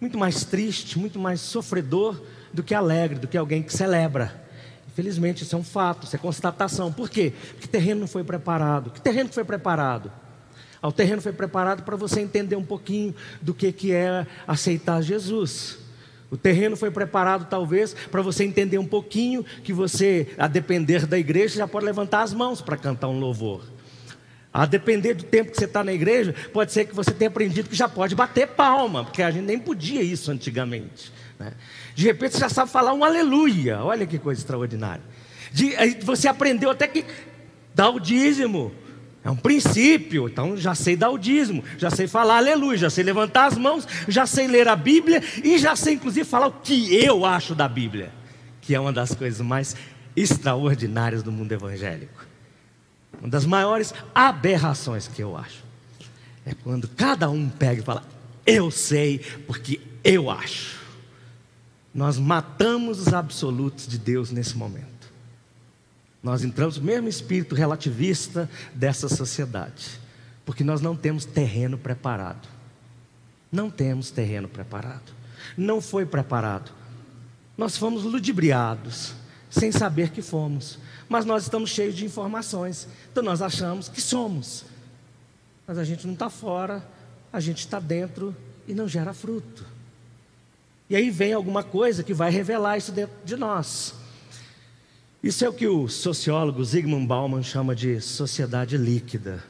Muito 0.00 0.16
mais 0.16 0.44
triste, 0.44 0.96
muito 0.96 1.18
mais 1.18 1.40
sofredor 1.40 2.22
do 2.54 2.62
que 2.62 2.76
alegre, 2.76 3.18
do 3.18 3.26
que 3.26 3.36
alguém 3.36 3.60
que 3.60 3.72
celebra. 3.72 4.40
Infelizmente, 4.86 5.42
isso 5.42 5.56
é 5.56 5.58
um 5.58 5.64
fato, 5.64 6.06
isso 6.06 6.14
é 6.14 6.20
constatação. 6.20 6.92
Por 6.92 7.10
quê? 7.10 7.32
Porque 7.54 7.66
terreno 7.66 8.02
não 8.02 8.06
foi 8.06 8.22
preparado. 8.22 8.92
Que 8.92 9.00
terreno 9.00 9.30
foi 9.32 9.42
preparado? 9.42 10.12
O 10.80 10.92
terreno 10.92 11.20
foi 11.20 11.32
preparado 11.32 11.82
para 11.82 11.96
você 11.96 12.20
entender 12.20 12.54
um 12.54 12.64
pouquinho 12.64 13.12
do 13.40 13.52
que, 13.52 13.72
que 13.72 13.90
é 13.90 14.28
aceitar 14.46 15.02
Jesus. 15.02 15.82
O 16.32 16.36
terreno 16.38 16.78
foi 16.78 16.90
preparado, 16.90 17.46
talvez, 17.46 17.94
para 18.10 18.22
você 18.22 18.42
entender 18.42 18.78
um 18.78 18.86
pouquinho 18.86 19.44
que 19.62 19.70
você, 19.70 20.28
a 20.38 20.48
depender 20.48 21.06
da 21.06 21.18
igreja, 21.18 21.56
já 21.56 21.68
pode 21.68 21.84
levantar 21.84 22.22
as 22.22 22.32
mãos 22.32 22.62
para 22.62 22.74
cantar 22.74 23.08
um 23.08 23.20
louvor. 23.20 23.62
A 24.50 24.64
depender 24.64 25.12
do 25.12 25.24
tempo 25.24 25.50
que 25.50 25.58
você 25.58 25.66
está 25.66 25.84
na 25.84 25.92
igreja, 25.92 26.34
pode 26.50 26.72
ser 26.72 26.86
que 26.86 26.94
você 26.94 27.10
tenha 27.10 27.28
aprendido 27.28 27.68
que 27.68 27.76
já 27.76 27.86
pode 27.86 28.14
bater 28.14 28.48
palma, 28.48 29.04
porque 29.04 29.22
a 29.22 29.30
gente 29.30 29.44
nem 29.44 29.58
podia 29.58 30.00
isso 30.00 30.30
antigamente. 30.30 31.12
Né? 31.38 31.52
De 31.94 32.06
repente 32.06 32.32
você 32.32 32.40
já 32.40 32.48
sabe 32.48 32.70
falar 32.70 32.94
um 32.94 33.04
aleluia, 33.04 33.84
olha 33.84 34.06
que 34.06 34.18
coisa 34.18 34.40
extraordinária. 34.40 35.04
De, 35.52 35.74
você 36.02 36.28
aprendeu 36.28 36.70
até 36.70 36.88
que 36.88 37.04
dá 37.74 37.90
o 37.90 38.00
dízimo, 38.00 38.72
é 39.24 39.30
um 39.30 39.36
princípio, 39.36 40.28
então 40.28 40.56
já 40.56 40.74
sei 40.74 40.96
dar 40.96 41.10
o 41.10 41.18
dízimo, 41.18 41.62
já 41.78 41.90
sei 41.90 42.08
falar 42.08 42.38
aleluia, 42.38 42.76
já 42.76 42.90
sei 42.90 43.04
levantar 43.04 43.46
as 43.46 43.56
mãos, 43.56 43.86
já 44.08 44.26
sei 44.26 44.48
ler 44.48 44.66
a 44.66 44.74
Bíblia 44.74 45.22
e 45.44 45.58
já 45.58 45.76
sei 45.76 45.94
inclusive 45.94 46.28
falar 46.28 46.48
o 46.48 46.52
que 46.52 46.92
eu 46.94 47.24
acho 47.24 47.54
da 47.54 47.68
Bíblia, 47.68 48.12
que 48.60 48.74
é 48.74 48.80
uma 48.80 48.92
das 48.92 49.14
coisas 49.14 49.40
mais 49.40 49.76
extraordinárias 50.16 51.22
do 51.22 51.30
mundo 51.30 51.52
evangélico. 51.52 52.26
Uma 53.20 53.28
das 53.28 53.46
maiores 53.46 53.94
aberrações 54.12 55.06
que 55.06 55.22
eu 55.22 55.36
acho 55.36 55.62
é 56.44 56.54
quando 56.54 56.88
cada 56.88 57.30
um 57.30 57.48
pega 57.48 57.80
e 57.80 57.84
fala: 57.84 58.04
Eu 58.44 58.70
sei 58.70 59.20
porque 59.46 59.80
eu 60.02 60.28
acho. 60.30 60.80
Nós 61.94 62.18
matamos 62.18 62.98
os 62.98 63.12
absolutos 63.12 63.86
de 63.86 63.98
Deus 63.98 64.30
nesse 64.30 64.56
momento. 64.56 64.91
Nós 66.22 66.44
entramos 66.44 66.78
no 66.78 66.84
mesmo 66.84 67.08
espírito 67.08 67.54
relativista 67.54 68.48
dessa 68.72 69.08
sociedade, 69.08 70.00
porque 70.44 70.62
nós 70.62 70.80
não 70.80 70.94
temos 70.94 71.24
terreno 71.24 71.76
preparado. 71.76 72.48
Não 73.50 73.68
temos 73.68 74.10
terreno 74.10 74.48
preparado. 74.48 75.12
Não 75.56 75.80
foi 75.80 76.06
preparado. 76.06 76.70
nós 77.58 77.76
fomos 77.76 78.02
ludibriados, 78.04 79.14
sem 79.50 79.70
saber 79.70 80.10
que 80.10 80.22
fomos. 80.22 80.78
Mas 81.08 81.26
nós 81.26 81.42
estamos 81.42 81.70
cheios 81.70 81.94
de 81.94 82.04
informações, 82.04 82.88
então 83.10 83.22
nós 83.22 83.42
achamos 83.42 83.88
que 83.88 84.00
somos. 84.00 84.64
Mas 85.66 85.76
a 85.76 85.84
gente 85.84 86.06
não 86.06 86.14
está 86.14 86.30
fora, 86.30 86.82
a 87.32 87.40
gente 87.40 87.58
está 87.58 87.78
dentro 87.78 88.34
e 88.66 88.74
não 88.74 88.88
gera 88.88 89.12
fruto. 89.12 89.66
E 90.88 90.96
aí 90.96 91.10
vem 91.10 91.32
alguma 91.32 91.62
coisa 91.62 92.02
que 92.02 92.14
vai 92.14 92.30
revelar 92.30 92.78
isso 92.78 92.92
dentro 92.92 93.14
de 93.24 93.36
nós. 93.36 93.94
Isso 95.22 95.44
é 95.44 95.48
o 95.48 95.52
que 95.52 95.68
o 95.68 95.86
sociólogo 95.86 96.64
Zygmunt 96.64 97.06
Bauman 97.06 97.44
chama 97.44 97.76
de 97.76 98.00
sociedade 98.00 98.76
líquida. 98.76 99.44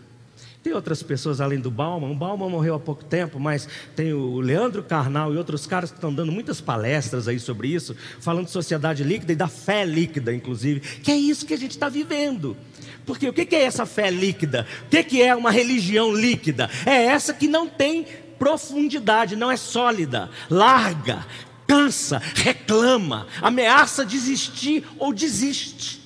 Tem 0.62 0.74
outras 0.74 1.02
pessoas 1.02 1.40
além 1.40 1.58
do 1.58 1.70
Bauman. 1.70 2.10
O 2.10 2.14
Bauman 2.14 2.50
morreu 2.50 2.74
há 2.74 2.78
pouco 2.78 3.02
tempo, 3.02 3.40
mas 3.40 3.66
tem 3.96 4.12
o 4.12 4.38
Leandro 4.38 4.82
Carnal 4.82 5.32
e 5.32 5.38
outros 5.38 5.66
caras 5.66 5.90
que 5.90 5.96
estão 5.96 6.12
dando 6.12 6.30
muitas 6.30 6.60
palestras 6.60 7.26
aí 7.26 7.40
sobre 7.40 7.68
isso, 7.68 7.96
falando 8.20 8.44
de 8.44 8.50
sociedade 8.50 9.02
líquida 9.02 9.32
e 9.32 9.36
da 9.36 9.48
fé 9.48 9.82
líquida, 9.86 10.34
inclusive, 10.34 10.80
que 10.80 11.10
é 11.10 11.16
isso 11.16 11.46
que 11.46 11.54
a 11.54 11.58
gente 11.58 11.70
está 11.70 11.88
vivendo. 11.88 12.54
Porque 13.06 13.26
o 13.26 13.32
que 13.32 13.56
é 13.56 13.62
essa 13.62 13.86
fé 13.86 14.10
líquida? 14.10 14.66
O 14.84 14.90
que 14.90 15.22
é 15.22 15.34
uma 15.34 15.50
religião 15.50 16.14
líquida? 16.14 16.68
É 16.84 17.06
essa 17.06 17.32
que 17.32 17.48
não 17.48 17.66
tem 17.66 18.06
profundidade, 18.38 19.36
não 19.36 19.50
é 19.50 19.56
sólida, 19.56 20.28
larga, 20.50 21.24
cansa, 21.72 22.20
reclama, 22.34 23.26
ameaça 23.40 24.04
desistir 24.04 24.84
ou 24.98 25.10
desiste. 25.10 26.02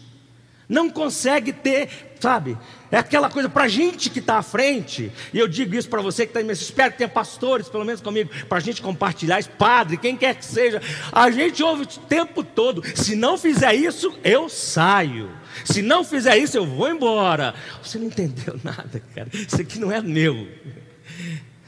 Não 0.68 0.88
consegue 0.88 1.52
ter, 1.52 2.16
sabe, 2.20 2.56
é 2.90 2.98
aquela 2.98 3.28
coisa 3.28 3.48
para 3.48 3.64
a 3.64 3.68
gente 3.68 4.08
que 4.08 4.20
está 4.20 4.38
à 4.38 4.42
frente, 4.42 5.10
e 5.34 5.38
eu 5.38 5.48
digo 5.48 5.74
isso 5.74 5.88
para 5.88 6.00
você 6.00 6.24
que 6.24 6.30
está 6.30 6.40
imenso. 6.40 6.62
Espero 6.62 6.92
que 6.92 6.98
tenha 6.98 7.08
pastores, 7.08 7.68
pelo 7.68 7.84
menos 7.84 8.00
comigo, 8.00 8.30
para 8.48 8.58
a 8.58 8.60
gente 8.60 8.80
compartilhar 8.80 9.40
isso, 9.40 9.50
padre, 9.50 9.96
quem 9.96 10.16
quer 10.16 10.36
que 10.36 10.44
seja. 10.44 10.80
A 11.10 11.32
gente 11.32 11.60
ouve 11.64 11.82
o 11.82 11.86
tempo 11.86 12.44
todo: 12.44 12.80
se 12.94 13.16
não 13.16 13.36
fizer 13.36 13.74
isso, 13.74 14.16
eu 14.22 14.48
saio. 14.48 15.30
Se 15.64 15.82
não 15.82 16.04
fizer 16.04 16.36
isso, 16.36 16.56
eu 16.56 16.66
vou 16.66 16.88
embora. 16.88 17.54
Você 17.82 17.98
não 17.98 18.06
entendeu 18.06 18.58
nada, 18.62 19.02
cara. 19.14 19.28
Isso 19.32 19.60
aqui 19.60 19.80
não 19.80 19.90
é 19.90 20.00
meu. 20.00 20.46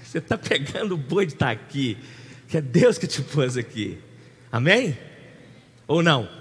Você 0.04 0.18
está 0.18 0.38
pegando 0.38 0.94
o 0.94 0.96
boi 0.96 1.26
de 1.26 1.34
estar 1.34 1.46
tá 1.46 1.52
aqui, 1.52 1.98
que 2.48 2.56
é 2.56 2.60
Deus 2.60 2.98
que 2.98 3.06
te 3.06 3.22
pôs 3.22 3.56
aqui. 3.56 3.98
Amém? 4.50 4.96
Ou 5.86 6.02
não? 6.02 6.28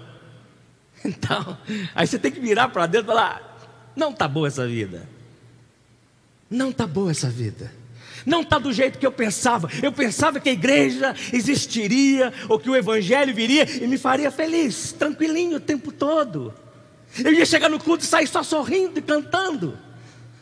Então, 1.05 1.58
aí 1.93 2.08
você 2.08 2.18
tem 2.18 2.32
que 2.32 2.39
virar 2.39 2.70
para 2.70 2.88
dentro 2.88 3.05
e 3.05 3.14
falar: 3.14 3.93
não 3.95 4.10
está 4.10 4.28
boa 4.28 4.47
essa 4.47 4.68
vida. 4.68 5.08
Não 6.49 6.72
está 6.72 6.88
boa 6.88 7.12
essa 7.12 7.30
vida. 7.30 7.72
Não 8.26 8.41
está 8.41 8.58
do 8.58 8.74
jeito 8.74 8.97
que 8.97 9.05
eu 9.05 9.12
pensava. 9.12 9.70
Eu 9.82 9.91
pensava 9.91 10.39
que 10.39 10.49
a 10.49 10.51
igreja 10.51 11.16
existiria, 11.32 12.34
ou 12.49 12.60
que 12.60 12.70
o 12.70 12.76
evangelho 12.76 13.34
viria 13.34 13.64
e 13.82 13.88
me 13.88 13.97
faria 13.97 14.32
feliz, 14.32 14.91
tranquilinho 14.91 15.58
o 15.58 15.62
tempo 15.62 15.91
todo. 15.91 16.53
Eu 17.24 17.32
ia 17.32 17.45
chegar 17.45 17.70
no 17.70 17.80
culto 17.80 18.03
e 18.03 18.08
sair 18.08 18.28
só 18.28 18.43
sorrindo 18.43 18.99
e 18.99 19.01
cantando. 19.01 19.78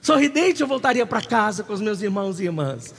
Sorridente 0.02 0.62
eu 0.62 0.68
voltaria 0.68 1.06
para 1.06 1.22
casa 1.22 1.64
com 1.64 1.74
os 1.74 1.82
meus 1.82 2.02
irmãos 2.02 2.40
e 2.40 2.46
irmãs. 2.46 2.94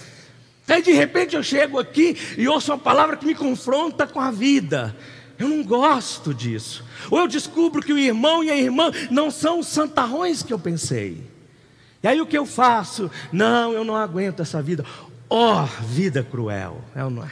Aí 0.69 0.83
de 0.83 0.93
repente 0.93 1.37
eu 1.37 1.43
chego 1.43 1.79
aqui 1.79 2.17
e 2.37 2.49
ouço 2.49 2.73
uma 2.73 2.79
palavra 2.79 3.17
que 3.17 3.27
me 3.27 3.35
confronta 3.35 4.07
com 4.07 4.21
a 4.21 4.31
vida. 4.31 4.97
Eu 5.39 5.49
não 5.49 5.63
gosto 5.63 6.33
disso. 6.35 6.85
Ou 7.11 7.21
eu 7.21 7.29
descubro 7.29 7.83
que 7.83 7.93
o 7.93 7.99
irmão 7.99 8.43
e 8.43 8.51
a 8.51 8.57
irmã 8.57 8.91
não 9.11 9.31
são 9.31 9.61
os 9.61 9.69
santarrões 9.69 10.43
que 10.43 10.53
eu 10.53 10.59
pensei. 10.59 11.23
E 12.03 12.09
aí 12.09 12.21
o 12.21 12.27
que 12.27 12.37
eu 12.37 12.47
faço? 12.47 13.11
Não, 13.33 13.73
eu 13.73 13.85
não 13.85 13.95
aguento 13.95 14.41
essa 14.41 14.63
vida. 14.63 14.85
Ó, 15.29 15.63
oh, 15.63 15.67
vida 15.85 16.23
cruel. 16.23 16.83
É 16.95 17.05
ou 17.05 17.11
não 17.11 17.25
é? 17.25 17.31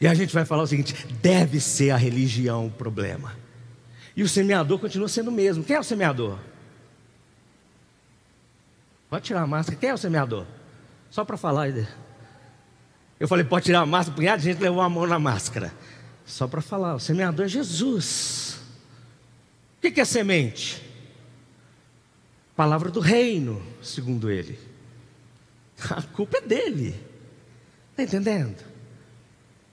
E 0.00 0.06
a 0.06 0.14
gente 0.14 0.34
vai 0.34 0.44
falar 0.44 0.62
o 0.62 0.66
seguinte: 0.66 1.06
deve 1.22 1.60
ser 1.60 1.90
a 1.90 1.96
religião 1.96 2.66
o 2.66 2.70
problema. 2.70 3.34
E 4.16 4.22
o 4.22 4.28
semeador 4.28 4.78
continua 4.78 5.08
sendo 5.08 5.28
o 5.28 5.32
mesmo. 5.32 5.62
Quem 5.62 5.76
é 5.76 5.80
o 5.80 5.84
semeador? 5.84 6.38
Pode 9.08 9.24
tirar 9.24 9.42
a 9.42 9.46
máscara. 9.46 9.78
Quem 9.78 9.90
é 9.90 9.94
o 9.94 9.98
semeador? 9.98 10.46
Só 11.10 11.24
para 11.24 11.36
falar. 11.36 11.68
Eu 13.18 13.26
falei, 13.26 13.44
pode 13.44 13.66
tirar 13.66 13.80
a 13.80 13.86
máscara. 13.86 14.16
Punhado 14.16 14.42
de 14.42 14.50
gente 14.50 14.62
levou 14.62 14.80
a 14.80 14.88
mão 14.88 15.06
na 15.06 15.18
máscara. 15.18 15.72
Só 16.24 16.46
para 16.48 16.60
falar, 16.60 16.94
o 16.94 17.00
semeador 17.00 17.46
é 17.46 17.48
Jesus. 17.48 18.58
O 19.78 19.90
que 19.90 20.00
é 20.00 20.04
semente? 20.04 20.82
Palavra 22.56 22.90
do 22.90 23.00
reino, 23.00 23.62
segundo 23.82 24.30
ele. 24.30 24.58
A 25.90 26.02
culpa 26.02 26.38
é 26.38 26.40
dele. 26.40 26.94
Está 27.90 28.02
entendendo? 28.02 28.56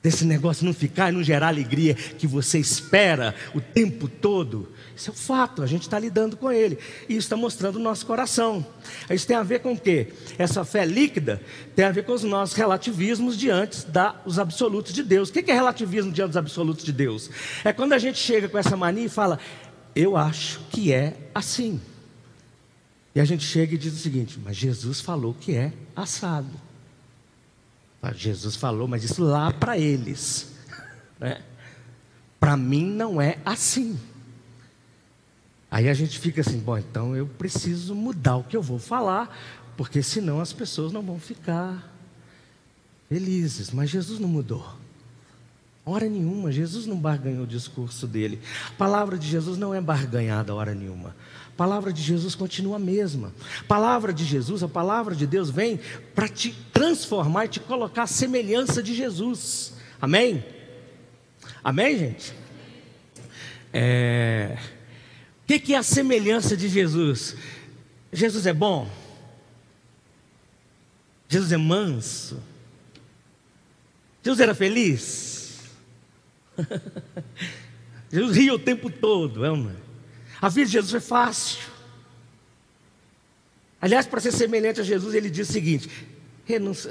Desse 0.01 0.25
negócio 0.25 0.65
não 0.65 0.73
ficar 0.73 1.09
e 1.09 1.15
não 1.15 1.23
gerar 1.23 1.47
alegria 1.47 1.95
que 1.95 2.27
você 2.27 2.59
espera 2.59 3.33
o 3.55 3.61
tempo 3.61 4.07
todo. 4.07 4.69
Isso 4.95 5.09
é 5.09 5.13
um 5.13 5.15
fato, 5.15 5.63
a 5.63 5.65
gente 5.65 5.83
está 5.83 5.97
lidando 5.97 6.37
com 6.37 6.51
ele. 6.51 6.77
E 7.09 7.13
isso 7.13 7.25
está 7.25 7.35
mostrando 7.35 7.77
o 7.77 7.79
nosso 7.79 8.05
coração. 8.05 8.65
Isso 9.09 9.25
tem 9.25 9.35
a 9.35 9.43
ver 9.43 9.59
com 9.59 9.73
o 9.73 9.79
quê? 9.79 10.13
Essa 10.37 10.63
fé 10.63 10.85
líquida 10.85 11.41
tem 11.75 11.85
a 11.85 11.91
ver 11.91 12.05
com 12.05 12.13
os 12.13 12.23
nossos 12.23 12.55
relativismos 12.55 13.37
diante 13.37 13.85
dos 14.23 14.37
absolutos 14.37 14.93
de 14.93 15.03
Deus. 15.03 15.29
O 15.29 15.33
que 15.33 15.49
é 15.49 15.53
relativismo 15.53 16.11
diante 16.11 16.29
dos 16.29 16.37
absolutos 16.37 16.85
de 16.85 16.93
Deus? 16.93 17.29
É 17.63 17.73
quando 17.73 17.93
a 17.93 17.97
gente 17.97 18.19
chega 18.19 18.47
com 18.47 18.57
essa 18.57 18.77
mania 18.77 19.05
e 19.05 19.09
fala, 19.09 19.39
eu 19.95 20.15
acho 20.15 20.59
que 20.69 20.93
é 20.93 21.17
assim. 21.33 21.81
E 23.15 23.19
a 23.19 23.25
gente 23.25 23.43
chega 23.43 23.75
e 23.75 23.77
diz 23.77 23.93
o 23.93 23.97
seguinte, 23.97 24.39
mas 24.43 24.55
Jesus 24.55 24.99
falou 24.99 25.33
que 25.33 25.55
é 25.55 25.73
assado. 25.95 26.49
Jesus 28.15 28.55
falou, 28.55 28.87
mas 28.87 29.03
isso 29.03 29.23
lá 29.23 29.51
para 29.51 29.77
eles. 29.77 30.51
Né? 31.19 31.41
Para 32.37 32.57
mim 32.57 32.85
não 32.85 33.21
é 33.21 33.37
assim. 33.45 33.97
Aí 35.73 35.89
a 35.89 35.93
gente 35.95 36.19
fica 36.19 36.41
assim, 36.41 36.59
bom, 36.59 36.77
então 36.77 37.15
eu 37.15 37.25
preciso 37.25 37.95
mudar 37.95 38.35
o 38.35 38.43
que 38.43 38.55
eu 38.55 38.61
vou 38.61 38.77
falar, 38.77 39.35
porque 39.75 40.03
senão 40.03 40.39
as 40.39 40.53
pessoas 40.53 40.93
não 40.93 41.01
vão 41.01 41.19
ficar 41.19 41.91
felizes. 43.09 43.71
Mas 43.71 43.89
Jesus 43.89 44.19
não 44.19 44.29
mudou. 44.29 44.63
Hora 45.83 46.07
nenhuma, 46.07 46.51
Jesus 46.51 46.85
não 46.85 46.95
barganhou 46.95 47.45
o 47.45 47.47
discurso 47.47 48.05
dele. 48.05 48.39
A 48.67 48.73
palavra 48.73 49.17
de 49.17 49.27
Jesus 49.27 49.57
não 49.57 49.73
é 49.73 49.81
barganhada 49.81 50.53
hora 50.53 50.75
nenhuma. 50.75 51.15
A 51.47 51.57
palavra 51.57 51.91
de 51.91 52.03
Jesus 52.03 52.35
continua 52.35 52.75
a 52.75 52.79
mesma. 52.79 53.33
A 53.61 53.63
palavra 53.63 54.13
de 54.13 54.25
Jesus, 54.25 54.61
a 54.61 54.67
palavra 54.67 55.15
de 55.15 55.25
Deus 55.25 55.49
vem 55.49 55.79
para 56.13 56.27
te 56.27 56.51
transformar 56.71 57.45
e 57.45 57.47
te 57.47 57.59
colocar 57.59 58.03
a 58.03 58.07
semelhança 58.07 58.83
de 58.83 58.93
Jesus. 58.93 59.73
Amém? 59.99 60.45
Amém, 61.63 61.97
gente? 61.97 62.31
É... 63.73 64.55
O 65.43 65.45
que, 65.45 65.59
que 65.59 65.73
é 65.73 65.77
a 65.77 65.83
semelhança 65.83 66.55
de 66.55 66.69
Jesus? 66.69 67.35
Jesus 68.11 68.45
é 68.45 68.53
bom? 68.53 68.89
Jesus 71.27 71.51
é 71.51 71.57
manso? 71.57 72.41
Jesus 74.23 74.39
era 74.39 74.55
feliz? 74.55 75.59
Jesus 78.11 78.37
ria 78.37 78.53
o 78.53 78.59
tempo 78.59 78.89
todo, 78.89 79.43
é 79.43 79.51
uma. 79.51 79.75
A 80.41 80.47
vida 80.47 80.67
de 80.67 80.73
Jesus 80.73 80.91
foi 80.91 80.99
fácil. 81.01 81.59
Aliás, 83.81 84.05
para 84.05 84.21
ser 84.21 84.31
semelhante 84.31 84.79
a 84.79 84.83
Jesus, 84.83 85.13
ele 85.13 85.29
diz 85.29 85.49
o 85.49 85.51
seguinte: 85.51 85.89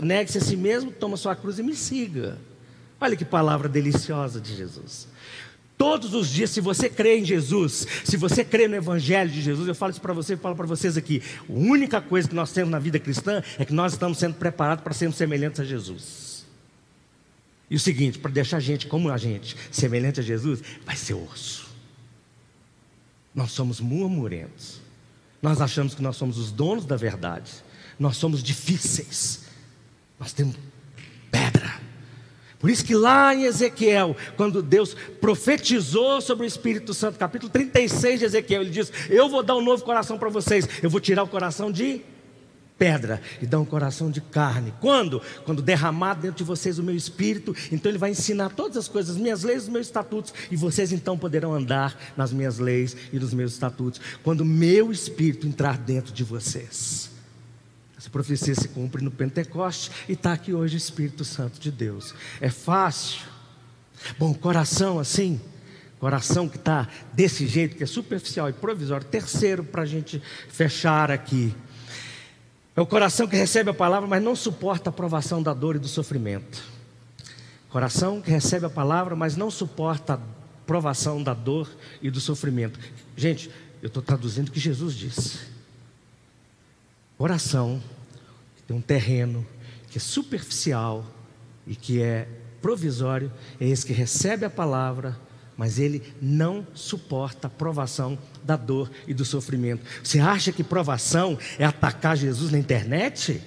negue-se 0.02 0.38
a 0.38 0.40
si 0.40 0.56
mesmo, 0.56 0.92
toma 0.92 1.16
sua 1.16 1.34
cruz 1.34 1.58
e 1.58 1.62
me 1.62 1.74
siga. 1.74 2.38
Olha 3.00 3.16
que 3.16 3.24
palavra 3.24 3.68
deliciosa 3.68 4.40
de 4.40 4.54
Jesus. 4.54 5.08
Todos 5.82 6.14
os 6.14 6.28
dias, 6.28 6.50
se 6.50 6.60
você 6.60 6.88
crê 6.88 7.18
em 7.18 7.24
Jesus, 7.24 7.88
se 8.04 8.16
você 8.16 8.44
crê 8.44 8.68
no 8.68 8.76
Evangelho 8.76 9.28
de 9.28 9.42
Jesus, 9.42 9.66
eu 9.66 9.74
falo 9.74 9.90
isso 9.90 10.00
para 10.00 10.12
você 10.12 10.34
e 10.34 10.36
falo 10.36 10.54
para 10.54 10.64
vocês 10.64 10.96
aqui. 10.96 11.20
A 11.48 11.52
única 11.52 12.00
coisa 12.00 12.28
que 12.28 12.36
nós 12.36 12.52
temos 12.52 12.70
na 12.70 12.78
vida 12.78 13.00
cristã 13.00 13.42
é 13.58 13.64
que 13.64 13.72
nós 13.72 13.94
estamos 13.94 14.16
sendo 14.16 14.34
preparados 14.34 14.84
para 14.84 14.94
sermos 14.94 15.16
semelhantes 15.16 15.58
a 15.58 15.64
Jesus. 15.64 16.46
E 17.68 17.74
o 17.74 17.80
seguinte, 17.80 18.16
para 18.20 18.30
deixar 18.30 18.58
a 18.58 18.60
gente 18.60 18.86
como 18.86 19.10
a 19.10 19.16
gente, 19.18 19.56
semelhante 19.72 20.20
a 20.20 20.22
Jesus, 20.22 20.62
vai 20.86 20.94
ser 20.94 21.14
osso. 21.14 21.68
Nós 23.34 23.50
somos 23.50 23.80
murmurentos. 23.80 24.80
Nós 25.42 25.60
achamos 25.60 25.96
que 25.96 26.02
nós 26.02 26.14
somos 26.14 26.38
os 26.38 26.52
donos 26.52 26.86
da 26.86 26.94
verdade. 26.94 27.50
Nós 27.98 28.16
somos 28.18 28.40
difíceis. 28.40 29.46
Nós 30.16 30.32
temos 30.32 30.54
pedra. 31.28 31.80
Por 32.62 32.70
isso 32.70 32.84
que 32.84 32.94
lá 32.94 33.34
em 33.34 33.42
Ezequiel, 33.42 34.16
quando 34.36 34.62
Deus 34.62 34.96
profetizou 35.20 36.20
sobre 36.20 36.46
o 36.46 36.48
Espírito 36.48 36.94
Santo, 36.94 37.18
capítulo 37.18 37.50
36 37.50 38.20
de 38.20 38.24
Ezequiel, 38.24 38.62
ele 38.62 38.70
diz: 38.70 38.92
Eu 39.10 39.28
vou 39.28 39.42
dar 39.42 39.56
um 39.56 39.60
novo 39.60 39.82
coração 39.82 40.16
para 40.16 40.28
vocês, 40.28 40.68
eu 40.80 40.88
vou 40.88 41.00
tirar 41.00 41.24
o 41.24 41.28
coração 41.28 41.72
de 41.72 42.02
pedra 42.78 43.20
e 43.40 43.46
dar 43.46 43.58
um 43.58 43.64
coração 43.64 44.12
de 44.12 44.20
carne. 44.20 44.72
Quando? 44.80 45.20
Quando 45.44 45.60
derramar 45.60 46.14
dentro 46.14 46.36
de 46.36 46.44
vocês 46.44 46.78
o 46.78 46.84
meu 46.84 46.94
espírito, 46.94 47.52
então 47.72 47.90
ele 47.90 47.98
vai 47.98 48.10
ensinar 48.10 48.50
todas 48.50 48.76
as 48.76 48.86
coisas, 48.86 49.16
minhas 49.16 49.42
leis, 49.42 49.64
os 49.64 49.68
meus 49.68 49.86
estatutos, 49.86 50.32
e 50.48 50.54
vocês 50.54 50.92
então 50.92 51.18
poderão 51.18 51.52
andar 51.52 51.98
nas 52.16 52.32
minhas 52.32 52.60
leis 52.60 52.96
e 53.12 53.18
nos 53.18 53.34
meus 53.34 53.54
estatutos. 53.54 54.00
Quando 54.22 54.44
meu 54.44 54.92
espírito 54.92 55.48
entrar 55.48 55.76
dentro 55.76 56.12
de 56.12 56.22
vocês. 56.22 57.11
Essa 58.02 58.10
profecia 58.10 58.52
se 58.52 58.66
cumpre 58.66 59.00
no 59.00 59.12
Pentecoste 59.12 59.92
e 60.08 60.14
está 60.14 60.32
aqui 60.32 60.52
hoje 60.52 60.74
o 60.74 60.76
Espírito 60.76 61.24
Santo 61.24 61.60
de 61.60 61.70
Deus. 61.70 62.12
É 62.40 62.50
fácil. 62.50 63.20
Bom, 64.18 64.34
coração 64.34 64.98
assim, 64.98 65.40
coração 66.00 66.48
que 66.48 66.56
está 66.56 66.88
desse 67.12 67.46
jeito, 67.46 67.76
que 67.76 67.84
é 67.84 67.86
superficial 67.86 68.48
e 68.48 68.52
provisório. 68.52 69.06
Terceiro, 69.06 69.62
para 69.62 69.82
a 69.82 69.86
gente 69.86 70.20
fechar 70.48 71.12
aqui, 71.12 71.54
é 72.74 72.80
o 72.80 72.86
coração 72.86 73.28
que 73.28 73.36
recebe 73.36 73.70
a 73.70 73.74
palavra, 73.74 74.08
mas 74.08 74.20
não 74.20 74.34
suporta 74.34 74.90
a 74.90 74.92
provação 74.92 75.40
da 75.40 75.54
dor 75.54 75.76
e 75.76 75.78
do 75.78 75.86
sofrimento. 75.86 76.60
Coração 77.68 78.20
que 78.20 78.32
recebe 78.32 78.66
a 78.66 78.70
palavra, 78.70 79.14
mas 79.14 79.36
não 79.36 79.48
suporta 79.48 80.14
a 80.14 80.18
provação 80.66 81.22
da 81.22 81.34
dor 81.34 81.70
e 82.02 82.10
do 82.10 82.20
sofrimento. 82.20 82.80
Gente, 83.16 83.48
eu 83.80 83.86
estou 83.86 84.02
traduzindo 84.02 84.48
o 84.48 84.50
que 84.50 84.58
Jesus 84.58 84.92
disse. 84.92 85.51
Coração 87.22 87.80
que 88.56 88.64
tem 88.64 88.76
um 88.76 88.80
terreno 88.80 89.46
que 89.88 89.96
é 89.96 90.00
superficial 90.00 91.06
e 91.64 91.76
que 91.76 92.02
é 92.02 92.26
provisório, 92.60 93.32
é 93.60 93.68
esse 93.68 93.86
que 93.86 93.92
recebe 93.92 94.44
a 94.44 94.50
palavra, 94.50 95.16
mas 95.56 95.78
ele 95.78 96.02
não 96.20 96.66
suporta 96.74 97.46
a 97.46 97.50
provação 97.50 98.18
da 98.42 98.56
dor 98.56 98.90
e 99.06 99.14
do 99.14 99.24
sofrimento. 99.24 99.86
Você 100.02 100.18
acha 100.18 100.50
que 100.50 100.64
provação 100.64 101.38
é 101.60 101.64
atacar 101.64 102.16
Jesus 102.16 102.50
na 102.50 102.58
internet? 102.58 103.40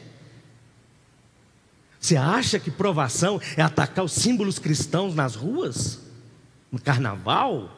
Você 1.99 2.15
acha 2.15 2.57
que 2.57 2.71
provação 2.71 3.41
é 3.57 3.61
atacar 3.61 4.05
os 4.05 4.13
símbolos 4.13 4.57
cristãos 4.57 5.13
nas 5.13 5.35
ruas? 5.35 5.99
No 6.71 6.79
carnaval? 6.79 7.69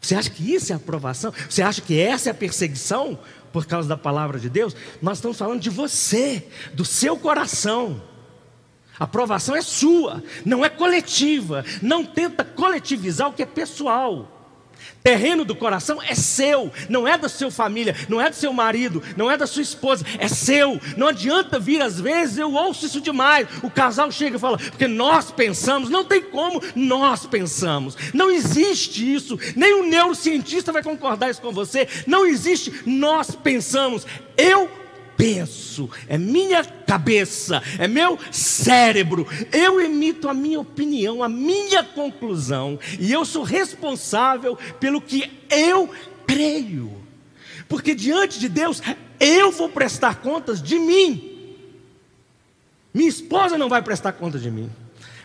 Você 0.00 0.14
acha 0.14 0.30
que 0.30 0.54
isso 0.54 0.72
é 0.72 0.76
aprovação? 0.76 1.32
Você 1.48 1.62
acha 1.62 1.82
que 1.82 1.98
essa 1.98 2.30
é 2.30 2.32
a 2.32 2.34
perseguição 2.34 3.18
por 3.52 3.66
causa 3.66 3.88
da 3.88 3.96
palavra 3.96 4.38
de 4.38 4.48
Deus? 4.48 4.74
Nós 5.00 5.18
estamos 5.18 5.38
falando 5.38 5.60
de 5.60 5.70
você, 5.70 6.46
do 6.72 6.84
seu 6.84 7.16
coração. 7.16 8.02
A 8.98 9.04
aprovação 9.04 9.56
é 9.56 9.62
sua, 9.62 10.22
não 10.44 10.64
é 10.64 10.68
coletiva. 10.68 11.64
Não 11.80 12.04
tenta 12.04 12.44
coletivizar 12.44 13.28
o 13.28 13.32
que 13.32 13.42
é 13.42 13.46
pessoal. 13.46 14.39
Terreno 15.02 15.44
do 15.44 15.54
coração 15.54 16.00
é 16.02 16.14
seu, 16.14 16.70
não 16.88 17.08
é 17.08 17.16
da 17.16 17.28
sua 17.28 17.50
família, 17.50 17.96
não 18.08 18.20
é 18.20 18.28
do 18.28 18.36
seu 18.36 18.52
marido, 18.52 19.02
não 19.16 19.30
é 19.30 19.36
da 19.36 19.46
sua 19.46 19.62
esposa, 19.62 20.04
é 20.18 20.28
seu. 20.28 20.80
Não 20.96 21.08
adianta 21.08 21.58
vir, 21.58 21.80
às 21.80 22.00
vezes 22.00 22.38
eu 22.38 22.52
ouço 22.52 22.86
isso 22.86 23.00
demais. 23.00 23.48
O 23.62 23.70
casal 23.70 24.10
chega 24.10 24.36
e 24.36 24.40
fala, 24.40 24.58
porque 24.58 24.86
nós 24.86 25.30
pensamos, 25.30 25.88
não 25.88 26.04
tem 26.04 26.22
como, 26.22 26.62
nós 26.74 27.26
pensamos. 27.26 27.96
Não 28.12 28.30
existe 28.30 29.14
isso, 29.14 29.38
nem 29.56 29.74
o 29.74 29.86
neurocientista 29.86 30.72
vai 30.72 30.82
concordar 30.82 31.30
isso 31.30 31.40
com 31.40 31.52
você. 31.52 31.88
Não 32.06 32.26
existe, 32.26 32.82
nós 32.84 33.30
pensamos. 33.30 34.06
Eu 34.36 34.79
penso, 35.20 35.90
é 36.08 36.16
minha 36.16 36.64
cabeça, 36.64 37.62
é 37.78 37.86
meu 37.86 38.18
cérebro. 38.32 39.26
Eu 39.52 39.78
emito 39.78 40.30
a 40.30 40.34
minha 40.34 40.58
opinião, 40.58 41.22
a 41.22 41.28
minha 41.28 41.84
conclusão, 41.84 42.78
e 42.98 43.12
eu 43.12 43.22
sou 43.26 43.42
responsável 43.42 44.56
pelo 44.80 44.98
que 44.98 45.30
eu 45.50 45.90
creio. 46.26 46.90
Porque 47.68 47.94
diante 47.94 48.40
de 48.40 48.48
Deus, 48.48 48.80
eu 49.20 49.52
vou 49.52 49.68
prestar 49.68 50.16
contas 50.16 50.62
de 50.62 50.78
mim. 50.78 51.54
Minha 52.94 53.10
esposa 53.10 53.58
não 53.58 53.68
vai 53.68 53.82
prestar 53.82 54.12
conta 54.12 54.38
de 54.38 54.50
mim. 54.50 54.70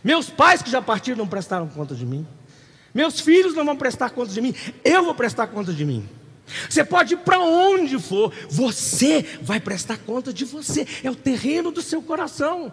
Meus 0.04 0.30
pais 0.30 0.62
que 0.62 0.70
já 0.70 0.82
partiram 0.82 1.20
não 1.20 1.28
prestaram 1.28 1.70
conta 1.70 1.96
de 1.96 2.06
mim. 2.06 2.28
Meus 2.94 3.22
filhos 3.22 3.56
não 3.56 3.66
vão 3.66 3.78
prestar 3.78 4.10
conta 4.10 4.32
de 4.32 4.42
mim. 4.42 4.54
Eu 4.84 5.06
vou 5.06 5.16
prestar 5.16 5.48
conta 5.48 5.74
de 5.74 5.86
mim. 5.86 6.08
Você 6.70 6.84
pode 6.84 7.16
ir 7.16 7.18
para 7.18 7.40
onde 7.40 8.00
for, 8.00 8.34
você 8.50 9.26
vai 9.42 9.60
prestar 9.60 9.98
conta 9.98 10.32
de 10.32 10.46
você, 10.46 10.88
é 11.04 11.10
o 11.10 11.16
terreno 11.16 11.72
do 11.72 11.82
seu 11.82 12.02
coração. 12.02 12.72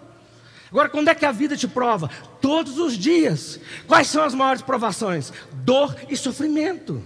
Agora, 0.70 0.88
quando 0.88 1.08
é 1.08 1.14
que 1.14 1.26
a 1.26 1.32
vida 1.32 1.56
te 1.56 1.68
prova? 1.68 2.08
Todos 2.40 2.78
os 2.78 2.96
dias. 2.96 3.60
Quais 3.86 4.06
são 4.06 4.24
as 4.24 4.34
maiores 4.34 4.62
provações? 4.62 5.30
Dor 5.52 5.94
e 6.08 6.16
sofrimento. 6.16 7.02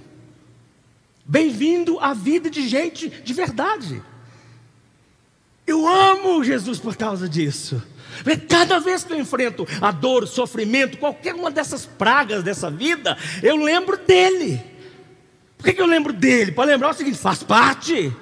Bem-vindo 1.24 1.98
à 1.98 2.14
vida 2.14 2.48
de 2.48 2.68
gente 2.68 3.08
de 3.08 3.34
verdade. 3.34 4.00
Eu 5.66 5.86
amo 5.88 6.44
Jesus 6.44 6.78
por 6.78 6.96
causa 6.96 7.28
disso. 7.28 7.82
Cada 8.48 8.78
vez 8.78 9.02
que 9.02 9.12
eu 9.12 9.18
enfrento 9.18 9.66
a 9.80 9.90
dor, 9.90 10.22
o 10.22 10.28
sofrimento, 10.28 10.96
qualquer 10.98 11.34
uma 11.34 11.50
dessas 11.50 11.84
pragas 11.84 12.44
dessa 12.44 12.70
vida, 12.70 13.18
eu 13.42 13.56
lembro 13.56 13.96
dele. 13.96 14.75
Por 15.66 15.74
que, 15.74 15.82
eu 15.82 15.86
lembro 15.86 16.12
dele? 16.12 16.52
Para 16.52 16.70
lembrar 16.70 16.90
o 16.90 16.94
seguinte: 16.94 17.18
faz 17.18 17.42
parte, 17.42 18.12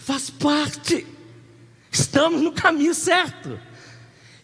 faz 0.00 0.28
parte, 0.28 1.06
estamos 1.90 2.42
no 2.42 2.52
caminho 2.52 2.92
certo. 2.92 3.58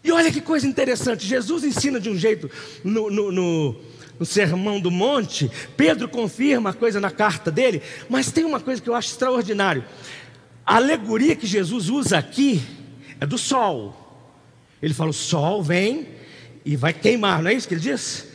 E 0.02 0.10
olha 0.10 0.32
que 0.32 0.40
coisa 0.40 0.66
interessante: 0.66 1.26
Jesus 1.26 1.64
ensina 1.64 2.00
de 2.00 2.08
um 2.08 2.16
jeito 2.16 2.50
no, 2.82 3.10
no, 3.10 3.30
no, 3.30 3.76
no 4.18 4.24
Sermão 4.24 4.80
do 4.80 4.90
Monte, 4.90 5.50
Pedro 5.76 6.08
confirma 6.08 6.70
a 6.70 6.72
coisa 6.72 6.98
na 6.98 7.10
carta 7.10 7.50
dele, 7.50 7.82
mas 8.08 8.32
tem 8.32 8.44
uma 8.44 8.58
coisa 8.58 8.80
que 8.80 8.88
eu 8.88 8.94
acho 8.94 9.10
extraordinário: 9.10 9.84
a 10.64 10.76
alegoria 10.76 11.36
que 11.36 11.46
Jesus 11.46 11.90
usa 11.90 12.16
aqui 12.16 12.62
é 13.20 13.26
do 13.26 13.36
sol. 13.36 14.32
Ele 14.80 14.94
fala: 14.94 15.10
o 15.10 15.12
sol 15.12 15.62
vem 15.62 16.08
e 16.64 16.74
vai 16.74 16.94
queimar, 16.94 17.42
não 17.42 17.50
é 17.50 17.52
isso 17.52 17.68
que 17.68 17.74
ele 17.74 17.82
diz? 17.82 18.28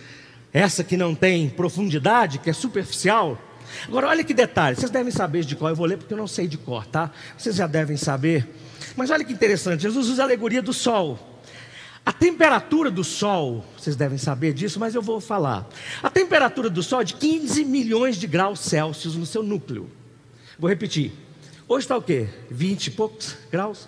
Essa 0.54 0.84
que 0.84 0.96
não 0.96 1.16
tem 1.16 1.50
profundidade, 1.50 2.38
que 2.38 2.52
é 2.52 2.54
superficial, 2.54 3.49
Agora, 3.88 4.08
olha 4.08 4.24
que 4.24 4.34
detalhe, 4.34 4.76
vocês 4.76 4.92
devem 4.92 5.12
saber 5.12 5.44
de 5.44 5.56
qual 5.56 5.70
eu 5.70 5.76
vou 5.76 5.86
ler 5.86 5.98
porque 5.98 6.14
eu 6.14 6.18
não 6.18 6.28
sei 6.28 6.48
de 6.48 6.58
cor, 6.58 6.86
tá? 6.86 7.12
Vocês 7.38 7.56
já 7.56 7.68
devem 7.68 7.98
saber. 7.98 8.48
Mas 8.96 9.10
olha 9.10 9.24
que 9.24 9.34
interessante, 9.34 9.82
Jesus 9.82 10.10
usa 10.10 10.24
a 10.24 10.26
alegoria 10.26 10.62
do 10.62 10.74
sol. 10.74 11.20
A 12.06 12.12
temperatura 12.12 12.90
do 12.90 13.04
sol, 13.04 13.64
vocês 13.78 13.96
devem 13.96 14.18
saber 14.18 14.54
disso, 14.54 14.80
mas 14.80 14.96
eu 14.96 15.02
vou 15.02 15.22
falar. 15.22 15.68
A 16.02 16.10
temperatura 16.10 16.70
do 16.70 16.82
sol 16.82 17.02
é 17.02 17.04
de 17.04 17.14
15 17.14 17.64
milhões 17.66 18.18
de 18.18 18.26
graus 18.26 18.62
Celsius 18.62 19.16
no 19.16 19.26
seu 19.26 19.44
núcleo. 19.44 19.90
Vou 20.58 20.70
repetir. 20.70 21.12
Hoje 21.68 21.86
está 21.86 21.96
o 21.96 22.02
quê? 22.02 22.28
20 22.50 22.88
e 22.88 22.92
poucos 22.92 23.38
graus? 23.52 23.88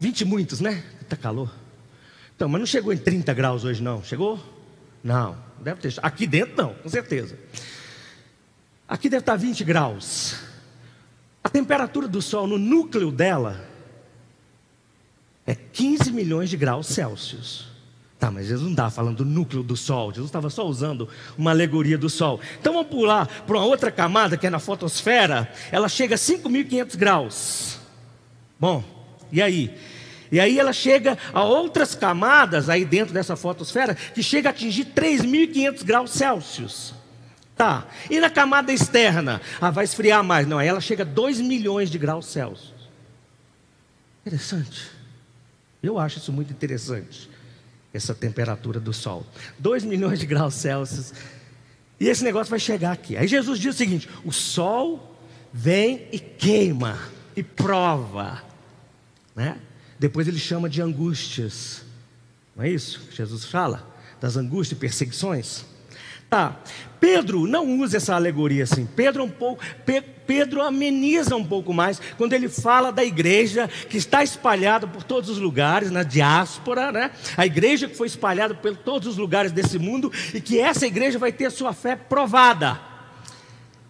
20 0.00 0.22
e 0.22 0.24
muitos, 0.24 0.60
né? 0.60 0.82
Está 1.00 1.16
calor. 1.16 1.52
Então, 2.34 2.48
mas 2.48 2.58
não 2.58 2.66
chegou 2.66 2.92
em 2.92 2.98
30 2.98 3.32
graus 3.32 3.64
hoje, 3.64 3.80
não. 3.80 4.02
Chegou? 4.02 4.40
Não, 5.02 5.36
deve 5.60 5.80
ter. 5.80 5.94
Aqui 6.02 6.26
dentro, 6.26 6.56
não, 6.56 6.74
com 6.74 6.88
certeza. 6.88 7.38
Aqui 8.88 9.08
deve 9.08 9.22
estar 9.22 9.36
20 9.36 9.64
graus. 9.64 10.36
A 11.42 11.48
temperatura 11.48 12.06
do 12.06 12.22
Sol 12.22 12.46
no 12.46 12.58
núcleo 12.58 13.10
dela 13.10 13.64
é 15.46 15.54
15 15.54 16.12
milhões 16.12 16.50
de 16.50 16.56
graus 16.56 16.86
Celsius. 16.86 17.74
Tá, 18.18 18.30
mas 18.30 18.46
Jesus 18.46 18.64
não 18.64 18.70
estava 18.72 18.90
falando 18.90 19.18
do 19.18 19.24
núcleo 19.24 19.62
do 19.62 19.76
Sol, 19.76 20.10
Jesus 20.10 20.28
estava 20.28 20.48
só 20.48 20.66
usando 20.66 21.08
uma 21.36 21.50
alegoria 21.50 21.98
do 21.98 22.08
Sol. 22.08 22.40
Então 22.58 22.72
vamos 22.72 22.88
pular 22.88 23.26
para 23.26 23.56
uma 23.56 23.66
outra 23.66 23.90
camada 23.90 24.36
que 24.36 24.46
é 24.46 24.50
na 24.50 24.58
fotosfera, 24.58 25.52
ela 25.70 25.88
chega 25.88 26.14
a 26.14 26.18
5.500 26.18 26.96
graus. 26.96 27.78
Bom, 28.58 28.82
e 29.30 29.42
aí? 29.42 29.76
E 30.32 30.40
aí 30.40 30.58
ela 30.58 30.72
chega 30.72 31.18
a 31.34 31.44
outras 31.44 31.94
camadas 31.94 32.70
aí 32.70 32.84
dentro 32.84 33.12
dessa 33.12 33.36
fotosfera 33.36 33.94
que 33.94 34.22
chega 34.22 34.48
a 34.48 34.52
atingir 34.52 34.86
3.500 34.86 35.84
graus 35.84 36.10
Celsius. 36.12 36.93
Tá. 37.56 37.86
E 38.10 38.18
na 38.18 38.28
camada 38.28 38.72
externa? 38.72 39.40
Ah, 39.60 39.70
vai 39.70 39.84
esfriar 39.84 40.24
mais. 40.24 40.46
Não, 40.46 40.60
ela 40.60 40.80
chega 40.80 41.02
a 41.02 41.06
2 41.06 41.40
milhões 41.40 41.88
de 41.88 41.98
graus 41.98 42.26
Celsius. 42.26 42.72
Interessante. 44.26 44.90
Eu 45.82 45.98
acho 45.98 46.18
isso 46.18 46.32
muito 46.32 46.52
interessante. 46.52 47.30
Essa 47.92 48.14
temperatura 48.14 48.80
do 48.80 48.92
Sol. 48.92 49.24
2 49.58 49.84
milhões 49.84 50.18
de 50.18 50.26
graus 50.26 50.54
Celsius. 50.54 51.12
E 52.00 52.08
esse 52.08 52.24
negócio 52.24 52.50
vai 52.50 52.58
chegar 52.58 52.92
aqui. 52.92 53.16
Aí 53.16 53.28
Jesus 53.28 53.58
diz 53.58 53.74
o 53.74 53.78
seguinte: 53.78 54.08
o 54.24 54.32
Sol 54.32 55.16
vem 55.52 56.08
e 56.10 56.18
queima 56.18 56.98
e 57.36 57.42
prova. 57.42 58.42
Né? 59.36 59.58
Depois 59.98 60.26
ele 60.26 60.38
chama 60.38 60.68
de 60.68 60.82
angústias. 60.82 61.82
Não 62.56 62.64
é 62.64 62.70
isso 62.70 63.00
que 63.00 63.16
Jesus 63.16 63.44
fala? 63.44 63.86
Das 64.20 64.36
angústias 64.36 64.76
e 64.76 64.80
perseguições. 64.80 65.64
Tá. 66.28 66.60
Pedro 67.04 67.46
não 67.46 67.80
usa 67.80 67.98
essa 67.98 68.14
alegoria 68.14 68.64
assim. 68.64 68.86
Pedro 68.86 69.20
é 69.20 69.26
um 69.26 69.30
pouco, 69.30 69.62
Pedro 70.26 70.62
ameniza 70.62 71.36
um 71.36 71.44
pouco 71.44 71.74
mais 71.74 72.00
quando 72.16 72.32
ele 72.32 72.48
fala 72.48 72.90
da 72.90 73.04
igreja 73.04 73.68
que 73.90 73.98
está 73.98 74.24
espalhada 74.24 74.86
por 74.86 75.02
todos 75.02 75.28
os 75.28 75.36
lugares, 75.36 75.90
na 75.90 76.02
diáspora, 76.02 76.90
né? 76.90 77.10
A 77.36 77.44
igreja 77.44 77.86
que 77.86 77.94
foi 77.94 78.06
espalhada 78.06 78.54
por 78.54 78.74
todos 78.74 79.06
os 79.06 79.18
lugares 79.18 79.52
desse 79.52 79.78
mundo 79.78 80.10
e 80.32 80.40
que 80.40 80.58
essa 80.58 80.86
igreja 80.86 81.18
vai 81.18 81.30
ter 81.30 81.44
a 81.44 81.50
sua 81.50 81.74
fé 81.74 81.94
provada. 81.94 82.80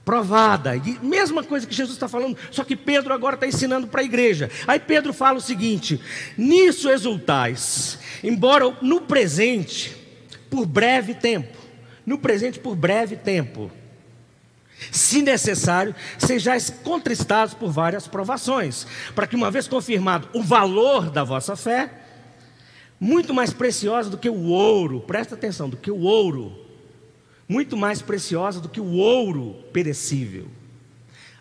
Provada, 0.05 0.75
e 0.75 0.99
mesma 1.01 1.45
coisa 1.45 1.69
que 1.69 1.75
Jesus 1.75 1.95
está 1.95 2.09
falando, 2.09 2.37
só 2.51 2.65
que 2.65 2.75
Pedro 2.75 3.15
agora 3.15 3.37
está 3.37 3.47
ensinando 3.47 3.87
para 3.87 4.01
a 4.01 4.05
igreja. 4.05 4.51
Aí 4.67 4.81
Pedro 4.81 5.15
fala 5.15 5.39
o 5.39 5.41
seguinte: 5.41 6.01
nisso 6.37 6.91
exultais, 6.91 7.97
embora 8.25 8.77
no 8.83 9.03
presente, 9.03 9.97
por 10.51 10.67
breve 10.67 11.15
tempo, 11.15 11.64
no 12.05 12.19
presente 12.19 12.59
por 12.59 12.75
breve 12.75 13.17
tempo. 13.17 13.71
Se 14.91 15.23
necessário, 15.23 15.95
sejais 16.19 16.69
contristados 16.69 17.55
por 17.55 17.71
várias 17.71 18.07
provações, 18.07 18.87
para 19.15 19.27
que, 19.27 19.37
uma 19.37 19.51
vez 19.51 19.69
confirmado 19.69 20.29
o 20.35 20.43
valor 20.43 21.11
da 21.11 21.25
vossa 21.25 21.57
fé, 21.57 21.91
muito 22.99 23.33
mais 23.33 23.53
preciosa 23.53 24.11
do 24.11 24.19
que 24.19 24.29
o 24.29 24.45
ouro, 24.47 25.01
presta 25.01 25.35
atenção, 25.35 25.69
do 25.69 25.77
que 25.77 25.91
o 25.91 26.01
ouro, 26.01 26.59
muito 27.49 27.77
mais 27.77 28.03
preciosa 28.03 28.61
do 28.61 28.69
que 28.69 28.81
o 28.81 28.95
ouro 28.95 29.57
perecível. 29.73 30.47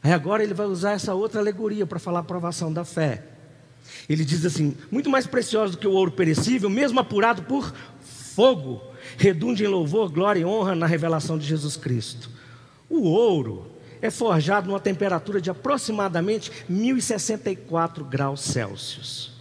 Aí 0.01 0.11
agora 0.11 0.43
ele 0.43 0.53
vai 0.53 0.66
usar 0.66 0.91
essa 0.91 1.14
outra 1.14 1.39
alegoria 1.39 1.86
para 1.86 1.99
falar 1.99 2.20
a 2.20 2.24
provação 2.24 2.72
da 2.72 2.84
fé. 2.84 3.24
Ele 4.09 4.26
diz 4.26 4.45
assim: 4.45 4.76
muito 4.91 5.09
mais 5.09 5.26
preciosa 5.26 5.74
do 5.74 5.78
que 5.78 5.88
o 5.88 5.93
ouro 5.93 6.11
perecível, 6.11 6.70
mesmo 6.70 6.99
apurado 6.99 7.43
por 7.43 7.74
fogo, 8.01 8.82
redunde 9.18 9.64
em 9.64 9.68
louvor, 9.68 10.12
glória 10.12 10.41
e 10.41 10.45
honra 10.45 10.76
na 10.76 10.86
revelação 10.86 11.38
de 11.38 11.45
Jesus 11.45 11.76
Cristo. 11.78 12.30
O 12.89 13.01
ouro 13.04 13.68
é 14.01 14.12
forjado 14.12 14.68
numa 14.68 14.80
temperatura 14.80 15.39
de 15.39 15.49
aproximadamente 15.49 16.51
1064 16.68 18.04
graus 18.04 18.41
Celsius. 18.41 19.32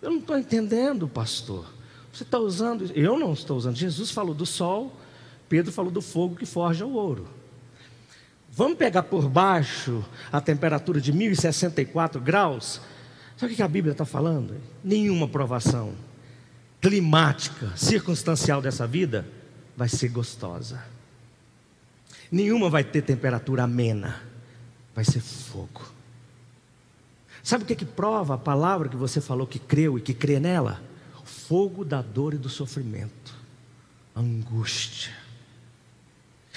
Eu 0.00 0.10
não 0.10 0.18
estou 0.18 0.38
entendendo, 0.38 1.08
pastor. 1.08 1.66
Você 2.12 2.22
está 2.22 2.38
usando. 2.38 2.92
Eu 2.94 3.18
não 3.18 3.32
estou 3.32 3.56
usando. 3.56 3.74
Jesus 3.74 4.10
falou 4.10 4.34
do 4.34 4.46
sol, 4.46 4.92
Pedro 5.48 5.72
falou 5.72 5.90
do 5.90 6.00
fogo 6.00 6.36
que 6.36 6.46
forja 6.46 6.86
o 6.86 6.94
ouro. 6.94 7.26
Vamos 8.50 8.78
pegar 8.78 9.02
por 9.02 9.28
baixo 9.28 10.04
a 10.30 10.40
temperatura 10.40 11.00
de 11.00 11.12
1064 11.12 12.20
graus? 12.20 12.80
Sabe 13.36 13.52
o 13.52 13.56
que 13.56 13.62
a 13.62 13.68
Bíblia 13.68 13.92
está 13.92 14.04
falando? 14.04 14.54
Nenhuma 14.84 15.26
provação 15.26 15.92
climática, 16.84 17.74
circunstancial 17.78 18.60
dessa 18.60 18.86
vida 18.86 19.26
vai 19.74 19.88
ser 19.88 20.10
gostosa. 20.10 20.84
Nenhuma 22.30 22.68
vai 22.68 22.84
ter 22.84 23.00
temperatura 23.00 23.62
amena, 23.62 24.20
vai 24.94 25.02
ser 25.02 25.20
fogo. 25.20 25.80
Sabe 27.42 27.64
o 27.64 27.66
que, 27.66 27.74
que 27.74 27.86
prova 27.86 28.34
a 28.34 28.38
palavra 28.38 28.90
que 28.90 28.96
você 28.96 29.18
falou 29.18 29.46
que 29.46 29.58
creu 29.58 29.96
e 29.96 30.02
que 30.02 30.12
crê 30.12 30.38
nela? 30.38 30.82
O 31.22 31.26
fogo 31.26 31.86
da 31.86 32.02
dor 32.02 32.34
e 32.34 32.38
do 32.38 32.50
sofrimento, 32.50 33.34
angústia. 34.14 35.14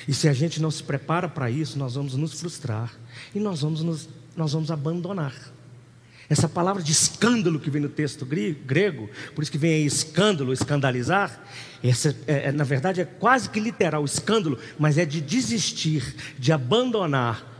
E 0.06 0.14
se 0.14 0.28
a 0.28 0.34
gente 0.34 0.62
não 0.62 0.70
se 0.70 0.84
prepara 0.84 1.30
para 1.30 1.50
isso, 1.50 1.80
nós 1.80 1.96
vamos 1.96 2.16
nos 2.16 2.38
frustrar 2.38 2.94
e 3.34 3.40
nós 3.40 3.62
vamos, 3.62 3.82
nos, 3.82 4.10
nós 4.36 4.52
vamos 4.52 4.72
abandonar. 4.72 5.34
Essa 6.30 6.50
palavra 6.50 6.84
de 6.84 6.92
escândalo 6.92 7.60
que 7.60 7.70
vem 7.70 7.82
no 7.82 7.88
texto 7.88 8.26
grego, 8.26 9.10
por 9.34 9.42
isso 9.42 9.52
que 9.52 9.58
vem 9.58 9.76
aí 9.76 9.86
escândalo, 9.86 10.52
escandalizar, 10.52 11.42
essa, 11.82 12.16
é, 12.28 12.50
é, 12.50 12.52
na 12.52 12.66
verdade 12.66 13.00
é 13.00 13.06
quase 13.06 13.50
que 13.50 13.60
literal 13.60 14.04
escândalo, 14.04 14.60
mas 14.78 14.98
é 14.98 15.06
de 15.06 15.22
desistir, 15.22 16.16
de 16.38 16.52
abandonar. 16.52 17.56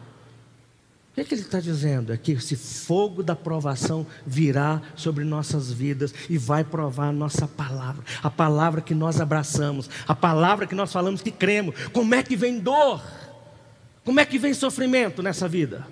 O 1.12 1.16
que, 1.16 1.22
é 1.22 1.24
que 1.24 1.34
ele 1.34 1.42
está 1.42 1.60
dizendo? 1.62 2.12
É 2.12 2.18
que 2.18 2.34
esse 2.34 2.56
fogo 2.58 3.24
da 3.24 3.36
provação 3.36 4.06
virá 4.26 4.82
sobre 4.96 5.24
nossas 5.24 5.72
vidas 5.72 6.14
e 6.30 6.38
vai 6.38 6.64
provar 6.64 7.08
a 7.08 7.14
nossa 7.14 7.48
palavra, 7.48 8.04
a 8.22 8.30
palavra 8.30 8.82
que 8.82 8.94
nós 8.94 9.22
abraçamos, 9.22 9.90
a 10.08 10.14
palavra 10.14 10.68
que 10.68 10.76
nós 10.76 10.92
falamos 10.92 11.22
que 11.22 11.32
cremos. 11.32 11.74
Como 11.94 12.14
é 12.14 12.22
que 12.22 12.36
vem 12.36 12.60
dor? 12.60 13.02
Como 14.04 14.20
é 14.20 14.26
que 14.26 14.38
vem 14.38 14.54
sofrimento 14.54 15.24
nessa 15.24 15.48
vida? 15.48 15.88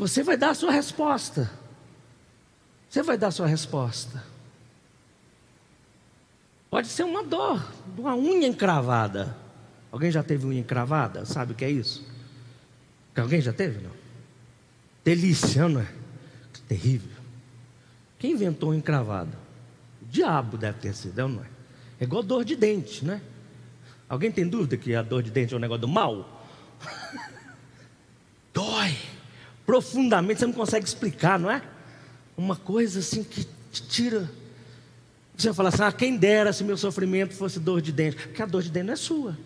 Você 0.00 0.22
vai 0.22 0.34
dar 0.34 0.50
a 0.50 0.54
sua 0.54 0.72
resposta. 0.72 1.50
Você 2.88 3.02
vai 3.02 3.18
dar 3.18 3.26
a 3.26 3.30
sua 3.30 3.46
resposta. 3.46 4.24
Pode 6.70 6.88
ser 6.88 7.02
uma 7.02 7.22
dor, 7.22 7.62
uma 7.98 8.16
unha 8.16 8.48
encravada. 8.48 9.36
Alguém 9.92 10.10
já 10.10 10.22
teve 10.22 10.46
unha 10.46 10.58
encravada? 10.58 11.26
Sabe 11.26 11.52
o 11.52 11.54
que 11.54 11.66
é 11.66 11.70
isso? 11.70 12.02
Alguém 13.14 13.42
já 13.42 13.52
teve? 13.52 13.82
Não? 13.82 13.90
Delícia, 15.04 15.68
não 15.68 15.82
é? 15.82 15.88
Terrível. 16.66 17.18
Quem 18.18 18.32
inventou 18.32 18.70
unha 18.70 18.78
encravada? 18.78 19.36
O 20.00 20.06
diabo 20.06 20.56
deve 20.56 20.78
ter 20.78 20.94
sido, 20.94 21.28
não 21.28 21.42
é? 21.42 21.46
É 22.00 22.04
igual 22.04 22.22
dor 22.22 22.42
de 22.42 22.56
dente, 22.56 23.04
né? 23.04 23.20
Alguém 24.08 24.32
tem 24.32 24.48
dúvida 24.48 24.78
que 24.78 24.94
a 24.94 25.02
dor 25.02 25.22
de 25.22 25.30
dente 25.30 25.52
é 25.52 25.56
um 25.58 25.60
negócio 25.60 25.82
do 25.82 25.88
mal? 25.88 26.42
Profundamente, 29.70 30.40
você 30.40 30.46
não 30.46 30.52
consegue 30.52 30.84
explicar, 30.84 31.38
não 31.38 31.48
é? 31.48 31.62
Uma 32.36 32.56
coisa 32.56 32.98
assim 32.98 33.22
que 33.22 33.46
te 33.70 33.86
tira. 33.86 34.28
Você 35.36 35.54
falar 35.54 35.68
assim: 35.68 35.84
ah, 35.84 35.92
quem 35.92 36.16
dera 36.16 36.52
se 36.52 36.64
meu 36.64 36.76
sofrimento 36.76 37.34
fosse 37.34 37.60
dor 37.60 37.80
de 37.80 37.92
dente, 37.92 38.16
porque 38.16 38.42
a 38.42 38.46
dor 38.46 38.62
de 38.62 38.68
dente 38.68 38.86
não 38.86 38.94
é 38.94 38.96
sua. 38.96 39.38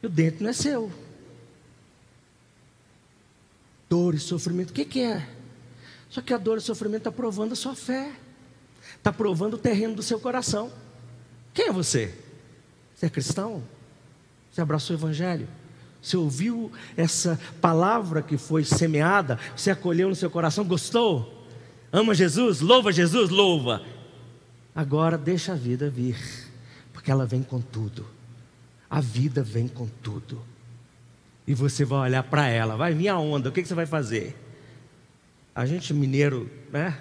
E 0.00 0.06
o 0.06 0.08
dente 0.08 0.40
não 0.40 0.50
é 0.50 0.52
seu. 0.52 0.92
Dor 3.88 4.14
e 4.14 4.20
sofrimento, 4.20 4.70
o 4.70 4.72
que, 4.72 4.84
que 4.84 5.00
é? 5.00 5.28
Só 6.08 6.20
que 6.20 6.32
a 6.32 6.38
dor 6.38 6.58
e 6.58 6.60
sofrimento 6.60 6.98
está 7.00 7.10
provando 7.10 7.50
a 7.50 7.56
sua 7.56 7.74
fé, 7.74 8.12
está 8.96 9.12
provando 9.12 9.54
o 9.54 9.58
terreno 9.58 9.96
do 9.96 10.04
seu 10.04 10.20
coração. 10.20 10.70
Quem 11.52 11.66
é 11.66 11.72
você? 11.72 12.14
Você 12.94 13.06
é 13.06 13.10
cristão? 13.10 13.64
Você 14.52 14.60
abraçou 14.60 14.94
o 14.94 14.98
Evangelho? 15.00 15.48
Você 16.06 16.16
ouviu 16.16 16.70
essa 16.96 17.36
palavra 17.60 18.22
que 18.22 18.38
foi 18.38 18.62
semeada? 18.62 19.40
Você 19.56 19.72
acolheu 19.72 20.08
no 20.08 20.14
seu 20.14 20.30
coração? 20.30 20.64
Gostou? 20.64 21.44
Ama 21.92 22.14
Jesus? 22.14 22.60
Louva 22.60 22.92
Jesus? 22.92 23.28
Louva. 23.28 23.82
Agora 24.72 25.18
deixa 25.18 25.54
a 25.54 25.56
vida 25.56 25.90
vir, 25.90 26.16
porque 26.92 27.10
ela 27.10 27.26
vem 27.26 27.42
com 27.42 27.60
tudo. 27.60 28.06
A 28.88 29.00
vida 29.00 29.42
vem 29.42 29.66
com 29.66 29.88
tudo. 30.00 30.40
E 31.44 31.54
você 31.54 31.84
vai 31.84 31.98
olhar 31.98 32.22
para 32.22 32.46
ela, 32.46 32.76
vai 32.76 32.94
vir 32.94 33.08
a 33.08 33.18
onda, 33.18 33.48
o 33.48 33.52
que, 33.52 33.60
que 33.60 33.66
você 33.66 33.74
vai 33.74 33.86
fazer? 33.86 34.36
A 35.52 35.66
gente 35.66 35.92
mineiro, 35.92 36.48
né? 36.70 37.00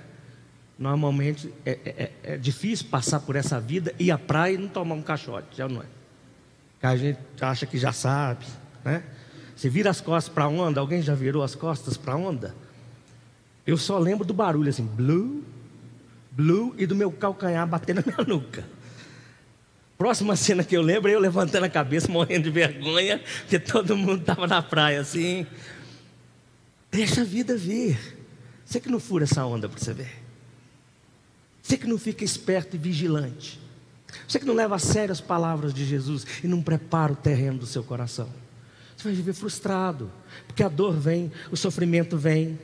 Normalmente 0.80 1.54
é, 1.64 1.72
é, 1.72 1.90
é, 1.90 2.34
é 2.34 2.38
difícil 2.38 2.88
passar 2.88 3.20
por 3.20 3.36
essa 3.36 3.60
vida, 3.60 3.94
ir 4.00 4.10
à 4.10 4.18
praia 4.18 4.56
e 4.56 4.58
não 4.58 4.68
tomar 4.68 4.96
um 4.96 5.04
caixote, 5.04 5.58
já 5.58 5.70
não 5.70 5.84
é? 5.84 5.86
A 6.82 6.98
gente 6.98 7.20
acha 7.40 7.68
que 7.68 7.78
já 7.78 7.92
sabe 7.92 8.46
né? 8.86 9.04
Você 9.56 9.70
vira 9.70 9.90
as 9.90 10.00
costas 10.00 10.32
para 10.32 10.44
a 10.44 10.48
onda, 10.48 10.80
alguém 10.80 11.02
já 11.02 11.16
virou 11.16 11.42
as 11.44 11.56
costas 11.56 11.98
para 11.98 12.14
a 12.14 12.18
onda? 12.18 12.56
Eu 13.66 13.78
só 13.78 13.98
lembro 13.98 14.24
do 14.24 14.34
barulho 14.34 14.70
assim, 14.70 14.86
blue, 14.86 15.44
blue, 16.32 16.76
e 16.78 16.86
do 16.86 16.96
meu 16.96 17.12
calcanhar 17.12 17.68
batendo 17.68 18.04
na 18.06 18.14
minha 18.14 18.28
nuca. 18.28 18.64
Próxima 19.98 20.36
cena 20.36 20.64
que 20.64 20.76
eu 20.76 20.82
lembro 20.82 21.10
é 21.10 21.16
eu 21.16 21.20
levantando 21.20 21.64
a 21.64 21.70
cabeça, 21.70 22.12
morrendo 22.12 22.44
de 22.44 22.50
vergonha, 22.52 23.22
porque 23.40 23.58
todo 23.58 23.98
mundo 23.98 24.20
estava 24.20 24.46
na 24.46 24.62
praia 24.62 25.00
assim. 25.00 25.48
Deixa 26.92 27.22
a 27.22 27.24
vida 27.26 27.58
vir. 27.58 27.98
Você 28.66 28.80
que 28.80 28.90
não 28.90 29.00
fura 29.00 29.24
essa 29.24 29.46
onda 29.46 29.70
para 29.70 29.80
você 29.80 29.94
ver. 29.94 30.12
Você 31.62 31.78
que 31.78 31.88
não 31.88 31.98
fica 31.98 32.24
esperto 32.24 32.76
e 32.76 32.80
vigilante. 32.80 33.60
Você 34.28 34.38
que 34.38 34.46
não 34.46 34.54
leva 34.54 34.76
a 34.76 34.80
sério 34.80 35.12
as 35.12 35.22
palavras 35.22 35.74
de 35.74 35.86
Jesus 35.86 36.26
e 36.44 36.48
não 36.48 36.62
prepara 36.62 37.14
o 37.14 37.16
terreno 37.16 37.58
do 37.58 37.66
seu 37.66 37.84
coração. 37.84 38.30
Você 39.06 39.10
vai 39.10 39.18
viver 39.18 39.34
frustrado, 39.34 40.12
porque 40.48 40.64
a 40.64 40.68
dor 40.68 40.94
vem, 40.94 41.32
o 41.52 41.56
sofrimento 41.56 42.18
vem. 42.18 42.58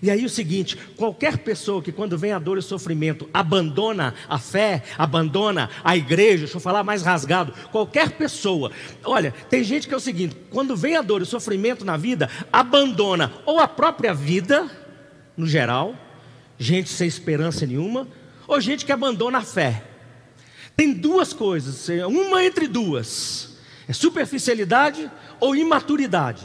E 0.00 0.10
aí 0.10 0.24
o 0.24 0.30
seguinte: 0.30 0.78
qualquer 0.96 1.36
pessoa 1.36 1.82
que 1.82 1.92
quando 1.92 2.16
vem 2.16 2.32
a 2.32 2.38
dor 2.38 2.56
e 2.56 2.60
o 2.60 2.62
sofrimento 2.62 3.28
abandona 3.34 4.14
a 4.26 4.38
fé, 4.38 4.82
abandona 4.96 5.68
a 5.84 5.94
igreja, 5.94 6.44
deixa 6.44 6.56
eu 6.56 6.60
falar 6.60 6.82
mais 6.82 7.02
rasgado, 7.02 7.52
qualquer 7.70 8.12
pessoa, 8.12 8.72
olha, 9.04 9.34
tem 9.50 9.62
gente 9.62 9.86
que 9.86 9.92
é 9.92 9.96
o 9.96 10.00
seguinte: 10.00 10.34
quando 10.48 10.74
vem 10.74 10.96
a 10.96 11.02
dor 11.02 11.20
e 11.20 11.24
o 11.24 11.26
sofrimento 11.26 11.84
na 11.84 11.98
vida, 11.98 12.30
abandona 12.50 13.30
ou 13.44 13.60
a 13.60 13.68
própria 13.68 14.14
vida, 14.14 14.70
no 15.36 15.46
geral, 15.46 15.94
gente 16.58 16.88
sem 16.88 17.06
esperança 17.06 17.66
nenhuma, 17.66 18.08
ou 18.48 18.58
gente 18.58 18.86
que 18.86 18.92
abandona 18.92 19.36
a 19.36 19.42
fé. 19.42 19.84
Tem 20.74 20.94
duas 20.94 21.34
coisas, 21.34 21.86
uma 22.08 22.42
entre 22.42 22.66
duas: 22.66 23.53
é 23.88 23.92
superficialidade 23.92 25.10
ou 25.40 25.54
imaturidade. 25.54 26.44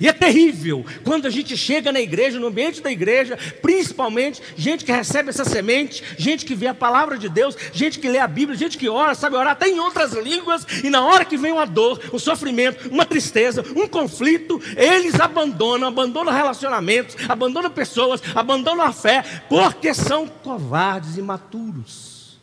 E 0.00 0.06
é 0.06 0.12
terrível 0.12 0.84
quando 1.02 1.26
a 1.26 1.30
gente 1.30 1.56
chega 1.56 1.90
na 1.90 2.00
igreja, 2.00 2.38
no 2.38 2.48
ambiente 2.48 2.82
da 2.82 2.90
igreja, 2.90 3.38
principalmente 3.62 4.42
gente 4.54 4.84
que 4.84 4.92
recebe 4.92 5.30
essa 5.30 5.44
semente, 5.44 6.04
gente 6.18 6.44
que 6.44 6.54
vê 6.54 6.66
a 6.66 6.74
palavra 6.74 7.16
de 7.16 7.28
Deus, 7.28 7.56
gente 7.72 7.98
que 7.98 8.08
lê 8.08 8.18
a 8.18 8.28
Bíblia, 8.28 8.56
gente 8.56 8.76
que 8.76 8.88
ora, 8.88 9.14
sabe 9.14 9.36
orar 9.36 9.52
até 9.52 9.66
em 9.66 9.80
outras 9.80 10.12
línguas, 10.12 10.66
e 10.84 10.90
na 10.90 11.04
hora 11.04 11.24
que 11.24 11.38
vem 11.38 11.52
uma 11.52 11.66
dor, 11.66 12.00
um 12.12 12.18
sofrimento, 12.18 12.90
uma 12.90 13.06
tristeza, 13.06 13.64
um 13.74 13.88
conflito, 13.88 14.60
eles 14.76 15.18
abandonam, 15.18 15.88
abandonam 15.88 16.32
relacionamentos, 16.32 17.16
abandonam 17.26 17.70
pessoas, 17.70 18.20
abandonam 18.34 18.84
a 18.84 18.92
fé, 18.92 19.24
porque 19.48 19.94
são 19.94 20.28
covardes, 20.28 21.16
imaturos. 21.16 22.38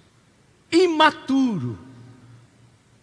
Imaturo. 0.72 1.85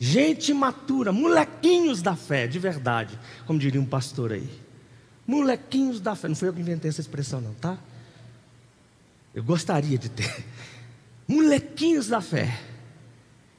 Gente 0.05 0.53
matura, 0.53 1.13
molequinhos 1.13 2.03
da 2.03 2.17
fé, 2.17 2.49
de 2.49 2.59
verdade, 2.59 3.17
como 3.47 3.57
diria 3.57 3.81
um 3.81 3.87
pastor 3.87 4.33
aí. 4.33 4.51
Molequinhos 5.25 6.01
da 6.01 6.17
fé. 6.17 6.27
Não 6.27 6.35
foi 6.35 6.49
eu 6.49 6.53
que 6.53 6.61
inventei 6.61 6.89
essa 6.89 7.01
expressão, 7.01 7.41
não, 7.41 7.55
tá? 7.55 7.79
Eu 9.33 9.45
gostaria 9.45 9.97
de 9.97 10.09
ter. 10.09 10.45
Molequinhos 11.29 12.09
da 12.09 12.21
fé. 12.21 12.53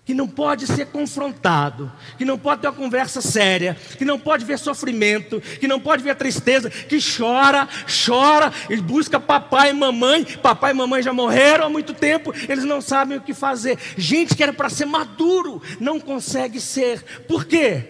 Que 0.05 0.13
não 0.13 0.27
pode 0.27 0.67
ser 0.67 0.87
confrontado, 0.87 1.91
que 2.17 2.25
não 2.25 2.37
pode 2.37 2.61
ter 2.61 2.67
uma 2.67 2.73
conversa 2.73 3.21
séria, 3.21 3.77
que 3.97 4.03
não 4.03 4.19
pode 4.19 4.43
ver 4.43 4.59
sofrimento, 4.59 5.39
que 5.39 5.67
não 5.67 5.79
pode 5.79 6.03
ver 6.03 6.15
tristeza, 6.15 6.69
que 6.69 6.99
chora, 6.99 7.67
chora, 8.05 8.51
e 8.69 8.75
busca 8.77 9.19
papai 9.19 9.69
e 9.69 9.73
mamãe, 9.73 10.25
papai 10.25 10.71
e 10.71 10.73
mamãe 10.73 11.01
já 11.01 11.13
morreram 11.13 11.65
há 11.65 11.69
muito 11.69 11.93
tempo, 11.93 12.33
eles 12.49 12.65
não 12.65 12.81
sabem 12.81 13.17
o 13.17 13.21
que 13.21 13.33
fazer. 13.33 13.77
Gente 13.97 14.35
que 14.35 14.43
era 14.43 14.51
para 14.51 14.69
ser 14.69 14.85
maduro, 14.85 15.61
não 15.79 15.99
consegue 15.99 16.59
ser. 16.59 17.23
Por 17.25 17.45
quê? 17.45 17.85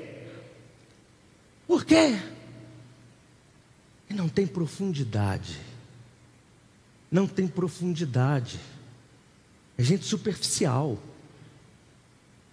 Por 1.67 1.83
quê? 1.83 2.19
Não 4.09 4.29
tem 4.29 4.45
profundidade. 4.45 5.59
Não 7.11 7.25
tem 7.25 7.47
profundidade. 7.47 8.59
É 9.75 9.83
gente 9.83 10.05
superficial. 10.05 10.99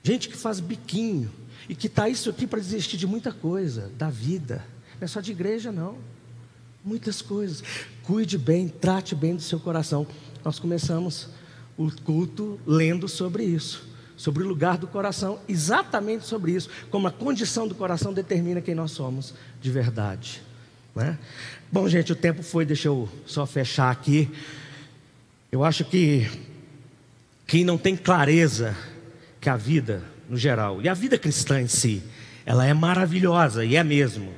Gente 0.03 0.28
que 0.28 0.36
faz 0.36 0.61
biquinho 0.61 1.30
e 1.68 1.74
que 1.74 1.86
está 1.86 2.09
isso 2.09 2.30
aqui 2.30 2.46
para 2.46 2.59
desistir 2.59 2.96
de 2.96 3.07
muita 3.07 3.32
coisa, 3.32 3.90
da 3.96 4.09
vida. 4.09 4.64
Não 4.98 5.05
é 5.05 5.07
só 5.07 5.20
de 5.20 5.30
igreja, 5.30 5.70
não. 5.70 5.98
Muitas 6.84 7.20
coisas. 7.20 7.62
Cuide 8.03 8.38
bem, 8.38 8.68
trate 8.68 9.14
bem 9.14 9.36
do 9.36 9.42
seu 9.42 9.61
coração. 9.61 10.07
Nós 10.44 10.59
começamos 10.59 11.28
o 11.76 11.90
culto 12.03 12.59
lendo 12.66 13.09
sobre 13.09 13.44
isso, 13.44 13.86
sobre 14.16 14.42
o 14.42 14.48
lugar 14.48 14.76
do 14.76 14.86
coração, 14.86 15.38
exatamente 15.48 16.26
sobre 16.26 16.53
isso, 16.53 16.68
como 16.90 17.07
a 17.07 17.11
condição 17.11 17.68
do 17.68 17.74
coração 17.74 18.12
determina 18.12 18.61
quem 18.61 18.74
nós 18.74 18.90
somos 18.90 19.34
de 19.61 19.70
verdade. 19.70 20.42
Né? 20.94 21.18
Bom, 21.70 21.88
gente, 21.88 22.12
o 22.12 22.16
tempo 22.16 22.42
foi, 22.42 22.64
deixa 22.64 22.88
eu 22.88 23.09
só 23.26 23.46
fechar 23.46 23.90
aqui. 23.90 24.30
Eu 25.53 25.64
acho 25.64 25.84
que 25.84 26.28
quem 27.46 27.64
não 27.64 27.78
tem 27.78 27.96
clareza 27.96 28.76
que 29.41 29.49
a 29.49 29.57
vida, 29.57 30.03
no 30.28 30.36
geral, 30.36 30.82
e 30.82 30.88
a 30.88 30.95
vida 30.95 31.18
cristã 31.18 31.61
em 31.61 31.68
si, 31.68 32.03
ela 32.45 32.66
é 32.66 32.74
maravilhosa 32.74 33.64
e 33.64 33.76
é 33.76 33.82
mesmo. 33.82 34.34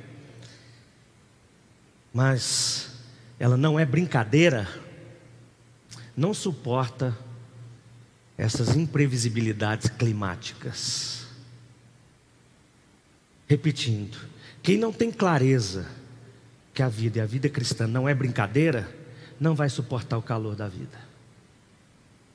Mas 2.14 2.90
ela 3.38 3.56
não 3.56 3.78
é 3.78 3.84
brincadeira, 3.84 4.68
não 6.16 6.32
suporta 6.32 7.16
essas 8.36 8.76
imprevisibilidades 8.76 9.88
climáticas. 9.88 11.26
Repetindo, 13.48 14.18
quem 14.62 14.78
não 14.78 14.92
tem 14.92 15.10
clareza 15.10 15.86
que 16.72 16.82
a 16.82 16.88
vida 16.88 17.18
e 17.18 17.20
a 17.20 17.26
vida 17.26 17.48
cristã 17.48 17.86
não 17.86 18.08
é 18.08 18.14
brincadeira, 18.14 18.88
não 19.38 19.54
vai 19.54 19.68
suportar 19.68 20.16
o 20.16 20.22
calor 20.22 20.54
da 20.54 20.68
vida. 20.68 20.98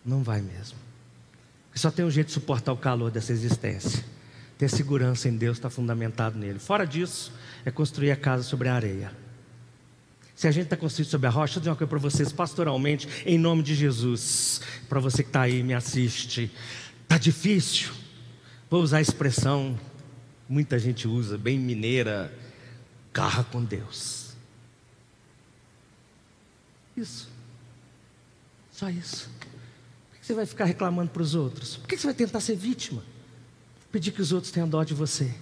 Não 0.06 0.22
vai 0.22 0.42
mesmo. 0.42 0.87
Só 1.78 1.92
tem 1.92 2.04
um 2.04 2.12
jeito 2.12 2.28
de 2.28 2.34
suportar 2.34 2.74
o 2.74 2.78
calor 2.78 3.12
dessa 3.12 3.32
existência. 3.32 4.04
Ter 4.58 4.70
segurança 4.70 5.30
em 5.30 5.38
Deus 5.38 5.58
está 5.58 5.70
fundamentado 5.70 6.38
nele. 6.38 6.58
Fora 6.58 6.86
disso, 6.86 7.32
é 7.64 7.70
construir 7.70 8.12
a 8.12 8.16
casa 8.16 8.44
sobre 8.44 8.68
a 8.68 8.74
areia. 8.74 9.12
Se 10.36 10.48
a 10.48 10.52
gente 10.52 10.66
está 10.66 10.78
construído 10.78 11.10
sobre 11.10 11.28
a 11.28 11.30
rocha, 11.30 11.58
eu 11.58 11.62
dizer 11.62 11.70
uma 11.70 11.76
coisa 11.76 11.90
para 11.90 12.00
vocês, 12.00 12.32
pastoralmente, 12.32 13.08
em 13.26 13.38
nome 13.38 13.62
de 13.62 13.76
Jesus. 13.76 14.62
Para 14.90 15.00
você 15.00 15.24
que 15.24 15.30
está 15.30 15.42
aí, 15.42 15.62
me 15.62 15.74
assiste. 15.74 16.52
Está 17.04 17.18
difícil. 17.18 17.92
Vou 18.70 18.82
usar 18.82 18.98
a 18.98 19.02
expressão, 19.02 19.80
muita 20.50 20.78
gente 20.78 21.08
usa, 21.08 21.38
bem 21.38 21.58
mineira, 21.58 22.34
garra 23.14 23.44
com 23.44 23.64
Deus. 23.64 24.36
Isso. 26.96 27.30
Só 28.72 28.90
isso. 28.90 29.37
Você 30.28 30.34
vai 30.34 30.46
ficar 30.46 30.66
reclamando 30.66 31.10
para 31.10 31.22
os 31.22 31.36
outros? 31.36 31.78
Por 31.78 31.88
que 31.88 31.98
você 31.98 32.06
vai 32.06 32.14
tentar 32.14 32.42
ser 32.42 32.58
vítima? 32.58 33.02
Pedir 33.90 34.12
que 34.12 34.22
os 34.22 34.34
outros 34.34 34.52
tenham 34.52 34.68
dó 34.68 34.84
de 34.84 34.94
você? 34.94 35.34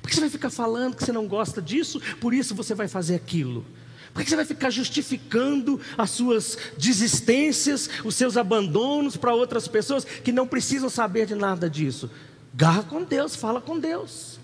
Por 0.00 0.08
que 0.08 0.16
você 0.16 0.22
vai 0.22 0.30
ficar 0.30 0.50
falando 0.50 0.96
que 0.96 1.04
você 1.04 1.12
não 1.12 1.28
gosta 1.28 1.62
disso, 1.62 2.02
por 2.20 2.34
isso 2.34 2.52
você 2.52 2.74
vai 2.74 2.88
fazer 2.88 3.14
aquilo? 3.14 3.64
Por 4.12 4.20
que 4.20 4.28
você 4.28 4.34
vai 4.34 4.44
ficar 4.44 4.70
justificando 4.70 5.80
as 5.96 6.10
suas 6.10 6.58
desistências, 6.76 7.88
os 8.04 8.16
seus 8.16 8.36
abandonos 8.36 9.16
para 9.16 9.32
outras 9.32 9.68
pessoas 9.68 10.04
que 10.04 10.32
não 10.32 10.48
precisam 10.48 10.90
saber 10.90 11.24
de 11.24 11.36
nada 11.36 11.70
disso? 11.70 12.10
Garra 12.52 12.82
com 12.82 13.04
Deus, 13.04 13.36
fala 13.36 13.60
com 13.60 13.78
Deus. 13.78 14.40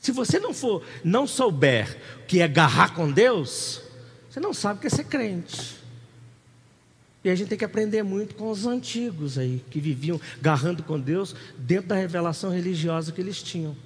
Se 0.00 0.10
você 0.10 0.40
não 0.40 0.54
for, 0.54 0.82
não 1.04 1.26
souber 1.26 2.00
o 2.22 2.26
que 2.26 2.40
é 2.40 2.48
garrar 2.48 2.94
com 2.94 3.12
Deus, 3.12 3.82
você 4.30 4.40
não 4.40 4.54
sabe 4.54 4.78
o 4.78 4.80
que 4.80 4.86
é 4.86 4.90
ser 4.90 5.04
crente. 5.04 5.77
E 7.22 7.30
a 7.30 7.34
gente 7.34 7.48
tem 7.48 7.58
que 7.58 7.64
aprender 7.64 8.02
muito 8.02 8.34
com 8.34 8.50
os 8.50 8.66
antigos 8.66 9.38
aí, 9.38 9.64
que 9.70 9.80
viviam 9.80 10.20
garrando 10.40 10.82
com 10.82 10.98
Deus 10.98 11.34
dentro 11.58 11.88
da 11.88 11.96
revelação 11.96 12.50
religiosa 12.50 13.12
que 13.12 13.20
eles 13.20 13.42
tinham. 13.42 13.76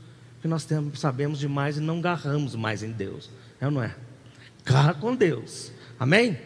Que 0.40 0.48
nós 0.48 0.64
temos, 0.64 1.00
sabemos 1.00 1.38
demais 1.38 1.78
e 1.78 1.80
não 1.80 2.00
garramos 2.00 2.54
mais 2.54 2.82
em 2.82 2.90
Deus. 2.90 3.30
É 3.60 3.66
ou 3.66 3.70
não 3.70 3.82
é? 3.82 3.94
Garra 4.64 4.94
com 4.94 5.14
Deus. 5.14 5.72
Amém? 5.98 6.38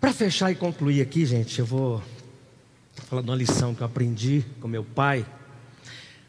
Para 0.00 0.12
fechar 0.12 0.50
e 0.50 0.54
concluir 0.54 1.02
aqui, 1.02 1.26
gente, 1.26 1.58
eu 1.58 1.66
vou 1.66 2.02
falar 2.94 3.20
de 3.20 3.28
uma 3.28 3.36
lição 3.36 3.74
que 3.74 3.82
eu 3.82 3.86
aprendi 3.86 4.44
com 4.60 4.66
meu 4.66 4.82
pai. 4.82 5.26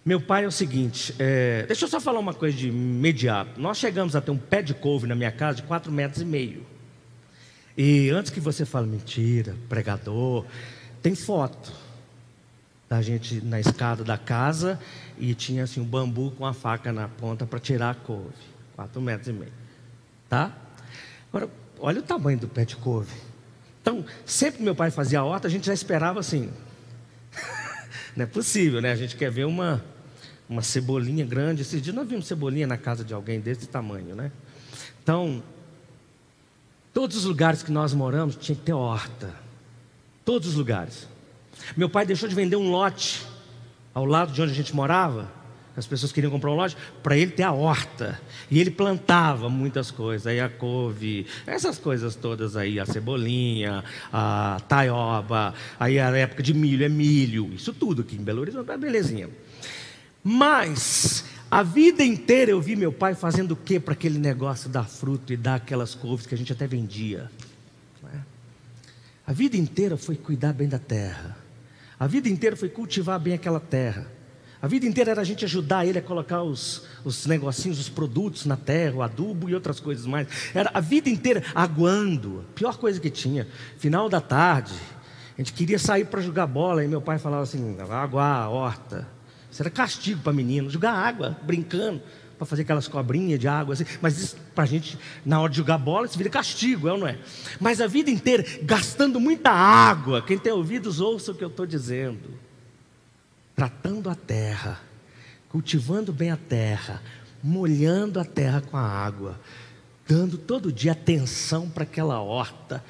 Meu 0.04 0.20
pai 0.20 0.44
é 0.44 0.48
o 0.48 0.52
seguinte, 0.52 1.14
é, 1.20 1.64
deixa 1.68 1.86
eu 1.86 1.89
só 1.89 2.02
falar 2.02 2.20
uma 2.20 2.34
coisa 2.34 2.58
de 2.58 2.70
imediato. 2.70 3.62
Nós 3.62 3.78
chegamos 3.78 4.16
a 4.16 4.22
ter 4.22 4.32
um 4.32 4.38
pé 4.38 4.62
de 4.62 4.74
couve 4.74 5.08
na 5.08 5.14
minha 5.14 5.32
casa 5.32 5.58
de 5.58 5.64
4 5.64 5.92
metros 5.92 6.22
e 6.22 6.26
meio. 6.26 6.66
E 7.78 8.09
antes 8.09 8.32
que 8.32 8.39
você 8.39 8.65
fale 8.65 8.88
mentira, 8.88 9.55
pregador, 9.69 10.45
tem 11.01 11.15
foto 11.15 11.72
da 12.89 13.01
gente 13.01 13.39
na 13.45 13.59
escada 13.59 14.03
da 14.03 14.17
casa 14.17 14.80
e 15.17 15.34
tinha 15.34 15.63
assim 15.63 15.80
um 15.80 15.86
bambu 15.86 16.32
com 16.32 16.45
a 16.45 16.53
faca 16.53 16.91
na 16.91 17.07
ponta 17.07 17.45
para 17.45 17.59
tirar 17.59 17.91
a 17.91 17.95
couve, 17.95 18.34
quatro 18.76 19.01
metros 19.01 19.30
e 19.30 19.34
meio, 19.34 19.53
tá? 20.28 20.51
Agora, 21.30 21.49
olha 21.80 21.99
o 21.99 22.03
tamanho 22.03 22.38
do 22.38 22.49
pé 22.49 22.65
de 22.65 22.76
couve. 22.76 23.15
Então, 23.82 24.05
sempre 24.26 24.57
que 24.57 24.63
meu 24.63 24.76
pai 24.76 24.91
fazia 24.91 25.19
a 25.19 25.24
horta, 25.24 25.47
a 25.47 25.51
gente 25.51 25.65
já 25.65 25.74
esperava 25.74 26.19
assim. 26.19 26.51
Não 28.15 28.24
é 28.24 28.28
possível, 28.28 28.82
né? 28.82 28.91
A 28.91 28.95
gente 28.95 29.15
quer 29.15 29.32
ver 29.32 29.45
uma, 29.45 29.84
uma 30.49 30.61
cebolinha 30.61 31.26
grande. 31.26 31.61
Esses 31.61 31.82
dias 31.82 31.95
nós 31.95 32.07
vimos 32.07 32.28
cebolinha 32.28 32.67
na 32.67 32.78
casa 32.78 33.03
de 33.05 33.13
alguém 33.13 33.39
desse 33.39 33.67
tamanho, 33.67 34.15
né? 34.15 34.32
Então, 35.01 35.41
Todos 36.94 37.18
os 37.18 37.26
lugares 37.26 37.64
que 37.64 37.72
nós 37.72 37.94
moramos 37.94 38.36
tinha 38.36 38.56
que 38.56 38.62
ter 38.62 38.74
horta. 38.74 39.34
Todos 40.26 40.50
os 40.50 40.56
lugares. 40.56 41.08
Meu 41.76 41.89
pai 41.89 42.06
deixou 42.06 42.28
de 42.28 42.36
vender 42.36 42.56
um 42.56 42.70
lote 42.70 43.26
ao 43.94 44.06
lado 44.06 44.32
de 44.32 44.42
onde 44.42 44.52
a 44.52 44.56
gente 44.56 44.76
morava. 44.76 45.32
As 45.76 45.88
pessoas 45.88 46.12
queriam 46.12 46.30
comprar 46.30 46.52
um 46.52 46.56
lote 46.56 46.76
para 47.02 47.16
ele 47.16 47.32
ter 47.32 47.44
a 47.44 47.52
horta. 47.54 48.20
E 48.50 48.60
ele 48.60 48.70
plantava 48.72 49.48
muitas 49.50 49.89
coisas, 49.89 50.28
aí 50.28 50.39
a 50.39 50.50
couve, 50.50 51.26
essas 51.48 51.78
coisas 51.78 52.14
todas 52.14 52.58
aí, 52.58 52.78
a 52.78 52.86
cebolinha, 52.86 53.84
a 54.12 54.62
taioba, 54.68 55.54
aí 55.80 55.98
a 55.98 56.10
época 56.18 56.44
de 56.44 56.54
milho 56.54 56.84
é 56.86 56.89
milho, 56.89 57.54
isso 57.54 57.74
tudo 57.74 58.02
aqui 58.02 58.18
em 58.18 58.24
Belo 58.24 58.42
Horizonte 58.42 58.70
é 58.70 58.78
belezinha. 58.78 59.30
Mas 60.22 61.24
a 61.52 61.64
vida 61.64 62.02
inteira 62.02 62.52
eu 62.52 62.62
vi 62.62 62.78
meu 62.78 62.93
pai 62.93 63.14
fazendo 63.14 63.52
o 63.52 63.56
que 63.58 63.78
para 63.78 63.93
aquele 63.93 64.18
negócio 64.18 64.70
dar 64.70 64.86
fruto 64.86 65.34
e 65.34 65.38
dar 65.38 65.56
aquelas 65.56 65.93
couves 65.93 66.26
que 66.26 66.34
a 66.34 66.38
gente 66.38 66.54
até 66.54 66.66
vendia. 66.66 67.30
É? 68.06 68.18
A 69.28 69.34
vida 69.34 69.58
inteira 69.58 69.97
foi 69.97 70.16
cuidar 70.16 70.54
bem 70.54 70.70
da 70.70 70.80
terra. 70.80 71.38
A 71.99 72.08
vida 72.08 72.30
inteira 72.30 72.56
foi 72.56 72.70
cultivar 72.70 73.20
bem 73.20 73.34
aquela 73.34 73.60
terra. 73.60 74.08
A 74.62 74.68
vida 74.68 74.86
inteira 74.86 75.12
era 75.12 75.22
a 75.22 75.26
gente 75.26 75.43
ajudar 75.43 75.86
ele 75.86 75.99
a 75.99 76.02
colocar 76.02 76.41
os, 76.41 76.86
os 77.04 77.26
negocinhos, 77.26 77.80
os 77.80 77.89
produtos 77.89 78.45
na 78.45 78.56
terra, 78.56 78.95
o 78.95 79.02
adubo 79.02 79.49
e 79.49 79.54
outras 79.54 79.80
coisas 79.80 80.06
mais. 80.06 80.28
Era 80.56 80.72
a 80.74 80.80
vida 80.80 81.10
inteira 81.10 81.43
aguando. 81.54 82.45
Pior 82.56 82.78
coisa 82.78 82.97
que 82.97 83.10
tinha. 83.10 83.45
Final 83.78 84.08
da 84.08 84.22
tarde, 84.22 84.74
a 85.36 85.41
gente 85.41 85.52
queria 85.52 85.80
sair 85.80 86.06
para 86.06 86.22
jogar 86.22 86.47
bola 86.47 86.82
e 86.82 86.88
meu 86.88 87.02
pai 87.02 87.20
falava 87.20 87.43
assim: 87.43 87.76
aguar 87.82 88.43
a 88.43 88.49
horta. 88.49 89.20
Isso 89.52 89.62
era 89.62 89.70
castigo 89.70 90.22
para 90.22 90.32
menino, 90.32 90.70
jogar 90.70 90.93
água, 90.93 91.38
brincando, 91.43 92.02
para 92.38 92.45
fazer 92.45 92.62
aquelas 92.62 92.88
cobrinhas 92.88 93.39
de 93.39 93.47
água 93.47 93.74
assim. 93.74 93.86
Mas 94.02 94.36
para 94.56 94.64
a 94.64 94.68
gente, 94.68 94.97
na 95.26 95.41
hora 95.41 95.52
de 95.52 95.58
jogar 95.58 95.78
bola, 95.78 96.06
isso 96.06 96.18
vira 96.18 96.30
castigo, 96.30 96.88
é 96.88 96.93
ou 96.93 96.97
não 96.97 97.08
é? 97.08 97.20
Mas 97.60 97.82
a 97.82 97.86
vida 97.86 98.10
inteira 98.10 98.45
gastando 98.64 99.20
muita 99.20 99.52
água. 99.52 100.22
Quem 100.22 100.39
tem 100.39 100.54
ouvidos, 100.54 101.02
ouça 101.02 101.34
o 101.34 101.36
que 101.36 101.43
eu 101.43 101.49
estou 101.49 101.66
dizendo. 101.66 102.34
Tratando 103.54 104.10
a 104.10 104.16
terra, 104.16 104.80
cultivando 105.49 106.14
bem 106.14 106.32
a 106.32 106.38
terra, 106.38 107.02
molhando 107.43 108.20
a 108.20 108.26
terra 108.26 108.62
com 108.62 108.78
a 108.78 108.88
água, 108.88 109.39
dando 110.08 110.38
todo 110.38 110.72
dia 110.72 110.93
atenção 110.93 111.70
para 111.70 111.84
aquela 111.84 112.22
horta 112.22 112.84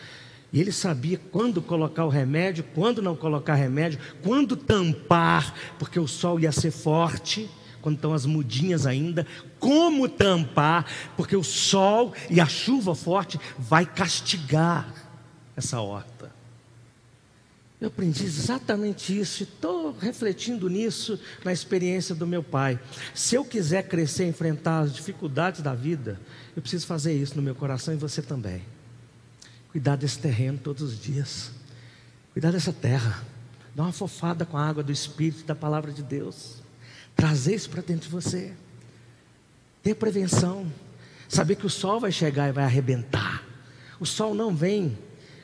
e 0.53 0.59
ele 0.59 0.71
sabia 0.71 1.17
quando 1.31 1.61
colocar 1.61 2.05
o 2.05 2.09
remédio, 2.09 2.65
quando 2.75 3.01
não 3.01 3.15
colocar 3.15 3.55
remédio, 3.55 3.99
quando 4.21 4.57
tampar, 4.57 5.55
porque 5.79 5.99
o 5.99 6.07
sol 6.07 6.39
ia 6.39 6.51
ser 6.51 6.71
forte, 6.71 7.49
quando 7.81 7.95
estão 7.95 8.13
as 8.13 8.25
mudinhas 8.25 8.85
ainda, 8.85 9.25
como 9.59 10.09
tampar, 10.09 10.85
porque 11.15 11.35
o 11.35 11.43
sol 11.43 12.13
e 12.29 12.41
a 12.41 12.45
chuva 12.45 12.93
forte 12.93 13.39
vai 13.57 13.85
castigar 13.85 14.93
essa 15.55 15.79
horta. 15.79 16.31
Eu 17.79 17.87
aprendi 17.87 18.23
exatamente 18.25 19.17
isso 19.17 19.41
e 19.41 19.43
estou 19.43 19.95
refletindo 19.99 20.69
nisso 20.69 21.19
na 21.43 21.51
experiência 21.51 22.13
do 22.13 22.27
meu 22.27 22.43
pai. 22.43 22.79
Se 23.15 23.35
eu 23.35 23.43
quiser 23.43 23.87
crescer, 23.87 24.27
enfrentar 24.27 24.81
as 24.81 24.93
dificuldades 24.93 25.61
da 25.61 25.73
vida, 25.73 26.19
eu 26.55 26.61
preciso 26.61 26.85
fazer 26.85 27.13
isso 27.13 27.35
no 27.35 27.41
meu 27.41 27.55
coração 27.55 27.91
e 27.91 27.97
você 27.97 28.21
também. 28.21 28.61
Cuidar 29.71 29.95
desse 29.95 30.19
terreno 30.19 30.57
todos 30.57 30.81
os 30.81 30.99
dias. 30.99 31.51
Cuidar 32.33 32.51
dessa 32.51 32.73
terra. 32.73 33.23
Dar 33.75 33.83
uma 33.83 33.93
fofada 33.93 34.45
com 34.45 34.57
a 34.57 34.67
água 34.67 34.83
do 34.83 34.91
Espírito, 34.91 35.45
da 35.45 35.55
palavra 35.55 35.91
de 35.91 36.03
Deus. 36.03 36.61
Trazer 37.15 37.55
isso 37.55 37.69
para 37.69 37.81
dentro 37.81 38.09
de 38.09 38.09
você. 38.09 38.53
Ter 39.81 39.95
prevenção. 39.95 40.71
Saber 41.29 41.55
que 41.55 41.65
o 41.65 41.69
sol 41.69 41.99
vai 41.99 42.11
chegar 42.11 42.49
e 42.49 42.51
vai 42.51 42.65
arrebentar. 42.65 43.43
O 43.99 44.05
sol 44.05 44.33
não 44.35 44.53
vem 44.53 44.97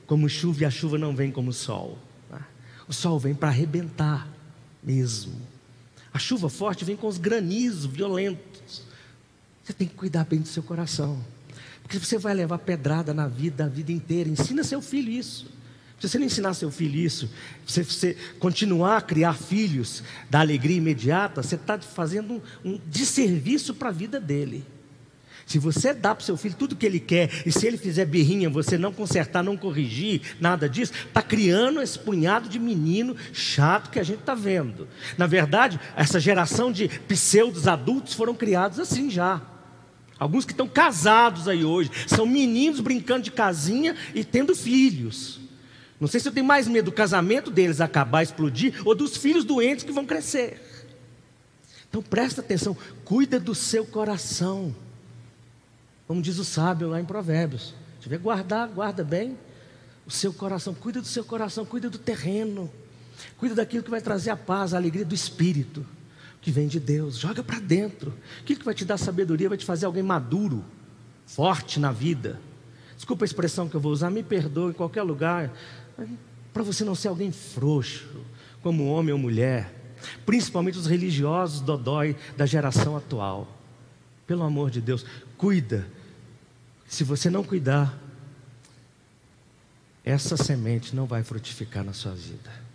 como 0.05 0.27
chuva 0.27 0.63
e 0.63 0.65
a 0.65 0.71
chuva 0.71 0.97
não 0.97 1.15
vem 1.15 1.31
como 1.31 1.53
sol. 1.53 1.97
Tá? 2.29 2.45
O 2.87 2.93
sol 2.93 3.17
vem 3.19 3.33
para 3.33 3.49
arrebentar 3.49 4.27
mesmo. 4.83 5.35
A 6.13 6.19
chuva 6.19 6.49
forte 6.49 6.83
vem 6.83 6.97
com 6.97 7.07
os 7.07 7.17
granizos 7.17 7.85
violentos. 7.85 8.83
Você 9.63 9.73
tem 9.73 9.87
que 9.87 9.95
cuidar 9.95 10.25
bem 10.25 10.39
do 10.39 10.47
seu 10.47 10.63
coração. 10.63 11.23
Porque 11.87 11.99
você 11.99 12.17
vai 12.17 12.33
levar 12.33 12.57
pedrada 12.57 13.13
na 13.13 13.29
vida, 13.29 13.63
a 13.63 13.67
vida 13.69 13.93
inteira. 13.93 14.29
Ensina 14.29 14.61
seu 14.61 14.81
filho 14.81 15.09
isso. 15.09 15.47
Se 15.97 16.09
você 16.09 16.19
não 16.19 16.25
ensinar 16.25 16.53
seu 16.53 16.69
filho 16.69 16.99
isso, 16.99 17.29
se 17.65 17.81
você 17.81 18.15
continuar 18.39 18.97
a 18.97 19.01
criar 19.01 19.33
filhos 19.33 20.03
da 20.29 20.41
alegria 20.41 20.75
imediata, 20.75 21.41
você 21.41 21.55
está 21.55 21.79
fazendo 21.79 22.43
um, 22.65 22.73
um 22.73 22.81
desserviço 22.85 23.73
para 23.73 23.87
a 23.87 23.91
vida 23.93 24.19
dele. 24.19 24.65
Se 25.45 25.57
você 25.57 25.93
dá 25.93 26.13
para 26.13 26.21
o 26.21 26.25
seu 26.25 26.35
filho 26.35 26.55
tudo 26.59 26.75
que 26.75 26.85
ele 26.85 26.99
quer, 26.99 27.31
e 27.45 27.53
se 27.53 27.65
ele 27.65 27.77
fizer 27.77 28.05
birrinha, 28.05 28.49
você 28.49 28.77
não 28.77 28.91
consertar, 28.91 29.41
não 29.41 29.55
corrigir, 29.55 30.35
nada 30.41 30.67
disso, 30.67 30.91
está 31.07 31.21
criando 31.21 31.81
esse 31.81 31.97
punhado 31.97 32.49
de 32.49 32.59
menino 32.59 33.15
chato 33.31 33.89
que 33.89 33.97
a 33.97 34.03
gente 34.03 34.19
está 34.19 34.35
vendo. 34.35 34.89
Na 35.17 35.25
verdade, 35.25 35.79
essa 35.95 36.19
geração 36.19 36.69
de 36.69 36.89
pseudos 37.07 37.65
adultos 37.65 38.13
foram 38.13 38.35
criados 38.35 38.77
assim 38.77 39.09
já. 39.09 39.41
Alguns 40.19 40.45
que 40.45 40.51
estão 40.51 40.67
casados 40.67 41.47
aí 41.47 41.63
hoje, 41.63 41.91
são 42.07 42.25
meninos 42.25 42.79
brincando 42.79 43.23
de 43.23 43.31
casinha 43.31 43.95
e 44.15 44.23
tendo 44.23 44.55
filhos. 44.55 45.39
Não 45.99 46.07
sei 46.07 46.19
se 46.19 46.27
eu 46.27 46.31
tenho 46.31 46.45
mais 46.45 46.67
medo 46.67 46.85
do 46.85 46.91
casamento 46.91 47.49
deles 47.49 47.81
acabar, 47.81 48.23
explodir, 48.23 48.81
ou 48.85 48.93
dos 48.93 49.17
filhos 49.17 49.43
doentes 49.43 49.83
que 49.83 49.91
vão 49.91 50.05
crescer. 50.05 50.61
Então 51.89 52.01
presta 52.01 52.41
atenção, 52.41 52.77
cuida 53.03 53.39
do 53.39 53.55
seu 53.55 53.85
coração. 53.85 54.75
Como 56.07 56.21
diz 56.21 56.37
o 56.37 56.45
sábio 56.45 56.89
lá 56.89 56.99
em 57.01 57.05
Provérbios. 57.05 57.73
Se 57.97 58.03
tiver 58.03 58.17
guardar, 58.17 58.67
guarda 58.67 59.03
bem 59.03 59.37
o 60.05 60.11
seu 60.11 60.31
coração. 60.31 60.73
Cuida 60.73 61.01
do 61.01 61.07
seu 61.07 61.23
coração, 61.23 61.65
cuida 61.65 61.89
do 61.89 61.97
terreno. 61.97 62.71
Cuida 63.37 63.55
daquilo 63.55 63.83
que 63.83 63.89
vai 63.89 64.01
trazer 64.01 64.29
a 64.29 64.37
paz, 64.37 64.73
a 64.73 64.77
alegria 64.77 65.05
do 65.05 65.15
espírito, 65.15 65.85
que 66.41 66.51
vem 66.51 66.67
de 66.67 66.79
Deus. 66.79 67.17
Joga 67.17 67.43
para 67.43 67.59
dentro. 67.59 68.13
Aquilo 68.41 68.59
que 68.59 68.65
vai 68.65 68.73
te 68.73 68.85
dar 68.85 68.97
sabedoria, 68.97 69.49
vai 69.49 69.57
te 69.57 69.65
fazer 69.65 69.85
alguém 69.85 70.03
maduro, 70.03 70.63
forte 71.25 71.79
na 71.79 71.91
vida. 71.91 72.39
Desculpa 72.95 73.23
a 73.23 73.27
expressão 73.27 73.69
que 73.69 73.75
eu 73.75 73.81
vou 73.81 73.91
usar, 73.91 74.09
me 74.09 74.23
perdoe 74.23 74.71
em 74.71 74.73
qualquer 74.73 75.03
lugar. 75.03 75.53
Para 76.53 76.63
você 76.63 76.83
não 76.83 76.95
ser 76.95 77.09
alguém 77.09 77.31
frouxo, 77.31 78.07
como 78.61 78.87
homem 78.87 79.13
ou 79.13 79.19
mulher. 79.19 79.73
Principalmente 80.25 80.77
os 80.77 80.87
religiosos 80.87 81.61
dodói 81.61 82.15
da 82.35 82.45
geração 82.45 82.95
atual. 82.97 83.47
Pelo 84.25 84.43
amor 84.43 84.69
de 84.69 84.81
Deus, 84.81 85.05
cuida 85.37 85.87
se 86.87 87.03
você 87.03 87.29
não 87.29 87.43
cuidar, 87.43 87.97
essa 90.03 90.37
semente 90.37 90.95
não 90.95 91.05
vai 91.05 91.21
frutificar 91.21 91.83
na 91.83 91.91
sua 91.91 92.13
vida. 92.13 92.66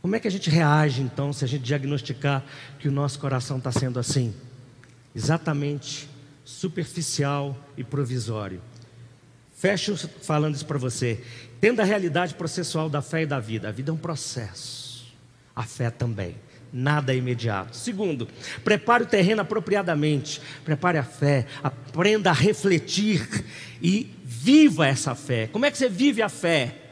Como 0.00 0.14
é 0.14 0.20
que 0.20 0.28
a 0.28 0.30
gente 0.30 0.48
reage 0.48 1.02
então 1.02 1.32
se 1.32 1.44
a 1.44 1.48
gente 1.48 1.64
diagnosticar 1.64 2.44
que 2.78 2.88
o 2.88 2.92
nosso 2.92 3.18
coração 3.18 3.58
está 3.58 3.72
sendo 3.72 3.98
assim? 3.98 4.34
Exatamente 5.14 6.08
superficial 6.44 7.56
e 7.76 7.84
provisório. 7.84 8.60
Fecho 9.54 9.96
falando 10.22 10.54
isso 10.54 10.66
para 10.66 10.78
você. 10.78 11.22
Tendo 11.60 11.80
a 11.80 11.84
realidade 11.84 12.34
processual 12.34 12.88
da 12.88 13.02
fé 13.02 13.22
e 13.22 13.26
da 13.26 13.40
vida. 13.40 13.68
A 13.68 13.72
vida 13.72 13.90
é 13.90 13.94
um 13.94 13.98
processo. 13.98 15.12
A 15.54 15.64
fé 15.64 15.90
também 15.90 16.36
nada 16.72 17.12
é 17.12 17.16
imediato. 17.16 17.76
Segundo, 17.76 18.28
prepare 18.64 19.04
o 19.04 19.06
terreno 19.06 19.42
apropriadamente, 19.42 20.40
prepare 20.64 20.98
a 20.98 21.02
fé, 21.02 21.46
aprenda 21.62 22.30
a 22.30 22.34
refletir 22.34 23.26
e 23.82 24.14
viva 24.24 24.86
essa 24.86 25.14
fé. 25.14 25.46
Como 25.48 25.64
é 25.64 25.70
que 25.70 25.78
você 25.78 25.88
vive 25.88 26.22
a 26.22 26.28
fé? 26.28 26.87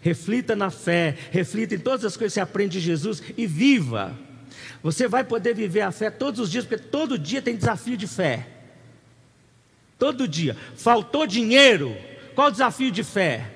Reflita 0.00 0.54
na 0.54 0.70
fé, 0.70 1.16
reflita 1.30 1.74
em 1.74 1.78
todas 1.78 2.04
as 2.04 2.16
coisas 2.16 2.32
que 2.32 2.34
você 2.34 2.40
aprende 2.40 2.78
de 2.78 2.84
Jesus 2.84 3.22
e 3.36 3.46
viva. 3.46 4.16
Você 4.82 5.08
vai 5.08 5.24
poder 5.24 5.54
viver 5.54 5.80
a 5.80 5.90
fé 5.90 6.10
todos 6.10 6.40
os 6.40 6.50
dias, 6.50 6.64
porque 6.64 6.82
todo 6.82 7.18
dia 7.18 7.42
tem 7.42 7.56
desafio 7.56 7.96
de 7.96 8.06
fé. 8.06 8.46
Todo 9.98 10.28
dia. 10.28 10.56
Faltou 10.76 11.26
dinheiro? 11.26 11.96
Qual 12.34 12.48
o 12.48 12.52
desafio 12.52 12.90
de 12.90 13.02
fé? 13.02 13.50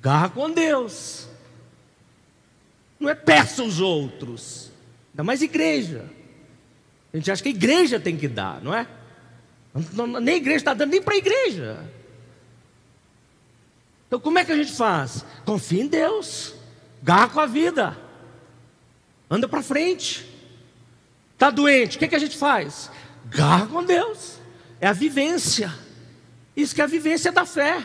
Garra 0.00 0.30
com 0.30 0.50
Deus. 0.50 1.28
Não 2.98 3.10
é 3.10 3.14
peça 3.14 3.62
os 3.62 3.80
outros. 3.80 4.70
Ainda 5.12 5.22
mais 5.22 5.42
igreja. 5.42 6.04
A 7.12 7.16
gente 7.16 7.30
acha 7.30 7.42
que 7.42 7.50
a 7.50 7.52
igreja 7.52 8.00
tem 8.00 8.16
que 8.16 8.26
dar, 8.26 8.62
não 8.62 8.74
é? 8.74 8.86
Nem 10.20 10.34
a 10.34 10.38
igreja 10.38 10.58
está 10.58 10.74
dando, 10.74 10.90
nem 10.90 11.02
para 11.02 11.14
a 11.14 11.18
igreja. 11.18 11.78
Então 14.06 14.20
como 14.20 14.38
é 14.38 14.44
que 14.44 14.52
a 14.52 14.56
gente 14.56 14.72
faz? 14.72 15.24
Confia 15.44 15.82
em 15.82 15.88
Deus. 15.88 16.54
Garra 17.02 17.28
com 17.28 17.40
a 17.40 17.46
vida. 17.46 17.96
Anda 19.30 19.48
para 19.48 19.62
frente. 19.62 20.26
Está 21.34 21.50
doente, 21.50 21.96
o 21.96 21.98
que, 21.98 22.08
que 22.08 22.14
a 22.14 22.20
gente 22.20 22.36
faz? 22.36 22.90
Garra 23.26 23.66
com 23.66 23.82
Deus. 23.82 24.38
É 24.80 24.86
a 24.86 24.92
vivência. 24.92 25.72
Isso 26.56 26.74
que 26.74 26.80
é 26.80 26.84
a 26.84 26.86
vivência 26.88 27.32
da 27.32 27.44
fé. 27.44 27.84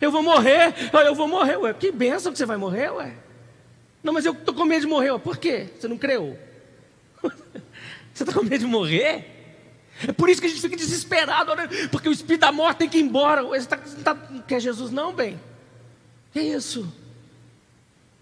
Eu 0.00 0.10
vou 0.10 0.22
morrer, 0.22 0.74
eu 0.92 1.14
vou 1.14 1.28
morrer. 1.28 1.56
Ué, 1.56 1.72
que 1.72 1.90
benção 1.90 2.32
que 2.32 2.38
você 2.38 2.44
vai 2.44 2.56
morrer, 2.56 2.90
ué. 2.90 3.14
Não, 4.02 4.12
mas 4.12 4.24
eu 4.24 4.32
estou 4.32 4.54
com 4.54 4.64
medo 4.64 4.82
de 4.82 4.86
morrer. 4.86 5.18
Por 5.18 5.38
quê? 5.38 5.68
Você 5.78 5.88
não 5.88 5.96
creu? 5.96 6.38
Você 8.12 8.22
está 8.22 8.32
com 8.32 8.42
medo 8.42 8.58
de 8.58 8.66
morrer? 8.66 9.35
É 10.06 10.12
por 10.12 10.28
isso 10.28 10.40
que 10.40 10.46
a 10.46 10.50
gente 10.50 10.60
fica 10.60 10.76
desesperado, 10.76 11.54
né? 11.54 11.68
porque 11.90 12.08
o 12.08 12.12
espírito 12.12 12.42
da 12.42 12.52
morte 12.52 12.78
tem 12.78 12.88
que 12.88 12.98
ir 12.98 13.02
embora. 13.02 13.42
Você 13.42 13.66
tá, 13.66 13.78
tá, 14.04 14.14
não 14.30 14.42
quer 14.42 14.60
Jesus, 14.60 14.90
não, 14.90 15.12
bem? 15.12 15.40
Que 16.32 16.40
isso? 16.40 16.92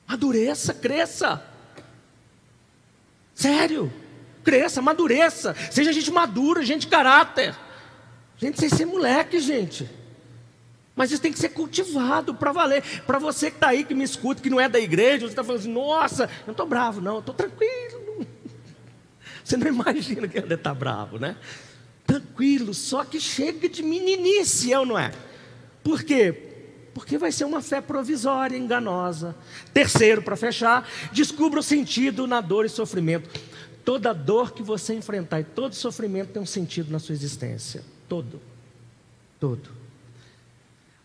Madureça, 0.06 0.72
cresça. 0.74 1.42
Sério, 3.34 3.92
cresça, 4.44 4.80
madureça. 4.80 5.56
Seja 5.70 5.92
gente 5.92 6.10
madura, 6.10 6.62
gente 6.62 6.82
de 6.82 6.88
caráter. 6.88 7.56
Gente 8.36 8.60
sem 8.60 8.68
ser 8.68 8.84
moleque, 8.84 9.40
gente. 9.40 9.88
Mas 10.94 11.10
isso 11.10 11.20
tem 11.20 11.32
que 11.32 11.38
ser 11.38 11.48
cultivado 11.48 12.34
para 12.34 12.52
valer. 12.52 12.82
Para 13.04 13.18
você 13.18 13.50
que 13.50 13.56
está 13.56 13.68
aí, 13.68 13.84
que 13.84 13.94
me 13.94 14.04
escuta, 14.04 14.40
que 14.40 14.50
não 14.50 14.60
é 14.60 14.68
da 14.68 14.78
igreja, 14.78 15.26
você 15.26 15.32
está 15.32 15.42
falando 15.42 15.60
assim, 15.60 15.72
nossa, 15.72 16.24
eu 16.24 16.46
não 16.46 16.52
estou 16.52 16.66
bravo, 16.66 17.00
não, 17.00 17.18
estou 17.18 17.34
tranquilo. 17.34 17.93
Você 19.44 19.58
não 19.58 19.66
imagina 19.66 20.26
que 20.26 20.38
ele 20.38 20.54
está 20.54 20.72
bravo, 20.72 21.18
né? 21.18 21.36
Tranquilo, 22.06 22.72
só 22.72 23.04
que 23.04 23.20
chega 23.20 23.68
de 23.68 23.82
meninice, 23.82 24.70
eu 24.70 24.86
não 24.86 24.98
é? 24.98 25.12
Por 25.82 26.02
quê? 26.02 26.32
Porque 26.94 27.18
vai 27.18 27.30
ser 27.30 27.44
uma 27.44 27.60
fé 27.60 27.80
provisória, 27.80 28.56
enganosa. 28.56 29.36
Terceiro, 29.72 30.22
para 30.22 30.36
fechar, 30.36 30.88
descubra 31.12 31.60
o 31.60 31.62
sentido 31.62 32.26
na 32.26 32.40
dor 32.40 32.64
e 32.64 32.68
sofrimento. 32.68 33.28
Toda 33.84 34.14
dor 34.14 34.52
que 34.52 34.62
você 34.62 34.94
enfrentar 34.94 35.40
e 35.40 35.44
todo 35.44 35.74
sofrimento 35.74 36.32
tem 36.32 36.42
um 36.42 36.46
sentido 36.46 36.90
na 36.90 36.98
sua 36.98 37.12
existência. 37.14 37.82
Todo. 38.08 38.40
Todo. 39.38 39.68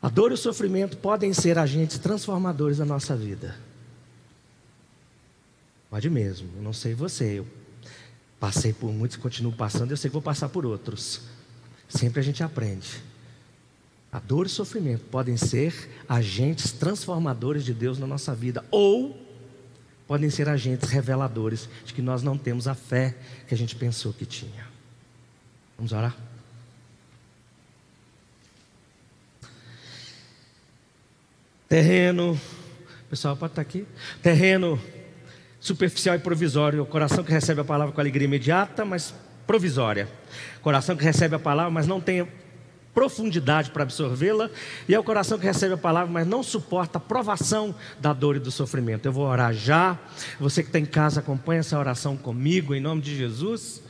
A 0.02 0.08
dor 0.08 0.32
e 0.32 0.36
o 0.36 0.38
sofrimento 0.38 0.96
podem 0.98 1.34
ser 1.34 1.58
agentes 1.58 1.98
transformadores 1.98 2.78
da 2.78 2.86
nossa 2.86 3.18
vida. 3.18 3.56
Pode 5.90 6.10
mesmo, 6.10 6.50
eu 6.56 6.62
não 6.62 6.72
sei 6.72 6.94
você, 6.94 7.40
eu 7.40 7.48
passei 8.40 8.72
por 8.72 8.92
muitos 8.92 9.18
continuo 9.18 9.52
passando, 9.52 9.92
eu 9.92 9.98
sei 9.98 10.10
que 10.10 10.14
vou 10.14 10.22
passar 10.22 10.50
por 10.50 10.66
outros. 10.66 11.22
Sempre 11.88 12.20
a 12.20 12.24
gente 12.24 12.44
aprende. 12.44 13.02
A 14.12 14.20
dor 14.20 14.46
e 14.46 14.48
o 14.48 14.50
sofrimento 14.50 15.06
podem 15.06 15.38
ser 15.38 15.90
agentes 16.08 16.72
transformadores 16.72 17.64
de 17.64 17.74
Deus 17.74 18.00
na 18.00 18.08
nossa 18.08 18.34
vida, 18.34 18.64
ou 18.72 19.20
podem 20.08 20.30
ser 20.30 20.50
agentes 20.50 20.90
reveladores 20.90 21.70
de 21.86 21.94
que 21.94 22.02
nós 22.02 22.24
não 22.24 22.38
temos 22.38 22.68
a 22.68 22.74
fé 22.74 23.16
que 23.48 23.54
a 23.54 23.58
gente 23.58 23.76
pensou 23.76 24.12
que 24.14 24.26
tinha. 24.26 24.68
Vamos 25.78 25.92
orar? 25.92 26.16
Terreno, 31.68 32.40
pessoal 33.10 33.36
pode 33.36 33.52
estar 33.52 33.62
aqui. 33.62 33.86
Terreno 34.22 34.82
superficial 35.60 36.16
e 36.16 36.20
provisório. 36.20 36.84
O 36.84 36.86
coração 36.86 37.24
que 37.24 37.32
recebe 37.32 37.62
a 37.62 37.64
palavra 37.64 37.94
com 37.94 38.02
alegria 38.02 38.26
imediata, 38.26 38.86
mas 38.86 39.14
provisória. 39.46 40.08
Coração 40.62 40.96
que 40.96 41.04
recebe 41.04 41.36
a 41.36 41.40
palavra, 41.40 41.72
mas 41.72 41.88
não 41.88 42.00
tem 42.00 42.28
profundidade 42.94 43.72
para 43.72 43.84
absorvê-la, 43.84 44.50
e 44.88 44.94
é 44.94 45.00
o 45.00 45.04
coração 45.04 45.38
que 45.38 45.46
recebe 45.46 45.74
a 45.74 45.78
palavra, 45.78 46.12
mas 46.12 46.28
não 46.28 46.44
suporta 46.44 46.98
a 46.98 47.02
provação 47.02 47.74
da 48.00 48.12
dor 48.14 48.36
e 48.36 48.40
do 48.40 48.52
sofrimento. 48.52 49.06
Eu 49.06 49.14
vou 49.14 49.26
orar 49.26 49.54
já. 49.54 49.98
Você 50.40 50.64
que 50.64 50.70
está 50.70 50.80
em 50.80 50.86
casa, 50.86 51.20
acompanha 51.20 51.60
essa 51.60 51.78
oração 51.78 52.18
comigo, 52.18 52.74
em 52.74 52.82
nome 52.82 53.02
de 53.02 53.16
Jesus. 53.16 53.82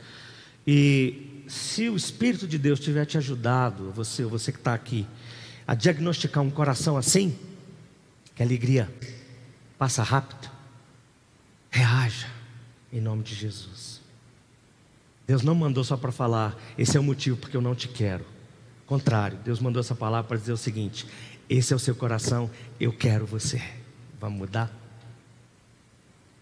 E 0.66 1.44
se 1.48 1.88
o 1.88 1.96
Espírito 1.96 2.46
de 2.46 2.58
Deus 2.58 2.78
tiver 2.78 3.04
te 3.04 3.18
ajudado, 3.18 3.90
você, 3.90 4.22
você 4.24 4.52
que 4.52 4.58
está 4.58 4.74
aqui, 4.74 5.06
a 5.66 5.74
diagnosticar 5.74 6.42
um 6.42 6.50
coração 6.50 6.96
assim, 6.96 7.36
que 8.34 8.42
alegria 8.42 8.88
passa 9.78 10.02
rápido, 10.02 10.49
reaja 11.70 12.28
em 12.92 13.00
nome 13.00 13.22
de 13.22 13.34
Jesus. 13.34 14.00
Deus 15.26 15.42
não 15.42 15.54
mandou 15.54 15.84
só 15.84 15.96
para 15.96 16.10
falar, 16.10 16.56
esse 16.76 16.96
é 16.96 17.00
o 17.00 17.04
motivo 17.04 17.36
porque 17.36 17.56
eu 17.56 17.60
não 17.60 17.74
te 17.74 17.88
quero. 17.88 18.24
Contrário, 18.86 19.38
Deus 19.44 19.60
mandou 19.60 19.78
essa 19.78 19.94
palavra 19.94 20.26
para 20.26 20.36
dizer 20.36 20.52
o 20.52 20.56
seguinte: 20.56 21.06
esse 21.48 21.72
é 21.72 21.76
o 21.76 21.78
seu 21.78 21.94
coração, 21.94 22.50
eu 22.80 22.92
quero 22.92 23.24
você. 23.24 23.62
Vamos 24.20 24.38
mudar? 24.38 24.70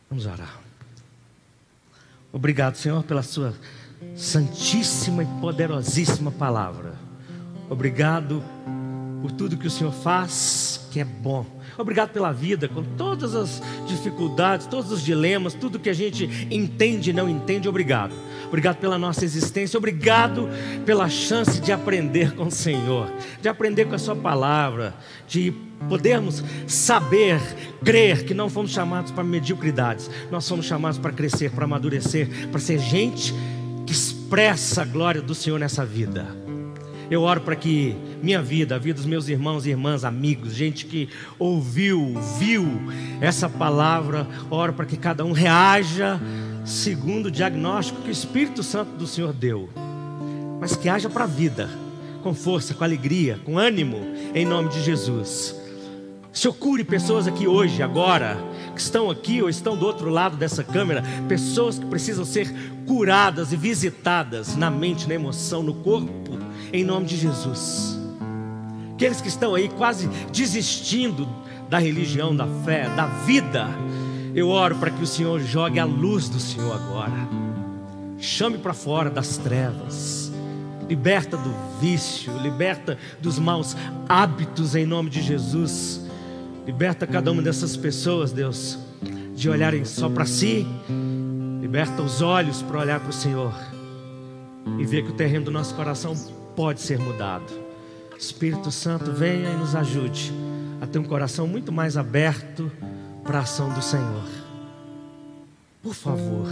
Vamos 0.08 0.24
orar. 0.24 0.58
Obrigado, 2.32 2.76
Senhor, 2.76 3.02
pela 3.04 3.22
sua 3.22 3.54
santíssima 4.16 5.22
e 5.22 5.26
poderosíssima 5.40 6.30
palavra. 6.30 6.94
Obrigado 7.68 8.42
por 9.20 9.32
tudo 9.32 9.56
que 9.56 9.66
o 9.66 9.70
Senhor 9.70 9.92
faz, 9.92 10.88
que 10.90 11.00
é 11.00 11.04
bom. 11.04 11.44
Obrigado 11.76 12.10
pela 12.10 12.32
vida, 12.32 12.68
com 12.68 12.82
todas 12.82 13.34
as 13.34 13.62
dificuldades, 13.86 14.66
todos 14.66 14.90
os 14.90 15.04
dilemas, 15.04 15.54
tudo 15.54 15.78
que 15.78 15.88
a 15.88 15.94
gente 15.94 16.48
entende 16.50 17.10
e 17.10 17.12
não 17.12 17.28
entende. 17.28 17.68
Obrigado. 17.68 18.12
Obrigado 18.48 18.76
pela 18.78 18.98
nossa 18.98 19.24
existência. 19.24 19.78
Obrigado 19.78 20.48
pela 20.84 21.08
chance 21.08 21.60
de 21.60 21.70
aprender 21.70 22.34
com 22.34 22.46
o 22.46 22.50
Senhor, 22.50 23.12
de 23.40 23.48
aprender 23.48 23.84
com 23.86 23.94
a 23.94 23.98
Sua 23.98 24.16
palavra, 24.16 24.94
de 25.28 25.52
podermos 25.88 26.42
saber, 26.66 27.40
crer 27.84 28.24
que 28.24 28.34
não 28.34 28.48
fomos 28.48 28.72
chamados 28.72 29.12
para 29.12 29.22
mediocridades, 29.22 30.10
nós 30.30 30.48
fomos 30.48 30.66
chamados 30.66 30.98
para 30.98 31.12
crescer, 31.12 31.50
para 31.52 31.64
amadurecer, 31.64 32.48
para 32.50 32.58
ser 32.58 32.78
gente 32.78 33.32
que 33.86 33.92
expressa 33.92 34.82
a 34.82 34.84
glória 34.84 35.22
do 35.22 35.34
Senhor 35.34 35.60
nessa 35.60 35.84
vida. 35.84 36.47
Eu 37.10 37.22
oro 37.22 37.40
para 37.40 37.56
que 37.56 37.96
minha 38.22 38.42
vida, 38.42 38.74
a 38.74 38.78
vida 38.78 38.98
dos 38.98 39.06
meus 39.06 39.28
irmãos 39.28 39.64
e 39.64 39.70
irmãs, 39.70 40.04
amigos, 40.04 40.54
gente 40.54 40.84
que 40.84 41.08
ouviu, 41.38 42.14
viu 42.38 42.66
essa 43.20 43.48
palavra, 43.48 44.26
oro 44.50 44.74
para 44.74 44.84
que 44.84 44.96
cada 44.96 45.24
um 45.24 45.32
reaja 45.32 46.20
segundo 46.66 47.26
o 47.26 47.30
diagnóstico 47.30 48.02
que 48.02 48.10
o 48.10 48.12
Espírito 48.12 48.62
Santo 48.62 48.90
do 48.92 49.06
Senhor 49.06 49.32
deu, 49.32 49.70
mas 50.60 50.76
que 50.76 50.88
haja 50.88 51.08
para 51.08 51.24
a 51.24 51.26
vida, 51.26 51.70
com 52.22 52.34
força, 52.34 52.74
com 52.74 52.84
alegria, 52.84 53.40
com 53.42 53.56
ânimo, 53.56 53.98
em 54.34 54.44
nome 54.44 54.68
de 54.68 54.82
Jesus. 54.82 55.56
Senhor, 56.30 56.52
cure 56.52 56.84
pessoas 56.84 57.26
aqui 57.26 57.48
hoje, 57.48 57.82
agora, 57.82 58.36
que 58.74 58.80
estão 58.80 59.10
aqui 59.10 59.42
ou 59.42 59.48
estão 59.48 59.76
do 59.76 59.86
outro 59.86 60.10
lado 60.10 60.36
dessa 60.36 60.62
câmera, 60.62 61.02
pessoas 61.26 61.78
que 61.78 61.86
precisam 61.86 62.24
ser 62.24 62.54
curadas 62.86 63.50
e 63.50 63.56
visitadas 63.56 64.54
na 64.54 64.70
mente, 64.70 65.08
na 65.08 65.14
emoção, 65.14 65.62
no 65.62 65.74
corpo, 65.74 66.38
em 66.72 66.84
nome 66.84 67.06
de 67.06 67.16
Jesus. 67.16 67.98
Aqueles 68.94 69.20
que 69.20 69.28
estão 69.28 69.54
aí 69.54 69.68
quase 69.68 70.08
desistindo 70.32 71.28
da 71.68 71.78
religião, 71.78 72.34
da 72.34 72.46
fé, 72.64 72.88
da 72.96 73.06
vida, 73.06 73.68
eu 74.34 74.48
oro 74.48 74.76
para 74.76 74.90
que 74.90 75.02
o 75.02 75.06
Senhor 75.06 75.40
jogue 75.40 75.78
a 75.78 75.84
luz 75.84 76.28
do 76.28 76.40
Senhor 76.40 76.74
agora, 76.74 77.28
chame 78.18 78.58
para 78.58 78.74
fora 78.74 79.10
das 79.10 79.36
trevas, 79.36 80.32
liberta 80.88 81.36
do 81.36 81.54
vício, 81.80 82.36
liberta 82.38 82.98
dos 83.20 83.38
maus 83.38 83.76
hábitos 84.08 84.74
em 84.74 84.86
nome 84.86 85.10
de 85.10 85.22
Jesus, 85.22 86.00
liberta 86.66 87.06
cada 87.06 87.30
uma 87.30 87.42
dessas 87.42 87.76
pessoas, 87.76 88.32
Deus, 88.32 88.78
de 89.34 89.48
olharem 89.48 89.84
só 89.84 90.08
para 90.08 90.26
si, 90.26 90.66
liberta 91.60 92.02
os 92.02 92.20
olhos 92.20 92.62
para 92.62 92.80
olhar 92.80 93.00
para 93.00 93.10
o 93.10 93.12
Senhor 93.12 93.54
e 94.78 94.84
ver 94.84 95.04
que 95.04 95.10
o 95.10 95.14
terreno 95.14 95.46
do 95.46 95.50
nosso 95.50 95.74
coração 95.74 96.14
pode 96.58 96.80
ser 96.80 96.98
mudado. 96.98 97.52
Espírito 98.18 98.72
Santo, 98.72 99.12
venha 99.12 99.48
e 99.48 99.56
nos 99.56 99.76
ajude 99.76 100.32
a 100.80 100.88
ter 100.88 100.98
um 100.98 101.04
coração 101.04 101.46
muito 101.46 101.70
mais 101.70 101.96
aberto 101.96 102.68
para 103.22 103.38
a 103.38 103.42
ação 103.42 103.72
do 103.72 103.80
Senhor. 103.80 104.24
Por 105.80 105.94
favor, 105.94 106.48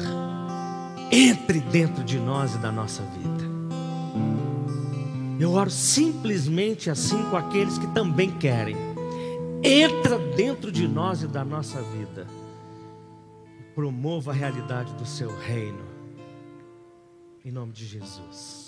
entre 1.11 1.59
dentro 1.59 2.05
de 2.05 2.21
nós 2.21 2.55
e 2.55 2.59
da 2.59 2.71
nossa 2.71 3.03
vida. 3.03 3.45
Eu 5.41 5.55
oro 5.55 5.73
simplesmente 5.73 6.89
assim 6.89 7.21
com 7.29 7.37
aqueles 7.37 7.77
que 7.77 7.89
também 7.89 8.31
querem. 8.31 8.77
Entra 9.61 10.21
dentro 10.37 10.71
de 10.71 10.87
nós 10.87 11.25
e 11.25 11.27
da 11.27 11.45
nossa 11.45 11.83
vida. 11.83 12.29
Promova 13.75 14.31
a 14.31 14.35
realidade 14.35 14.93
do 14.95 15.05
seu 15.05 15.37
reino. 15.37 15.85
Em 17.45 17.51
nome 17.51 17.73
de 17.73 17.85
Jesus. 17.85 18.66